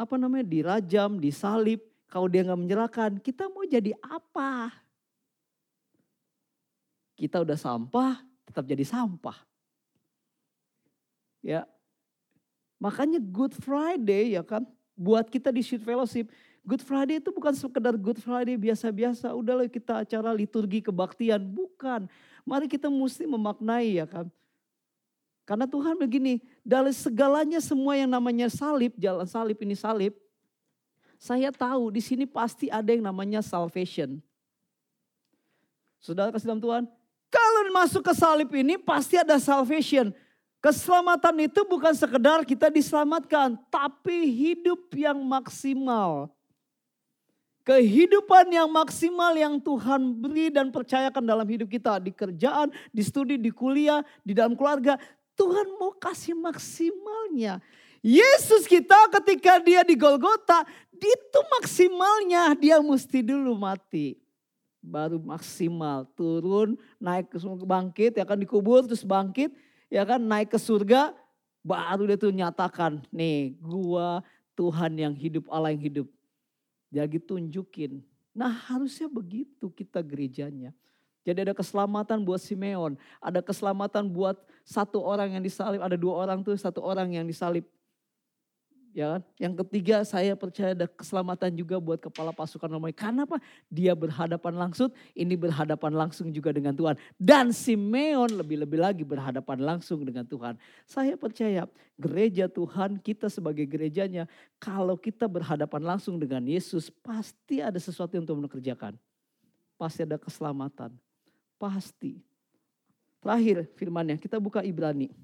apa 0.01 0.16
namanya 0.16 0.49
dirajam, 0.49 1.20
disalib, 1.20 1.84
kalau 2.09 2.27
dia 2.27 2.41
nggak 2.41 2.61
menyerahkan, 2.61 3.11
kita 3.21 3.53
mau 3.53 3.69
jadi 3.69 3.93
apa? 4.01 4.73
Kita 7.13 7.45
udah 7.45 7.59
sampah, 7.59 8.25
tetap 8.49 8.65
jadi 8.65 8.85
sampah. 8.85 9.37
Ya, 11.45 11.69
makanya 12.81 13.21
Good 13.21 13.61
Friday 13.61 14.35
ya 14.35 14.43
kan, 14.43 14.65
buat 14.97 15.29
kita 15.29 15.53
di 15.53 15.61
Street 15.61 15.85
Fellowship, 15.85 16.33
Good 16.65 16.83
Friday 16.85 17.21
itu 17.21 17.29
bukan 17.31 17.53
sekedar 17.53 17.95
Good 17.95 18.25
Friday 18.25 18.57
biasa-biasa, 18.57 19.33
udah 19.37 19.69
kita 19.69 20.05
acara 20.05 20.33
liturgi 20.33 20.85
kebaktian, 20.85 21.45
bukan. 21.45 22.09
Mari 22.49 22.67
kita 22.69 22.89
mesti 22.89 23.29
memaknai 23.29 24.01
ya 24.01 24.09
kan. 24.09 24.27
Karena 25.49 25.65
Tuhan 25.65 25.97
begini, 25.97 26.45
dari 26.61 26.93
segalanya 26.93 27.57
semua 27.61 27.97
yang 27.97 28.13
namanya 28.13 28.53
salib, 28.53 28.93
jalan 29.01 29.25
salib 29.25 29.57
ini 29.65 29.73
salib, 29.73 30.13
saya 31.19 31.51
tahu 31.51 31.91
di 31.91 31.99
sini 31.99 32.25
pasti 32.25 32.71
ada 32.71 32.89
yang 32.89 33.03
namanya 33.03 33.43
salvation. 33.43 34.23
Saudara 35.99 36.31
kasih 36.31 36.47
dalam 36.47 36.62
Tuhan, 36.62 36.85
kalau 37.29 37.61
masuk 37.75 38.07
ke 38.07 38.14
salib 38.14 38.49
ini 38.55 38.79
pasti 38.79 39.19
ada 39.19 39.37
salvation. 39.43 40.14
Keselamatan 40.59 41.51
itu 41.51 41.62
bukan 41.66 41.95
sekedar 41.95 42.43
kita 42.43 42.71
diselamatkan, 42.71 43.59
tapi 43.71 44.27
hidup 44.31 44.91
yang 44.95 45.19
maksimal 45.19 46.31
kehidupan 47.69 48.49
yang 48.49 48.64
maksimal 48.73 49.37
yang 49.37 49.61
Tuhan 49.61 50.16
beri 50.16 50.49
dan 50.49 50.73
percayakan 50.73 51.21
dalam 51.21 51.45
hidup 51.45 51.69
kita 51.69 52.01
di 52.01 52.16
kerjaan, 52.16 52.73
di 52.89 53.05
studi, 53.05 53.37
di 53.37 53.53
kuliah, 53.53 54.01
di 54.25 54.33
dalam 54.33 54.57
keluarga. 54.57 54.97
Tuhan 55.37 55.77
mau 55.77 55.93
kasih 55.93 56.33
maksimalnya. 56.33 57.61
Yesus 58.01 58.64
kita 58.64 58.97
ketika 59.21 59.61
dia 59.61 59.85
di 59.85 60.01
Golgota, 60.01 60.64
itu 61.07 61.40
maksimalnya 61.61 62.59
dia 62.59 62.82
mesti 62.82 63.22
dulu 63.22 63.55
mati. 63.55 64.18
Baru 64.82 65.22
maksimal 65.22 66.07
turun, 66.18 66.74
naik 66.99 67.30
ke 67.34 67.38
bangkit, 67.66 68.18
ya 68.18 68.24
kan 68.26 68.38
dikubur 68.38 68.86
terus 68.86 69.03
bangkit, 69.07 69.55
ya 69.90 70.07
kan 70.07 70.22
naik 70.22 70.55
ke 70.55 70.59
surga, 70.59 71.14
baru 71.66 72.09
dia 72.09 72.18
tuh 72.18 72.30
nyatakan, 72.30 73.03
nih 73.11 73.59
gua 73.59 74.22
Tuhan 74.55 74.94
yang 74.99 75.14
hidup, 75.14 75.46
Allah 75.51 75.74
yang 75.74 75.82
hidup. 75.82 76.07
Jadi 76.88 77.20
tunjukin. 77.20 78.01
Nah 78.32 78.51
harusnya 78.51 79.11
begitu 79.11 79.68
kita 79.68 80.01
gerejanya. 80.01 80.72
Jadi 81.28 81.44
ada 81.44 81.53
keselamatan 81.53 82.24
buat 82.24 82.40
Simeon. 82.40 82.96
Ada 83.20 83.44
keselamatan 83.44 84.09
buat 84.09 84.40
satu 84.64 85.05
orang 85.05 85.36
yang 85.36 85.44
disalib. 85.44 85.84
Ada 85.84 86.01
dua 86.01 86.24
orang 86.24 86.40
tuh 86.40 86.57
satu 86.57 86.80
orang 86.80 87.12
yang 87.12 87.28
disalib. 87.28 87.68
Ya 88.99 89.14
kan? 89.14 89.22
Yang 89.38 89.55
ketiga 89.62 90.03
saya 90.03 90.34
percaya 90.34 90.74
ada 90.74 90.90
keselamatan 90.90 91.55
juga 91.55 91.78
buat 91.78 92.03
kepala 92.03 92.34
pasukan 92.34 92.66
Romawi. 92.66 92.90
Karena 92.90 93.22
apa? 93.22 93.38
Dia 93.70 93.94
berhadapan 93.94 94.59
langsung, 94.59 94.90
ini 95.14 95.38
berhadapan 95.38 95.94
langsung 95.94 96.34
juga 96.34 96.51
dengan 96.51 96.74
Tuhan. 96.74 96.99
Dan 97.14 97.55
Simeon 97.55 98.26
lebih-lebih 98.26 98.82
lagi 98.82 99.07
berhadapan 99.07 99.62
langsung 99.62 100.03
dengan 100.03 100.26
Tuhan. 100.26 100.59
Saya 100.82 101.14
percaya 101.14 101.70
gereja 101.94 102.51
Tuhan, 102.51 102.99
kita 102.99 103.30
sebagai 103.30 103.70
gerejanya, 103.70 104.26
kalau 104.59 104.99
kita 104.99 105.30
berhadapan 105.30 105.94
langsung 105.94 106.18
dengan 106.18 106.42
Yesus, 106.42 106.90
pasti 106.90 107.62
ada 107.62 107.78
sesuatu 107.78 108.18
yang 108.18 108.26
untuk 108.26 108.51
mengerjakan. 108.51 108.99
Pasti 109.78 110.03
ada 110.03 110.18
keselamatan. 110.18 110.90
Pasti. 111.55 112.18
Terakhir 113.22 113.62
firmannya, 113.78 114.18
kita 114.18 114.42
buka 114.42 114.66
Ibrani. 114.66 115.14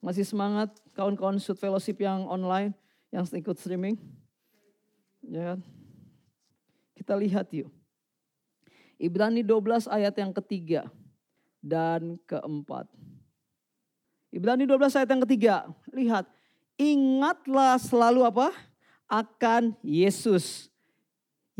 Masih 0.00 0.24
semangat 0.24 0.72
kawan-kawan 0.96 1.36
shoot 1.36 1.60
fellowship 1.60 2.00
yang 2.00 2.24
online, 2.24 2.72
yang 3.12 3.24
ikut 3.28 3.56
streaming? 3.60 4.00
Ya 5.20 5.54
kan? 5.54 5.58
Kita 6.96 7.14
lihat 7.16 7.52
yuk. 7.52 7.68
Ibrani 9.00 9.44
12 9.44 9.88
ayat 9.88 10.12
yang 10.16 10.32
ketiga 10.32 10.88
dan 11.60 12.16
keempat. 12.28 12.88
Ibrani 14.32 14.64
12 14.64 14.96
ayat 15.00 15.08
yang 15.08 15.22
ketiga. 15.28 15.56
Lihat, 15.92 16.24
ingatlah 16.80 17.76
selalu 17.80 18.24
apa? 18.24 18.52
Akan 19.10 19.76
Yesus 19.84 20.70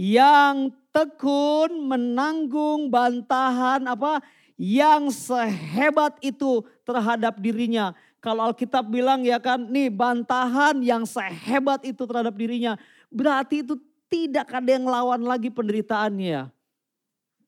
yang 0.00 0.72
tekun 0.96 1.84
menanggung 1.84 2.88
bantahan 2.88 3.84
apa 3.84 4.24
yang 4.60 5.08
sehebat 5.12 6.16
itu 6.24 6.64
terhadap 6.84 7.36
dirinya. 7.40 7.96
Kalau 8.20 8.52
Alkitab 8.52 8.84
bilang 8.84 9.24
ya 9.24 9.40
kan, 9.40 9.64
nih 9.64 9.88
bantahan 9.88 10.76
yang 10.84 11.08
sehebat 11.08 11.80
itu 11.88 12.04
terhadap 12.04 12.36
dirinya. 12.36 12.76
Berarti 13.08 13.64
itu 13.64 13.80
tidak 14.12 14.52
ada 14.52 14.70
yang 14.76 14.84
lawan 14.84 15.24
lagi 15.24 15.48
penderitaannya. 15.48 16.52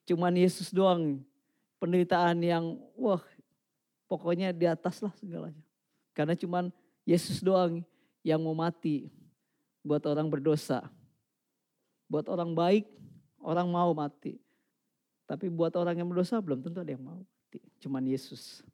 Cuman 0.09 0.33
Yesus 0.33 0.73
doang 0.73 1.21
penderitaan 1.77 2.41
yang 2.41 2.65
wah 2.97 3.21
pokoknya 4.09 4.57
di 4.57 4.65
atas 4.65 5.05
lah 5.05 5.13
segalanya. 5.21 5.61
Karena 6.17 6.33
cuman 6.33 6.73
Yesus 7.05 7.45
doang 7.45 7.85
yang 8.25 8.41
mau 8.41 8.57
mati 8.57 9.13
buat 9.85 10.01
orang 10.09 10.33
berdosa. 10.33 10.89
Buat 12.09 12.33
orang 12.33 12.57
baik, 12.57 12.89
orang 13.45 13.69
mau 13.69 13.93
mati. 13.93 14.41
Tapi 15.29 15.53
buat 15.53 15.75
orang 15.77 16.01
yang 16.01 16.09
berdosa 16.09 16.41
belum 16.41 16.65
tentu 16.65 16.81
ada 16.81 16.93
yang 16.97 17.05
mau 17.05 17.21
mati. 17.21 17.61
Cuman 17.83 18.05
Yesus. 18.09 18.65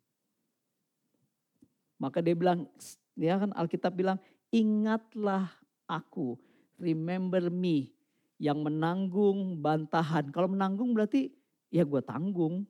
Maka 1.98 2.22
dia 2.22 2.32
bilang, 2.32 2.70
dia 3.18 3.36
kan 3.36 3.50
Alkitab 3.52 3.92
bilang, 3.92 4.18
ingatlah 4.54 5.50
aku, 5.90 6.38
remember 6.78 7.50
me, 7.50 7.90
yang 8.38 8.62
menanggung 8.62 9.58
bantahan. 9.58 10.30
Kalau 10.30 10.46
menanggung 10.46 10.94
berarti 10.94 11.34
ya 11.68 11.82
gue 11.82 12.00
tanggung. 12.00 12.64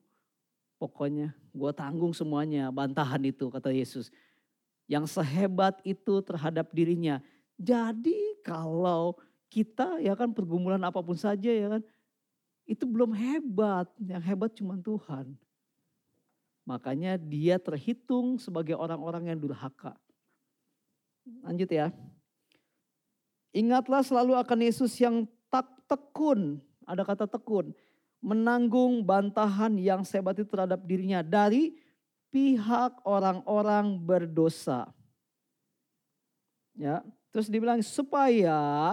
Pokoknya 0.81 1.37
gue 1.53 1.72
tanggung 1.74 2.16
semuanya 2.16 2.72
bantahan 2.72 3.20
itu 3.29 3.53
kata 3.53 3.68
Yesus. 3.70 4.09
Yang 4.89 5.20
sehebat 5.20 5.79
itu 5.85 6.24
terhadap 6.24 6.72
dirinya. 6.72 7.20
Jadi 7.61 8.41
kalau 8.41 9.18
kita 9.53 10.01
ya 10.01 10.16
kan 10.16 10.33
pergumulan 10.33 10.81
apa 10.81 11.03
pun 11.05 11.18
saja 11.18 11.51
ya 11.51 11.68
kan 11.76 11.83
itu 12.68 12.85
belum 12.85 13.16
hebat, 13.16 13.89
yang 13.97 14.20
hebat 14.20 14.53
cuma 14.53 14.76
Tuhan. 14.76 15.33
Makanya 16.68 17.16
dia 17.16 17.56
terhitung 17.56 18.36
sebagai 18.36 18.76
orang-orang 18.76 19.32
yang 19.32 19.40
durhaka. 19.40 19.96
Lanjut 21.40 21.72
ya. 21.72 21.88
Ingatlah 23.56 24.04
selalu 24.04 24.36
akan 24.36 24.58
Yesus 24.60 24.92
yang 25.00 25.24
tak 25.48 25.64
tekun, 25.88 26.60
ada 26.84 27.08
kata 27.08 27.24
tekun, 27.24 27.72
menanggung 28.20 29.00
bantahan 29.00 29.80
yang 29.80 30.04
sebat 30.04 30.36
itu 30.36 30.44
terhadap 30.44 30.84
dirinya 30.84 31.24
dari 31.24 31.72
pihak 32.28 33.00
orang-orang 33.08 33.96
berdosa. 33.96 34.92
Ya, 36.76 37.00
terus 37.32 37.48
dibilang 37.48 37.80
supaya 37.80 38.92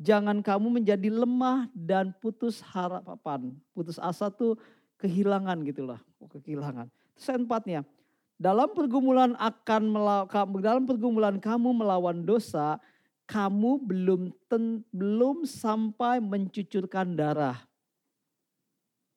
jangan 0.00 0.40
kamu 0.40 0.80
menjadi 0.80 1.12
lemah 1.12 1.68
dan 1.76 2.16
putus 2.16 2.64
harapan. 2.64 3.52
Putus 3.76 4.00
asa 4.00 4.32
tuh 4.32 4.56
kehilangan 4.96 5.60
gitulah, 5.68 6.00
oh, 6.16 6.26
kehilangan. 6.32 6.88
Terus 7.20 7.36
empatnya, 7.36 7.84
dalam 8.40 8.72
pergumulan 8.72 9.36
akan 9.36 9.82
dalam 10.64 10.88
pergumulan 10.88 11.36
kamu 11.36 11.84
melawan 11.84 12.24
dosa, 12.24 12.80
kamu 13.28 13.76
belum 13.84 14.32
ten, 14.48 14.80
belum 14.88 15.44
sampai 15.44 16.16
mencucurkan 16.24 17.12
darah. 17.12 17.60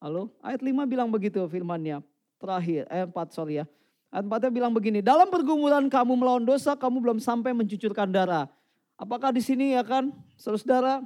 Halo, 0.03 0.35
ayat 0.43 0.59
5 0.59 0.83
bilang 0.83 1.07
begitu 1.07 1.39
firmannya. 1.47 2.03
Terakhir, 2.43 2.83
ayat 2.91 3.07
4 3.07 3.31
sorry 3.31 3.63
ya. 3.63 3.65
Ayat 4.11 4.27
4 4.27 4.51
bilang 4.51 4.75
begini, 4.75 4.99
dalam 4.99 5.31
pergumulan 5.31 5.87
kamu 5.87 6.19
melawan 6.19 6.43
dosa, 6.43 6.75
kamu 6.75 6.99
belum 6.99 7.19
sampai 7.23 7.55
mencucurkan 7.55 8.11
darah. 8.11 8.51
Apakah 8.99 9.31
di 9.31 9.39
sini 9.39 9.79
ya 9.79 9.81
kan, 9.87 10.11
saudara, 10.35 10.99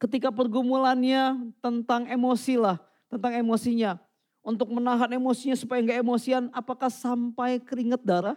ketika 0.00 0.32
pergumulannya 0.32 1.52
tentang 1.60 2.08
emosi 2.08 2.56
lah, 2.56 2.80
tentang 3.12 3.36
emosinya. 3.36 4.00
Untuk 4.44 4.68
menahan 4.68 5.08
emosinya 5.08 5.56
supaya 5.56 5.80
enggak 5.80 6.04
emosian, 6.04 6.52
apakah 6.52 6.92
sampai 6.92 7.56
keringet 7.56 8.04
darah? 8.04 8.36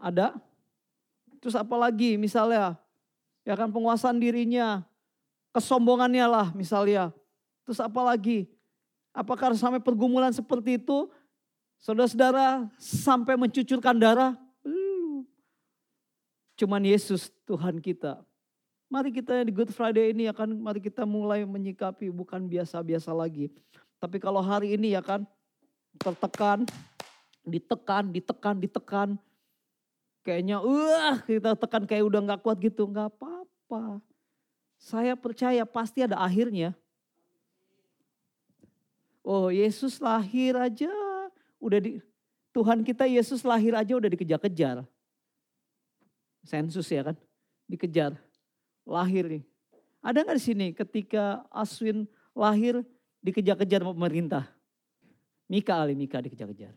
Ada? 0.00 0.32
Terus 1.44 1.52
apalagi 1.52 2.16
misalnya, 2.16 2.80
ya 3.44 3.52
kan 3.52 3.68
penguasaan 3.68 4.16
dirinya, 4.16 4.80
kesombongannya 5.52 6.24
lah 6.24 6.46
misalnya. 6.56 7.12
Terus 7.68 7.84
apalagi, 7.84 8.48
apakah 9.12 9.52
sampai 9.52 9.76
pergumulan 9.76 10.32
seperti 10.32 10.80
itu, 10.80 11.12
saudara-saudara 11.84 12.72
sampai 12.80 13.36
mencucurkan 13.36 14.00
darah? 14.00 14.40
Cuman 16.58 16.82
Yesus 16.82 17.30
Tuhan 17.46 17.78
kita. 17.78 18.18
Mari 18.90 19.14
kita 19.14 19.44
di 19.46 19.52
Good 19.52 19.70
Friday 19.70 20.16
ini 20.16 20.26
akan 20.26 20.58
mari 20.58 20.80
kita 20.80 21.04
mulai 21.04 21.44
menyikapi 21.44 22.08
bukan 22.10 22.48
biasa-biasa 22.48 23.12
lagi. 23.14 23.52
Tapi 23.98 24.16
kalau 24.22 24.38
hari 24.38 24.78
ini 24.78 24.94
ya 24.94 25.02
kan 25.02 25.26
tertekan, 25.98 26.62
ditekan, 27.42 28.14
ditekan, 28.14 28.56
ditekan. 28.58 29.08
Kayaknya 30.22 30.62
uh 30.62 31.18
kita 31.26 31.58
tekan 31.58 31.82
kayak 31.86 32.04
udah 32.06 32.20
nggak 32.22 32.40
kuat 32.42 32.58
gitu. 32.62 32.86
nggak 32.86 33.10
apa-apa. 33.18 33.98
Saya 34.78 35.18
percaya 35.18 35.66
pasti 35.66 36.06
ada 36.06 36.18
akhirnya. 36.18 36.74
Oh 39.26 39.50
Yesus 39.50 39.98
lahir 39.98 40.54
aja 40.54 40.90
udah 41.58 41.78
di 41.82 41.98
Tuhan 42.54 42.86
kita 42.86 43.04
Yesus 43.04 43.42
lahir 43.42 43.74
aja 43.74 43.92
udah 43.98 44.08
dikejar-kejar 44.08 44.86
sensus 46.48 46.88
ya 46.88 47.04
kan, 47.04 47.16
dikejar, 47.68 48.16
lahir 48.88 49.28
nih. 49.28 49.44
Ada 50.00 50.24
nggak 50.24 50.38
di 50.40 50.44
sini 50.44 50.66
ketika 50.72 51.44
Aswin 51.52 52.08
lahir 52.32 52.80
dikejar-kejar 53.24 53.82
pemerintah? 53.82 54.46
Mika 55.48 55.80
kali 55.80 55.96
Mika 55.96 56.20
dikejar-kejar. 56.20 56.76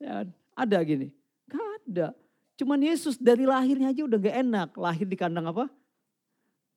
Ya, 0.00 0.24
ada 0.56 0.78
gini, 0.80 1.12
gak 1.44 1.64
ada. 1.84 2.08
Cuman 2.56 2.80
Yesus 2.80 3.20
dari 3.20 3.44
lahirnya 3.44 3.92
aja 3.92 4.02
udah 4.04 4.18
gak 4.18 4.36
enak. 4.40 4.68
Lahir 4.80 5.04
di 5.04 5.16
kandang 5.16 5.52
apa? 5.52 5.68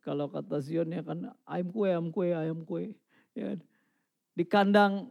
Kalau 0.03 0.27
kata 0.27 0.59
Zion 0.59 0.91
ya 0.91 0.99
kan 0.99 1.31
ayam 1.47 1.71
kue, 1.71 1.87
ayam 1.87 2.07
kue, 2.11 2.29
ayam 2.35 2.59
kue. 2.67 2.91
Ya, 3.31 3.55
di 4.35 4.43
kandang 4.43 5.07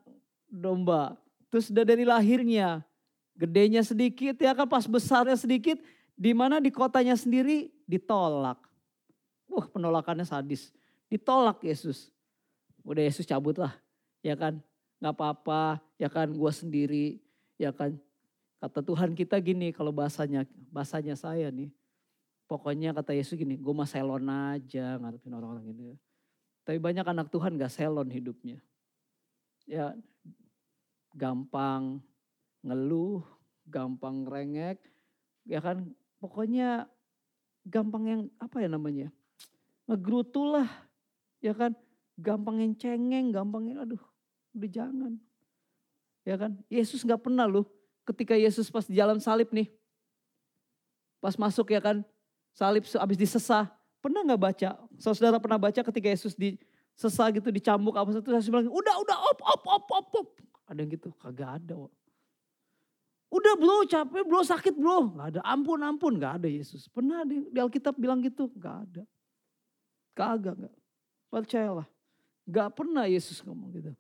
domba. 0.53 1.17
Terus 1.49 1.73
udah 1.73 1.85
dari 1.89 2.05
lahirnya, 2.05 2.85
gedenya 3.33 3.81
sedikit 3.81 4.37
ya 4.37 4.53
kan 4.53 4.69
pas 4.69 4.85
besarnya 4.85 5.37
sedikit 5.41 5.81
di 6.13 6.37
mana 6.37 6.61
di 6.61 6.69
kotanya 6.69 7.17
sendiri 7.17 7.73
ditolak. 7.89 8.61
Wah 9.49 9.67
penolakannya 9.73 10.29
sadis. 10.29 10.69
Ditolak 11.09 11.65
Yesus. 11.65 12.12
Udah 12.83 13.03
Yesus 13.03 13.27
cabut 13.27 13.57
lah. 13.59 13.75
Ya 14.23 14.39
kan. 14.39 14.59
Gak 15.03 15.15
apa-apa. 15.19 15.83
Ya 15.99 16.07
kan 16.07 16.31
gue 16.31 16.53
sendiri. 16.53 17.07
Ya 17.59 17.75
kan. 17.75 17.99
Kata 18.63 18.83
Tuhan 18.83 19.15
kita 19.19 19.39
gini 19.43 19.75
kalau 19.75 19.91
bahasanya. 19.91 20.47
Bahasanya 20.71 21.19
saya 21.19 21.51
nih. 21.51 21.71
Pokoknya 22.47 22.95
kata 22.95 23.15
Yesus 23.15 23.35
gini. 23.35 23.59
Gue 23.59 23.75
mah 23.75 23.89
selon 23.89 24.29
aja 24.29 24.99
ngarepin 24.99 25.35
orang-orang 25.35 25.67
ini. 25.73 25.97
Tapi 26.63 26.79
banyak 26.79 27.07
anak 27.07 27.31
Tuhan 27.31 27.59
gak 27.59 27.73
selon 27.73 28.07
hidupnya. 28.11 28.63
Ya 29.67 29.95
gampang 31.13 32.01
ngeluh, 32.63 33.27
gampang 33.67 34.25
rengek, 34.25 34.79
ya 35.47 35.59
kan 35.59 35.91
pokoknya 36.23 36.87
gampang 37.67 38.05
yang 38.07 38.23
apa 38.39 38.63
ya 38.63 38.69
namanya 38.71 39.09
ngegrutu 39.87 40.47
lah 40.47 40.67
ya 41.43 41.55
kan 41.55 41.75
gampang 42.19 42.61
yang 42.61 42.73
cengeng 42.77 43.33
gampang 43.33 43.73
yang 43.73 43.79
aduh 43.85 44.01
udah 44.53 44.71
jangan 44.71 45.13
ya 46.23 46.37
kan 46.37 46.53
Yesus 46.69 47.03
nggak 47.03 47.23
pernah 47.25 47.49
loh 47.49 47.67
ketika 48.05 48.37
Yesus 48.37 48.69
pas 48.69 48.85
di 48.85 48.99
jalan 48.99 49.19
salib 49.23 49.49
nih 49.51 49.71
pas 51.23 51.39
masuk 51.39 51.73
ya 51.73 51.81
kan 51.81 52.05
salib 52.53 52.85
habis 52.85 53.17
disesah 53.17 53.71
pernah 54.03 54.21
nggak 54.27 54.41
baca 54.41 54.71
saudara 54.99 55.39
pernah 55.39 55.57
baca 55.57 55.81
ketika 55.81 56.09
Yesus 56.11 56.37
di 56.37 56.59
sesah 56.93 57.33
gitu 57.33 57.49
dicambuk 57.49 57.97
apa 57.97 58.13
satu 58.13 58.29
saya 58.29 58.45
bilang 58.53 58.69
udah 58.69 58.95
udah 59.01 59.17
op 59.33 59.39
op 59.41 59.63
op 59.65 59.87
op 59.89 60.09
op 60.13 60.29
ada 60.73 60.79
yang 60.81 60.91
gitu 60.97 61.13
kagak 61.21 61.61
ada 61.61 61.75
wak. 61.77 61.93
Udah 63.33 63.55
bro 63.57 63.85
capek 63.89 64.25
bro 64.29 64.41
sakit 64.45 64.75
bro. 64.77 65.13
Gak 65.17 65.37
ada 65.37 65.41
ampun 65.45 65.81
ampun 65.81 66.17
gak 66.17 66.41
ada 66.41 66.49
Yesus. 66.49 66.89
Pernah 66.89 67.25
di, 67.25 67.45
di 67.49 67.59
Alkitab 67.61 67.97
bilang 67.97 68.21
gitu? 68.21 68.49
Gak 68.57 68.89
ada. 68.89 69.03
Kagak 70.17 70.69
gak. 70.69 70.75
Percayalah. 71.33 71.89
Gak 72.49 72.75
pernah 72.75 73.07
Yesus 73.07 73.43
ngomong 73.43 73.71
gitu. 73.75 73.93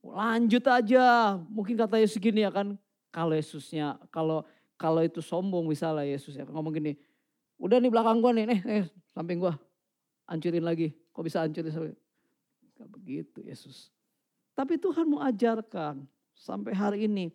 Lanjut 0.00 0.64
aja. 0.64 1.36
Mungkin 1.48 1.76
kata 1.76 2.00
Yesus 2.00 2.16
gini 2.16 2.44
ya 2.44 2.50
kan. 2.52 2.76
Kalau 3.10 3.34
Yesusnya, 3.34 3.98
kalau 4.08 4.46
kalau 4.80 5.04
itu 5.04 5.20
sombong 5.20 5.68
misalnya 5.68 6.08
Yesus 6.08 6.32
ya 6.32 6.46
ngomong 6.48 6.72
gini. 6.72 6.96
Udah 7.60 7.76
nih 7.76 7.92
belakang 7.92 8.24
gua 8.24 8.32
nih, 8.32 8.48
nih, 8.48 8.60
nih 8.64 8.82
samping 9.12 9.36
gua. 9.36 9.58
Hancurin 10.24 10.64
lagi. 10.64 10.96
Kok 11.12 11.22
bisa 11.26 11.44
hancurin. 11.44 11.92
Gak 12.80 12.88
begitu 12.88 13.44
Yesus. 13.44 13.92
Tapi 14.56 14.80
Tuhan 14.80 15.04
mau 15.04 15.20
ajarkan 15.20 16.08
sampai 16.32 16.72
hari 16.72 17.04
ini 17.04 17.28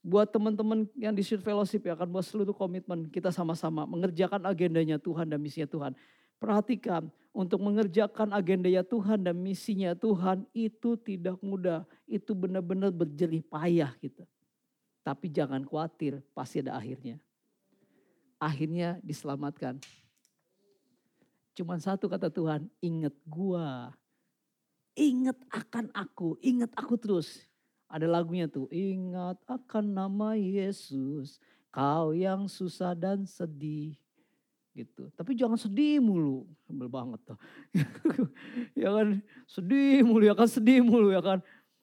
buat 0.00 0.32
teman-teman 0.32 0.88
yang 0.96 1.12
di 1.12 1.20
Street 1.20 1.44
Fellowship 1.44 1.84
ya 1.84 1.92
kan 1.92 2.08
buat 2.08 2.24
seluruh 2.24 2.56
komitmen 2.56 3.12
kita 3.12 3.28
sama-sama 3.28 3.84
mengerjakan 3.84 4.40
agendanya 4.48 4.96
Tuhan 4.96 5.28
dan 5.28 5.36
misinya 5.36 5.68
Tuhan. 5.68 5.92
Perhatikan, 6.40 7.12
untuk 7.30 7.62
mengerjakan 7.62 8.34
agenda 8.34 8.66
ya 8.66 8.82
Tuhan 8.82 9.22
dan 9.22 9.38
misinya 9.38 9.94
Tuhan 9.94 10.46
itu 10.50 10.98
tidak 10.98 11.38
mudah. 11.38 11.86
Itu 12.06 12.34
benar-benar 12.34 12.90
berjerih 12.90 13.46
payah 13.46 13.94
gitu. 14.02 14.26
Tapi 15.00 15.30
jangan 15.30 15.62
khawatir, 15.64 16.20
pasti 16.34 16.60
ada 16.60 16.76
akhirnya. 16.76 17.16
Akhirnya 18.36 18.98
diselamatkan. 19.00 19.78
Cuman 21.54 21.78
satu 21.78 22.10
kata 22.10 22.28
Tuhan, 22.28 22.66
ingat 22.82 23.14
gua. 23.24 23.94
Ingat 24.98 25.38
akan 25.48 25.86
aku, 25.94 26.36
ingat 26.42 26.74
aku 26.74 26.98
terus. 26.98 27.46
Ada 27.90 28.06
lagunya 28.06 28.46
tuh, 28.46 28.70
ingat 28.70 29.38
akan 29.50 29.82
nama 29.90 30.38
Yesus, 30.38 31.42
kau 31.74 32.14
yang 32.14 32.46
susah 32.46 32.94
dan 32.94 33.26
sedih 33.26 33.98
gitu. 34.74 35.10
Tapi 35.18 35.34
jangan 35.34 35.58
sedih 35.58 35.98
mulu, 35.98 36.46
sebel 36.66 36.86
banget 36.86 37.20
tuh. 37.26 37.38
ya 38.80 38.90
kan 38.94 39.08
sedih 39.46 40.06
mulu 40.06 40.24
ya 40.24 40.34
kan 40.34 40.48
sedih 40.48 40.80
mulu 40.82 41.10
ya 41.10 41.22
kan. 41.22 41.38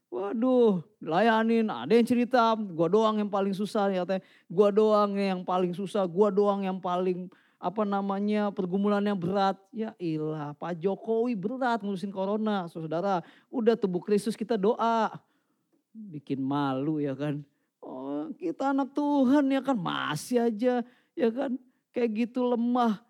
Waduh, 0.08 0.88
layanin, 1.04 1.68
ada 1.68 1.92
yang 1.92 2.08
cerita, 2.08 2.56
gua 2.56 2.88
doang 2.88 3.20
yang 3.20 3.28
paling 3.28 3.52
susah 3.52 3.92
ya 3.92 4.08
teh. 4.08 4.24
Gua 4.48 4.72
doang 4.72 5.20
yang 5.20 5.44
paling 5.44 5.76
susah, 5.76 6.08
gua 6.08 6.32
doang 6.32 6.64
yang 6.64 6.80
paling 6.80 7.28
apa 7.60 7.84
namanya 7.84 8.48
pergumulannya 8.56 9.12
berat. 9.20 9.60
Ya 9.76 9.92
ilah, 10.00 10.56
Pak 10.56 10.80
Jokowi 10.80 11.36
berat 11.36 11.84
ngurusin 11.84 12.16
corona, 12.16 12.72
saudara. 12.72 13.20
Udah 13.52 13.76
tubuh 13.76 14.00
Kristus 14.00 14.40
kita 14.40 14.56
doa. 14.56 15.12
Bikin 15.92 16.40
malu 16.40 17.04
ya 17.04 17.12
kan. 17.12 17.44
Oh, 17.84 18.32
kita 18.40 18.72
anak 18.72 18.96
Tuhan 18.96 19.44
ya 19.52 19.60
kan 19.60 19.76
masih 19.76 20.48
aja 20.48 20.88
ya 21.18 21.30
kan 21.34 21.58
kayak 21.98 22.30
gitu 22.30 22.46
lemah. 22.46 23.02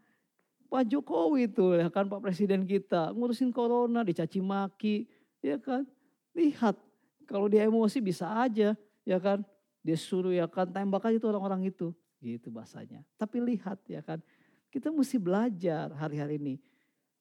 Pak 0.71 0.83
Jokowi 0.87 1.51
itu 1.51 1.75
ya 1.75 1.91
kan 1.91 2.07
Pak 2.07 2.23
Presiden 2.23 2.63
kita 2.63 3.11
ngurusin 3.11 3.51
corona 3.51 3.99
dicaci 4.07 4.39
maki 4.39 5.03
ya 5.43 5.59
kan. 5.59 5.83
Lihat 6.31 6.79
kalau 7.27 7.51
dia 7.51 7.67
emosi 7.67 7.99
bisa 7.99 8.31
aja 8.39 8.71
ya 9.03 9.17
kan. 9.19 9.43
Dia 9.83 9.99
suruh 9.99 10.31
ya 10.31 10.47
kan 10.47 10.71
tembak 10.71 11.03
aja 11.03 11.19
itu 11.19 11.27
orang-orang 11.27 11.67
itu. 11.67 11.91
Gitu 12.23 12.47
bahasanya. 12.47 13.03
Tapi 13.19 13.43
lihat 13.43 13.83
ya 13.91 13.99
kan. 13.99 14.23
Kita 14.71 14.91
mesti 14.91 15.19
belajar 15.19 15.91
hari-hari 15.95 16.39
ini. 16.39 16.55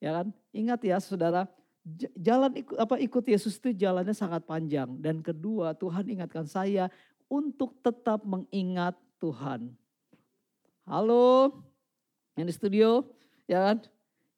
Ya 0.03 0.23
kan. 0.23 0.31
Ingat 0.55 0.83
ya 0.87 0.99
saudara. 1.03 1.51
Jalan 2.19 2.51
ikut, 2.59 2.75
apa 2.75 2.99
ikut 2.99 3.23
Yesus 3.23 3.63
itu 3.63 3.71
jalannya 3.71 4.11
sangat 4.11 4.43
panjang. 4.43 4.91
Dan 4.99 5.23
kedua 5.23 5.71
Tuhan 5.79 6.03
ingatkan 6.11 6.51
saya 6.51 6.91
untuk 7.31 7.79
tetap 7.79 8.27
mengingat 8.27 8.99
Tuhan. 9.23 9.71
Halo, 10.87 11.51
yang 12.39 12.47
di 12.47 12.55
studio, 12.55 13.03
ya 13.51 13.59
kan? 13.59 13.83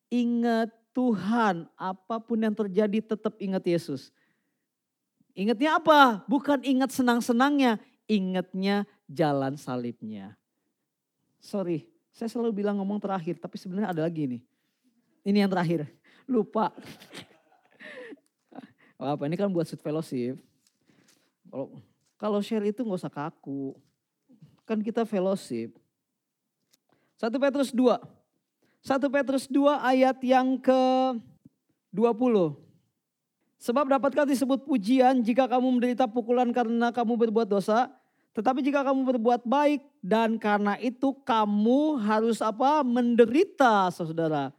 Ingat 0.09 0.73
Tuhan, 0.97 1.69
apa 1.77 2.17
pun 2.25 2.41
yang 2.41 2.57
terjadi 2.57 3.05
tetap 3.05 3.37
ingat 3.37 3.61
Yesus. 3.69 4.09
Ingatnya 5.37 5.77
apa? 5.77 6.25
Bukan 6.25 6.65
ingat 6.65 6.89
senang-senangnya, 6.97 7.77
ingatnya 8.09 8.89
jalan 9.05 9.61
salibnya. 9.61 10.41
Sorry, 11.37 11.85
saya 12.17 12.33
selalu 12.33 12.65
bilang 12.65 12.81
ngomong 12.81 12.97
terakhir, 12.97 13.37
tapi 13.37 13.61
sebenarnya 13.61 13.93
ada 13.93 14.09
lagi 14.09 14.25
nih. 14.25 14.43
Ini 15.29 15.45
yang 15.45 15.53
terakhir, 15.53 15.85
lupa. 16.25 16.73
apa 18.97 19.23
ini 19.29 19.37
kan 19.37 19.53
buat 19.53 19.69
sweet 19.69 19.85
fellowship. 19.85 20.41
Kalau 21.45 21.77
kalau 22.17 22.41
share 22.41 22.65
itu 22.73 22.81
nggak 22.81 23.05
usah 23.05 23.13
kaku. 23.13 23.77
Kan 24.65 24.81
kita 24.81 25.05
fellowship. 25.05 25.77
1 27.19 27.35
Petrus 27.35 27.75
2. 27.75 27.99
1 28.87 29.11
Petrus 29.11 29.45
2 29.51 29.75
ayat 29.83 30.19
yang 30.23 30.55
ke 30.55 30.83
20. 31.91 32.55
Sebab 33.59 33.91
dapatkah 33.91 34.23
disebut 34.23 34.63
pujian 34.63 35.19
jika 35.19 35.51
kamu 35.51 35.67
menderita 35.67 36.07
pukulan 36.07 36.47
karena 36.55 36.95
kamu 36.95 37.19
berbuat 37.27 37.51
dosa. 37.51 37.91
Tetapi 38.39 38.63
jika 38.63 38.87
kamu 38.87 39.03
berbuat 39.03 39.43
baik 39.43 39.83
dan 39.99 40.39
karena 40.39 40.79
itu 40.79 41.11
kamu 41.27 41.99
harus 41.99 42.39
apa? 42.39 42.87
Menderita 42.87 43.91
saudara. 43.91 44.55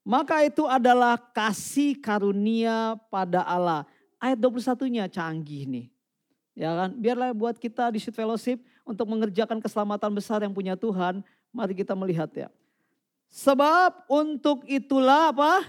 Maka 0.00 0.40
itu 0.40 0.64
adalah 0.64 1.20
kasih 1.20 2.00
karunia 2.00 2.96
pada 3.12 3.44
Allah. 3.44 3.84
Ayat 4.16 4.40
21-nya 4.40 5.04
canggih 5.12 5.68
nih. 5.68 5.86
Ya 6.56 6.72
kan? 6.72 6.96
Biarlah 6.96 7.36
buat 7.36 7.60
kita 7.60 7.92
di 7.92 8.00
Shoot 8.00 8.16
Fellowship 8.16 8.64
untuk 8.88 9.04
mengerjakan 9.04 9.60
keselamatan 9.60 10.16
besar 10.16 10.40
yang 10.40 10.56
punya 10.56 10.72
Tuhan 10.80 11.20
Mari 11.50 11.74
kita 11.74 11.98
melihat 11.98 12.30
ya. 12.34 12.48
Sebab 13.30 14.10
untuk 14.10 14.66
itulah 14.66 15.30
apa? 15.34 15.66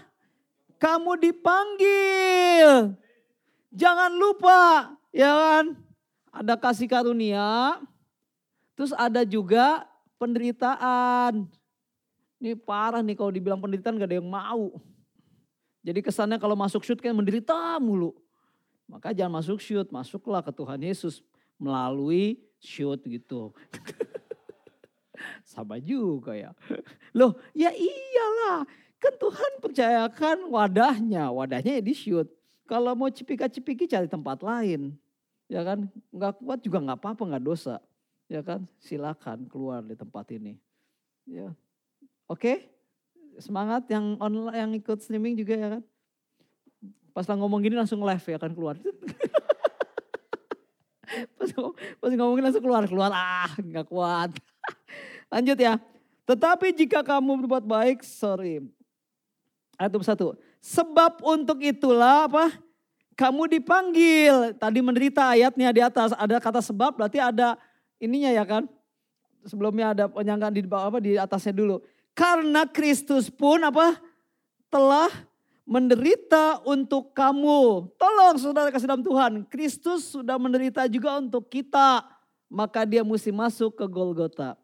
Kamu 0.81 1.17
dipanggil. 1.17 2.97
Jangan 3.69 4.11
lupa 4.17 4.93
ya 5.13 5.29
kan. 5.29 5.65
Ada 6.31 6.57
kasih 6.57 6.89
karunia. 6.89 7.77
Terus 8.73 8.93
ada 8.97 9.21
juga 9.21 9.85
penderitaan. 10.17 11.45
Ini 12.41 12.57
parah 12.57 13.05
nih 13.05 13.13
kalau 13.13 13.29
dibilang 13.29 13.61
penderitaan 13.61 14.01
gak 14.01 14.09
ada 14.09 14.17
yang 14.17 14.29
mau. 14.29 14.81
Jadi 15.81 16.01
kesannya 16.01 16.37
kalau 16.41 16.57
masuk 16.57 16.81
shoot 16.85 16.97
kan 16.97 17.13
menderita 17.13 17.77
mulu. 17.77 18.17
Maka 18.89 19.13
jangan 19.13 19.41
masuk 19.41 19.61
shoot, 19.61 19.85
masuklah 19.93 20.41
ke 20.41 20.49
Tuhan 20.53 20.81
Yesus 20.81 21.21
melalui 21.61 22.41
shoot 22.57 23.01
gitu. 23.05 23.53
Sama 25.43 25.81
juga 25.81 26.35
ya. 26.35 26.51
Loh 27.17 27.37
ya 27.55 27.73
iyalah. 27.73 28.67
Kan 29.01 29.13
Tuhan 29.17 29.51
percayakan 29.59 30.37
wadahnya. 30.49 31.33
Wadahnya 31.33 31.79
ya 31.79 31.83
di 31.83 31.95
shoot. 31.95 32.29
Kalau 32.69 32.93
mau 32.93 33.09
cipika-cipiki 33.09 33.89
cari 33.89 34.05
tempat 34.05 34.45
lain. 34.45 34.93
Ya 35.49 35.65
kan. 35.65 35.89
Nggak 36.13 36.33
kuat 36.39 36.59
juga 36.61 36.77
nggak 36.83 36.99
apa-apa 37.01 37.23
nggak 37.35 37.45
dosa. 37.45 37.81
Ya 38.29 38.45
kan. 38.45 38.63
Silakan 38.77 39.49
keluar 39.49 39.81
di 39.81 39.97
tempat 39.97 40.29
ini. 40.33 40.61
Ya. 41.25 41.51
Oke. 42.29 42.69
Semangat 43.41 43.87
yang 43.89 44.19
online 44.19 44.55
yang 44.55 44.71
ikut 44.75 45.01
streaming 45.01 45.33
juga 45.33 45.55
ya 45.57 45.67
kan. 45.79 45.83
Pas 47.11 47.27
lah 47.27 47.35
ngomong 47.35 47.59
gini 47.59 47.75
langsung 47.75 47.99
live 48.03 48.23
ya 48.23 48.39
kan 48.39 48.55
keluar. 48.55 48.79
pas, 51.37 51.49
pas 51.99 52.11
ngomongin 52.15 52.43
langsung 52.47 52.63
keluar, 52.63 52.87
keluar 52.87 53.11
ah 53.11 53.51
nggak 53.59 53.87
kuat. 53.87 54.31
Lanjut 55.31 55.55
ya. 55.55 55.79
Tetapi 56.27 56.75
jika 56.75 56.99
kamu 57.01 57.47
berbuat 57.47 57.65
baik, 57.65 58.03
sorry. 58.03 58.61
Ayat 59.79 59.95
satu. 60.05 60.37
Sebab 60.61 61.25
untuk 61.25 61.57
itulah 61.63 62.29
apa? 62.29 62.53
Kamu 63.17 63.49
dipanggil. 63.49 64.53
Tadi 64.59 64.79
menderita 64.83 65.33
ayatnya 65.33 65.73
di 65.73 65.81
atas. 65.81 66.13
Ada 66.13 66.37
kata 66.37 66.61
sebab 66.61 67.01
berarti 67.01 67.17
ada 67.17 67.57
ininya 67.97 68.29
ya 68.29 68.45
kan. 68.45 68.69
Sebelumnya 69.41 69.97
ada 69.97 70.05
penyangkaan 70.05 70.53
di 70.53 70.61
bawah 70.61 70.93
apa 70.93 70.99
di 71.01 71.17
atasnya 71.17 71.55
dulu. 71.57 71.81
Karena 72.13 72.69
Kristus 72.69 73.33
pun 73.33 73.57
apa? 73.65 73.97
Telah 74.69 75.09
menderita 75.65 76.61
untuk 76.61 77.09
kamu. 77.17 77.89
Tolong 77.97 78.37
saudara 78.37 78.69
kasih 78.69 78.85
dalam 78.85 79.01
Tuhan. 79.01 79.49
Kristus 79.49 80.13
sudah 80.13 80.37
menderita 80.37 80.85
juga 80.85 81.17
untuk 81.17 81.49
kita. 81.49 82.05
Maka 82.51 82.85
dia 82.85 83.01
mesti 83.01 83.33
masuk 83.33 83.81
ke 83.81 83.85
Golgota. 83.89 84.60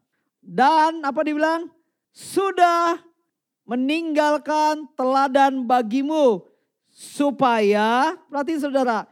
Dan 0.48 1.04
apa 1.04 1.28
dibilang? 1.28 1.68
Sudah 2.16 3.04
meninggalkan 3.68 4.88
teladan 4.96 5.68
bagimu. 5.68 6.48
Supaya, 6.88 8.16
perhatiin 8.32 8.64
saudara, 8.64 9.06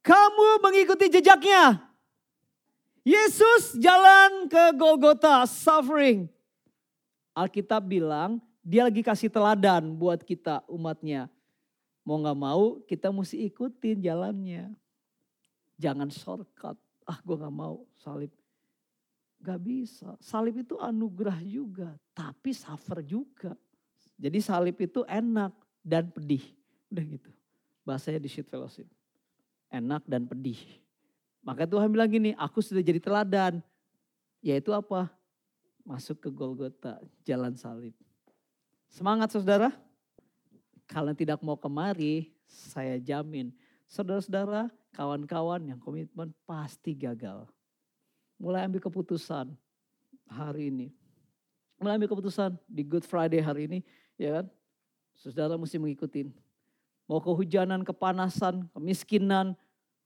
kamu 0.00 0.62
mengikuti 0.62 1.10
jejaknya. 1.10 1.82
Yesus 3.02 3.76
jalan 3.76 4.46
ke 4.46 4.72
Golgota, 4.78 5.42
suffering. 5.44 6.30
Alkitab 7.36 7.84
bilang, 7.84 8.40
dia 8.64 8.86
lagi 8.86 9.04
kasih 9.04 9.28
teladan 9.28 9.92
buat 9.94 10.24
kita 10.24 10.64
umatnya. 10.70 11.28
Mau 12.06 12.22
gak 12.22 12.38
mau 12.38 12.62
kita 12.86 13.10
mesti 13.10 13.50
ikutin 13.50 13.98
jalannya. 13.98 14.70
Jangan 15.76 16.08
shortcut. 16.08 16.78
Ah 17.02 17.18
gue 17.20 17.36
gak 17.36 17.52
mau 17.52 17.82
salib. 17.98 18.30
Gak 19.46 19.62
bisa. 19.62 20.18
Salib 20.18 20.58
itu 20.58 20.74
anugerah 20.74 21.38
juga, 21.46 21.94
tapi 22.10 22.50
suffer 22.50 22.98
juga. 23.06 23.54
Jadi 24.18 24.42
salib 24.42 24.74
itu 24.82 25.06
enak 25.06 25.54
dan 25.86 26.10
pedih. 26.10 26.42
Udah 26.90 27.04
gitu. 27.06 27.30
Bahasanya 27.86 28.18
di 28.18 28.26
sheet 28.26 28.50
fellowship. 28.50 28.90
Enak 29.70 30.02
dan 30.10 30.26
pedih. 30.26 30.58
Maka 31.46 31.62
Tuhan 31.62 31.86
bilang 31.94 32.10
gini, 32.10 32.34
aku 32.34 32.58
sudah 32.58 32.82
jadi 32.82 32.98
teladan. 32.98 33.62
Yaitu 34.42 34.74
apa? 34.74 35.14
Masuk 35.86 36.18
ke 36.18 36.26
Golgota, 36.26 36.98
jalan 37.22 37.54
salib. 37.54 37.94
Semangat 38.90 39.30
saudara. 39.30 39.70
Kalau 40.90 41.14
tidak 41.14 41.38
mau 41.46 41.54
kemari, 41.54 42.34
saya 42.50 42.98
jamin. 42.98 43.54
Saudara-saudara, 43.86 44.74
kawan-kawan 44.90 45.70
yang 45.70 45.78
komitmen 45.78 46.34
pasti 46.42 46.98
gagal 46.98 47.46
mulai 48.36 48.64
ambil 48.64 48.80
keputusan 48.80 49.52
hari 50.28 50.68
ini. 50.72 50.88
Mulai 51.76 52.00
ambil 52.00 52.08
keputusan 52.16 52.56
di 52.64 52.82
Good 52.84 53.04
Friday 53.04 53.40
hari 53.40 53.68
ini, 53.68 53.78
ya 54.16 54.40
kan? 54.40 54.46
Saudara 55.16 55.56
mesti 55.60 55.76
mengikuti. 55.76 56.28
Mau 57.08 57.20
kehujanan, 57.20 57.84
kepanasan, 57.84 58.68
kemiskinan, 58.72 59.52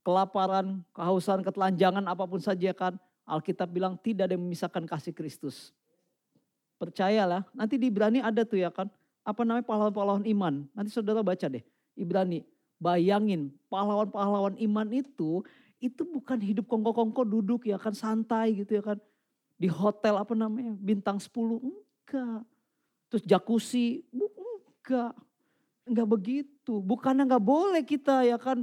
kelaparan, 0.03 0.83
kehausan, 0.95 1.43
ketelanjangan, 1.47 2.05
apa 2.07 2.25
pun 2.27 2.43
saja 2.43 2.75
kan. 2.75 2.99
Alkitab 3.27 3.71
bilang 3.71 3.95
tidak 4.03 4.27
ada 4.27 4.35
yang 4.35 4.43
memisahkan 4.43 4.83
kasih 4.87 5.15
Kristus. 5.15 5.71
Percayalah, 6.83 7.47
nanti 7.55 7.79
di 7.79 7.87
Ibrani 7.87 8.19
ada 8.19 8.43
tuh 8.43 8.59
ya 8.59 8.75
kan. 8.75 8.91
Apa 9.23 9.47
namanya 9.47 9.63
pahlawan-pahlawan 9.69 10.27
iman. 10.27 10.67
Nanti 10.75 10.91
saudara 10.91 11.23
baca 11.23 11.47
deh. 11.47 11.63
Ibrani, 11.95 12.43
bayangin 12.81 13.55
pahlawan-pahlawan 13.71 14.59
iman 14.59 14.89
itu, 14.91 15.45
itu 15.81 16.05
bukan 16.05 16.37
hidup 16.37 16.69
kongko-kongko 16.69 17.25
duduk 17.25 17.65
ya 17.65 17.81
kan 17.81 17.97
santai 17.97 18.53
gitu 18.61 18.79
ya 18.79 18.85
kan. 18.85 18.99
Di 19.61 19.69
hotel 19.69 20.17
apa 20.17 20.33
namanya, 20.33 20.73
bintang 20.77 21.21
10, 21.21 21.61
enggak. 21.61 22.45
Terus 23.13 23.25
jacuzzi, 23.25 24.05
enggak. 24.13 25.13
Enggak 25.89 26.09
begitu, 26.09 26.79
bukannya 26.81 27.25
enggak 27.27 27.45
boleh 27.45 27.83
kita 27.85 28.25
ya 28.25 28.37
kan. 28.37 28.63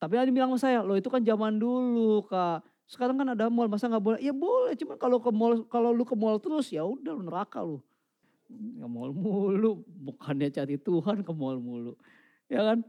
Tapi 0.00 0.20
ada 0.20 0.28
bilang 0.28 0.52
sama 0.52 0.60
saya, 0.60 0.84
loh 0.84 0.96
itu 1.00 1.08
kan 1.08 1.24
zaman 1.24 1.56
dulu 1.56 2.24
kak. 2.28 2.60
Sekarang 2.84 3.16
kan 3.16 3.32
ada 3.32 3.48
mall, 3.48 3.70
masa 3.72 3.88
nggak 3.88 4.04
boleh? 4.04 4.20
Ya 4.20 4.36
boleh, 4.36 4.76
cuman 4.76 4.96
kalau 5.00 5.16
ke 5.16 5.32
mall, 5.32 5.64
kalau 5.72 5.96
lu 5.96 6.04
ke 6.04 6.12
mall 6.12 6.36
terus 6.36 6.68
ya 6.68 6.84
udah 6.84 7.16
neraka 7.16 7.64
lu. 7.64 7.80
Ke 8.44 8.84
mall 8.84 9.16
mulu, 9.16 9.80
bukannya 9.88 10.52
cari 10.52 10.76
Tuhan 10.76 11.24
ke 11.24 11.32
mall 11.32 11.56
mulu. 11.56 11.96
Ya 12.52 12.60
kan? 12.60 12.84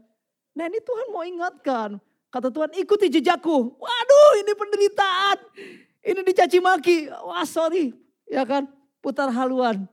Nah 0.52 0.64
ini 0.68 0.80
Tuhan 0.84 1.06
mau 1.08 1.24
ingatkan. 1.24 1.96
Kata 2.30 2.50
Tuhan 2.50 2.74
ikuti 2.76 3.06
jejakku. 3.08 3.76
Waduh 3.78 4.32
ini 4.42 4.52
penderitaan. 4.52 5.38
Ini 6.06 6.20
dicaci 6.22 6.58
maki. 6.62 7.10
Wah 7.10 7.46
sorry. 7.46 7.94
Ya 8.26 8.42
kan? 8.42 8.66
Putar 9.02 9.30
haluan. 9.30 9.86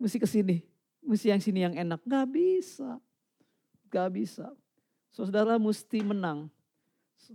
Mesti 0.00 0.20
ke 0.20 0.28
sini. 0.28 0.64
Mesti 1.00 1.32
yang 1.32 1.42
sini 1.42 1.60
yang 1.64 1.74
enak. 1.76 2.00
Gak 2.04 2.26
bisa. 2.28 3.00
Gak 3.88 4.08
bisa. 4.12 4.52
Saudara 5.10 5.58
mesti 5.58 6.00
menang. 6.04 6.46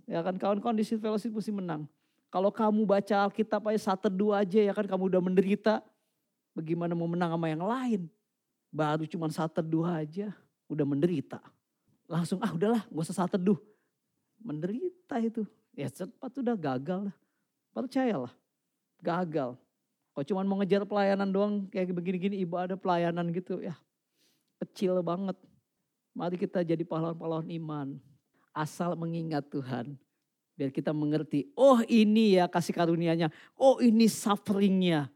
Ya 0.09 0.19
kan 0.25 0.35
kawan-kawan 0.35 0.75
di 0.75 0.83
fellowship 0.83 1.31
mesti 1.31 1.53
menang. 1.53 1.87
Kalau 2.33 2.51
kamu 2.51 2.83
baca 2.83 3.15
Alkitab 3.29 3.63
aja 3.71 3.93
satu 3.93 4.11
dua 4.11 4.43
aja 4.43 4.59
ya 4.59 4.73
kan 4.75 4.83
kamu 4.83 5.07
udah 5.07 5.21
menderita. 5.21 5.79
Bagaimana 6.55 6.95
mau 6.95 7.07
menang 7.07 7.35
sama 7.35 7.47
yang 7.51 7.63
lain. 7.63 8.01
Baru 8.71 9.07
cuma 9.07 9.27
satu 9.31 9.63
dua 9.63 10.03
aja 10.03 10.31
udah 10.67 10.85
menderita. 10.87 11.39
Langsung 12.09 12.41
ah 12.43 12.51
udahlah 12.51 12.83
gak 12.87 13.03
usah 13.05 13.23
satu 13.23 13.37
teduh. 13.37 13.59
Menderita 14.45 15.17
itu. 15.17 15.41
Ya 15.73 15.89
cepat 15.89 16.29
udah 16.37 16.53
gagal 16.53 17.09
lah. 17.09 17.15
Percayalah. 17.73 18.33
Gagal. 19.01 19.57
Kalau 20.13 20.25
cuma 20.29 20.45
mau 20.45 20.61
ngejar 20.61 20.85
pelayanan 20.85 21.27
doang 21.27 21.65
kayak 21.67 21.91
begini-gini 21.91 22.45
ada 22.53 22.77
pelayanan 22.77 23.25
gitu 23.33 23.59
ya. 23.59 23.73
Kecil 24.61 25.01
banget. 25.01 25.35
Mari 26.15 26.39
kita 26.39 26.63
jadi 26.63 26.85
pahlawan-pahlawan 26.85 27.49
iman. 27.51 27.99
Asal 28.55 28.95
mengingat 28.95 29.43
Tuhan. 29.51 29.99
Biar 30.55 30.71
kita 30.71 30.95
mengerti, 30.95 31.51
oh 31.51 31.83
ini 31.83 32.39
ya 32.39 32.47
kasih 32.47 32.71
karunia-Nya. 32.71 33.27
Oh 33.59 33.83
ini 33.83 34.07
sufferingnya. 34.07 35.11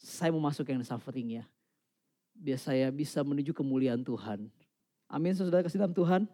Saya 0.00 0.32
mau 0.32 0.40
masuk 0.40 0.64
yang 0.72 0.80
sufferingnya. 0.80 1.44
Biar 2.32 2.56
saya 2.56 2.88
bisa 2.88 3.20
menuju 3.20 3.52
kemuliaan 3.52 4.00
Tuhan. 4.00 4.48
Amin 5.12 5.36
saudara 5.36 5.60
kasih 5.60 5.76
dalam 5.76 5.92
Tuhan. 5.92 6.24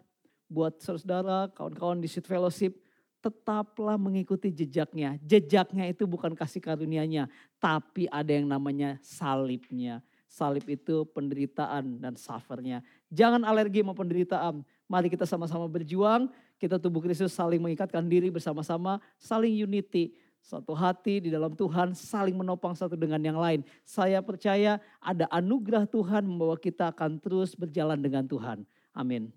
Buat 0.45 0.81
saudara, 0.81 1.49
kawan-kawan 1.53 2.01
di 2.01 2.07
Sweet 2.09 2.29
Fellowship, 2.29 2.77
tetaplah 3.21 3.97
mengikuti 3.97 4.53
jejaknya. 4.53 5.17
Jejaknya 5.25 5.89
itu 5.89 6.05
bukan 6.05 6.37
kasih 6.37 6.61
karunia-Nya, 6.61 7.25
tapi 7.57 8.05
ada 8.13 8.29
yang 8.29 8.45
namanya 8.45 9.01
salibnya. 9.01 10.05
Salib 10.29 10.67
itu 10.67 11.07
penderitaan 11.15 11.97
dan 11.97 12.13
suffernya. 12.19 12.83
Jangan 13.09 13.47
alergi 13.47 13.81
sama 13.81 13.95
penderitaan. 13.95 14.61
Mari 14.85 15.07
kita 15.09 15.25
sama-sama 15.25 15.65
berjuang 15.65 16.29
kita 16.55 16.79
tubuh 16.79 17.03
Kristus 17.03 17.35
saling 17.35 17.59
mengikatkan 17.59 18.03
diri 18.07 18.31
bersama-sama, 18.31 19.03
saling 19.19 19.51
unity. 19.51 20.15
Satu 20.45 20.77
hati 20.77 21.25
di 21.25 21.33
dalam 21.33 21.57
Tuhan 21.57 21.97
saling 21.97 22.37
menopang 22.37 22.77
satu 22.77 22.93
dengan 22.93 23.17
yang 23.17 23.41
lain. 23.41 23.65
Saya 23.81 24.21
percaya 24.21 24.77
ada 25.01 25.25
anugerah 25.33 25.89
Tuhan 25.89 26.21
membawa 26.21 26.53
kita 26.53 26.93
akan 26.93 27.17
terus 27.17 27.57
berjalan 27.57 27.97
dengan 27.97 28.29
Tuhan. 28.29 28.61
Amin. 28.93 29.33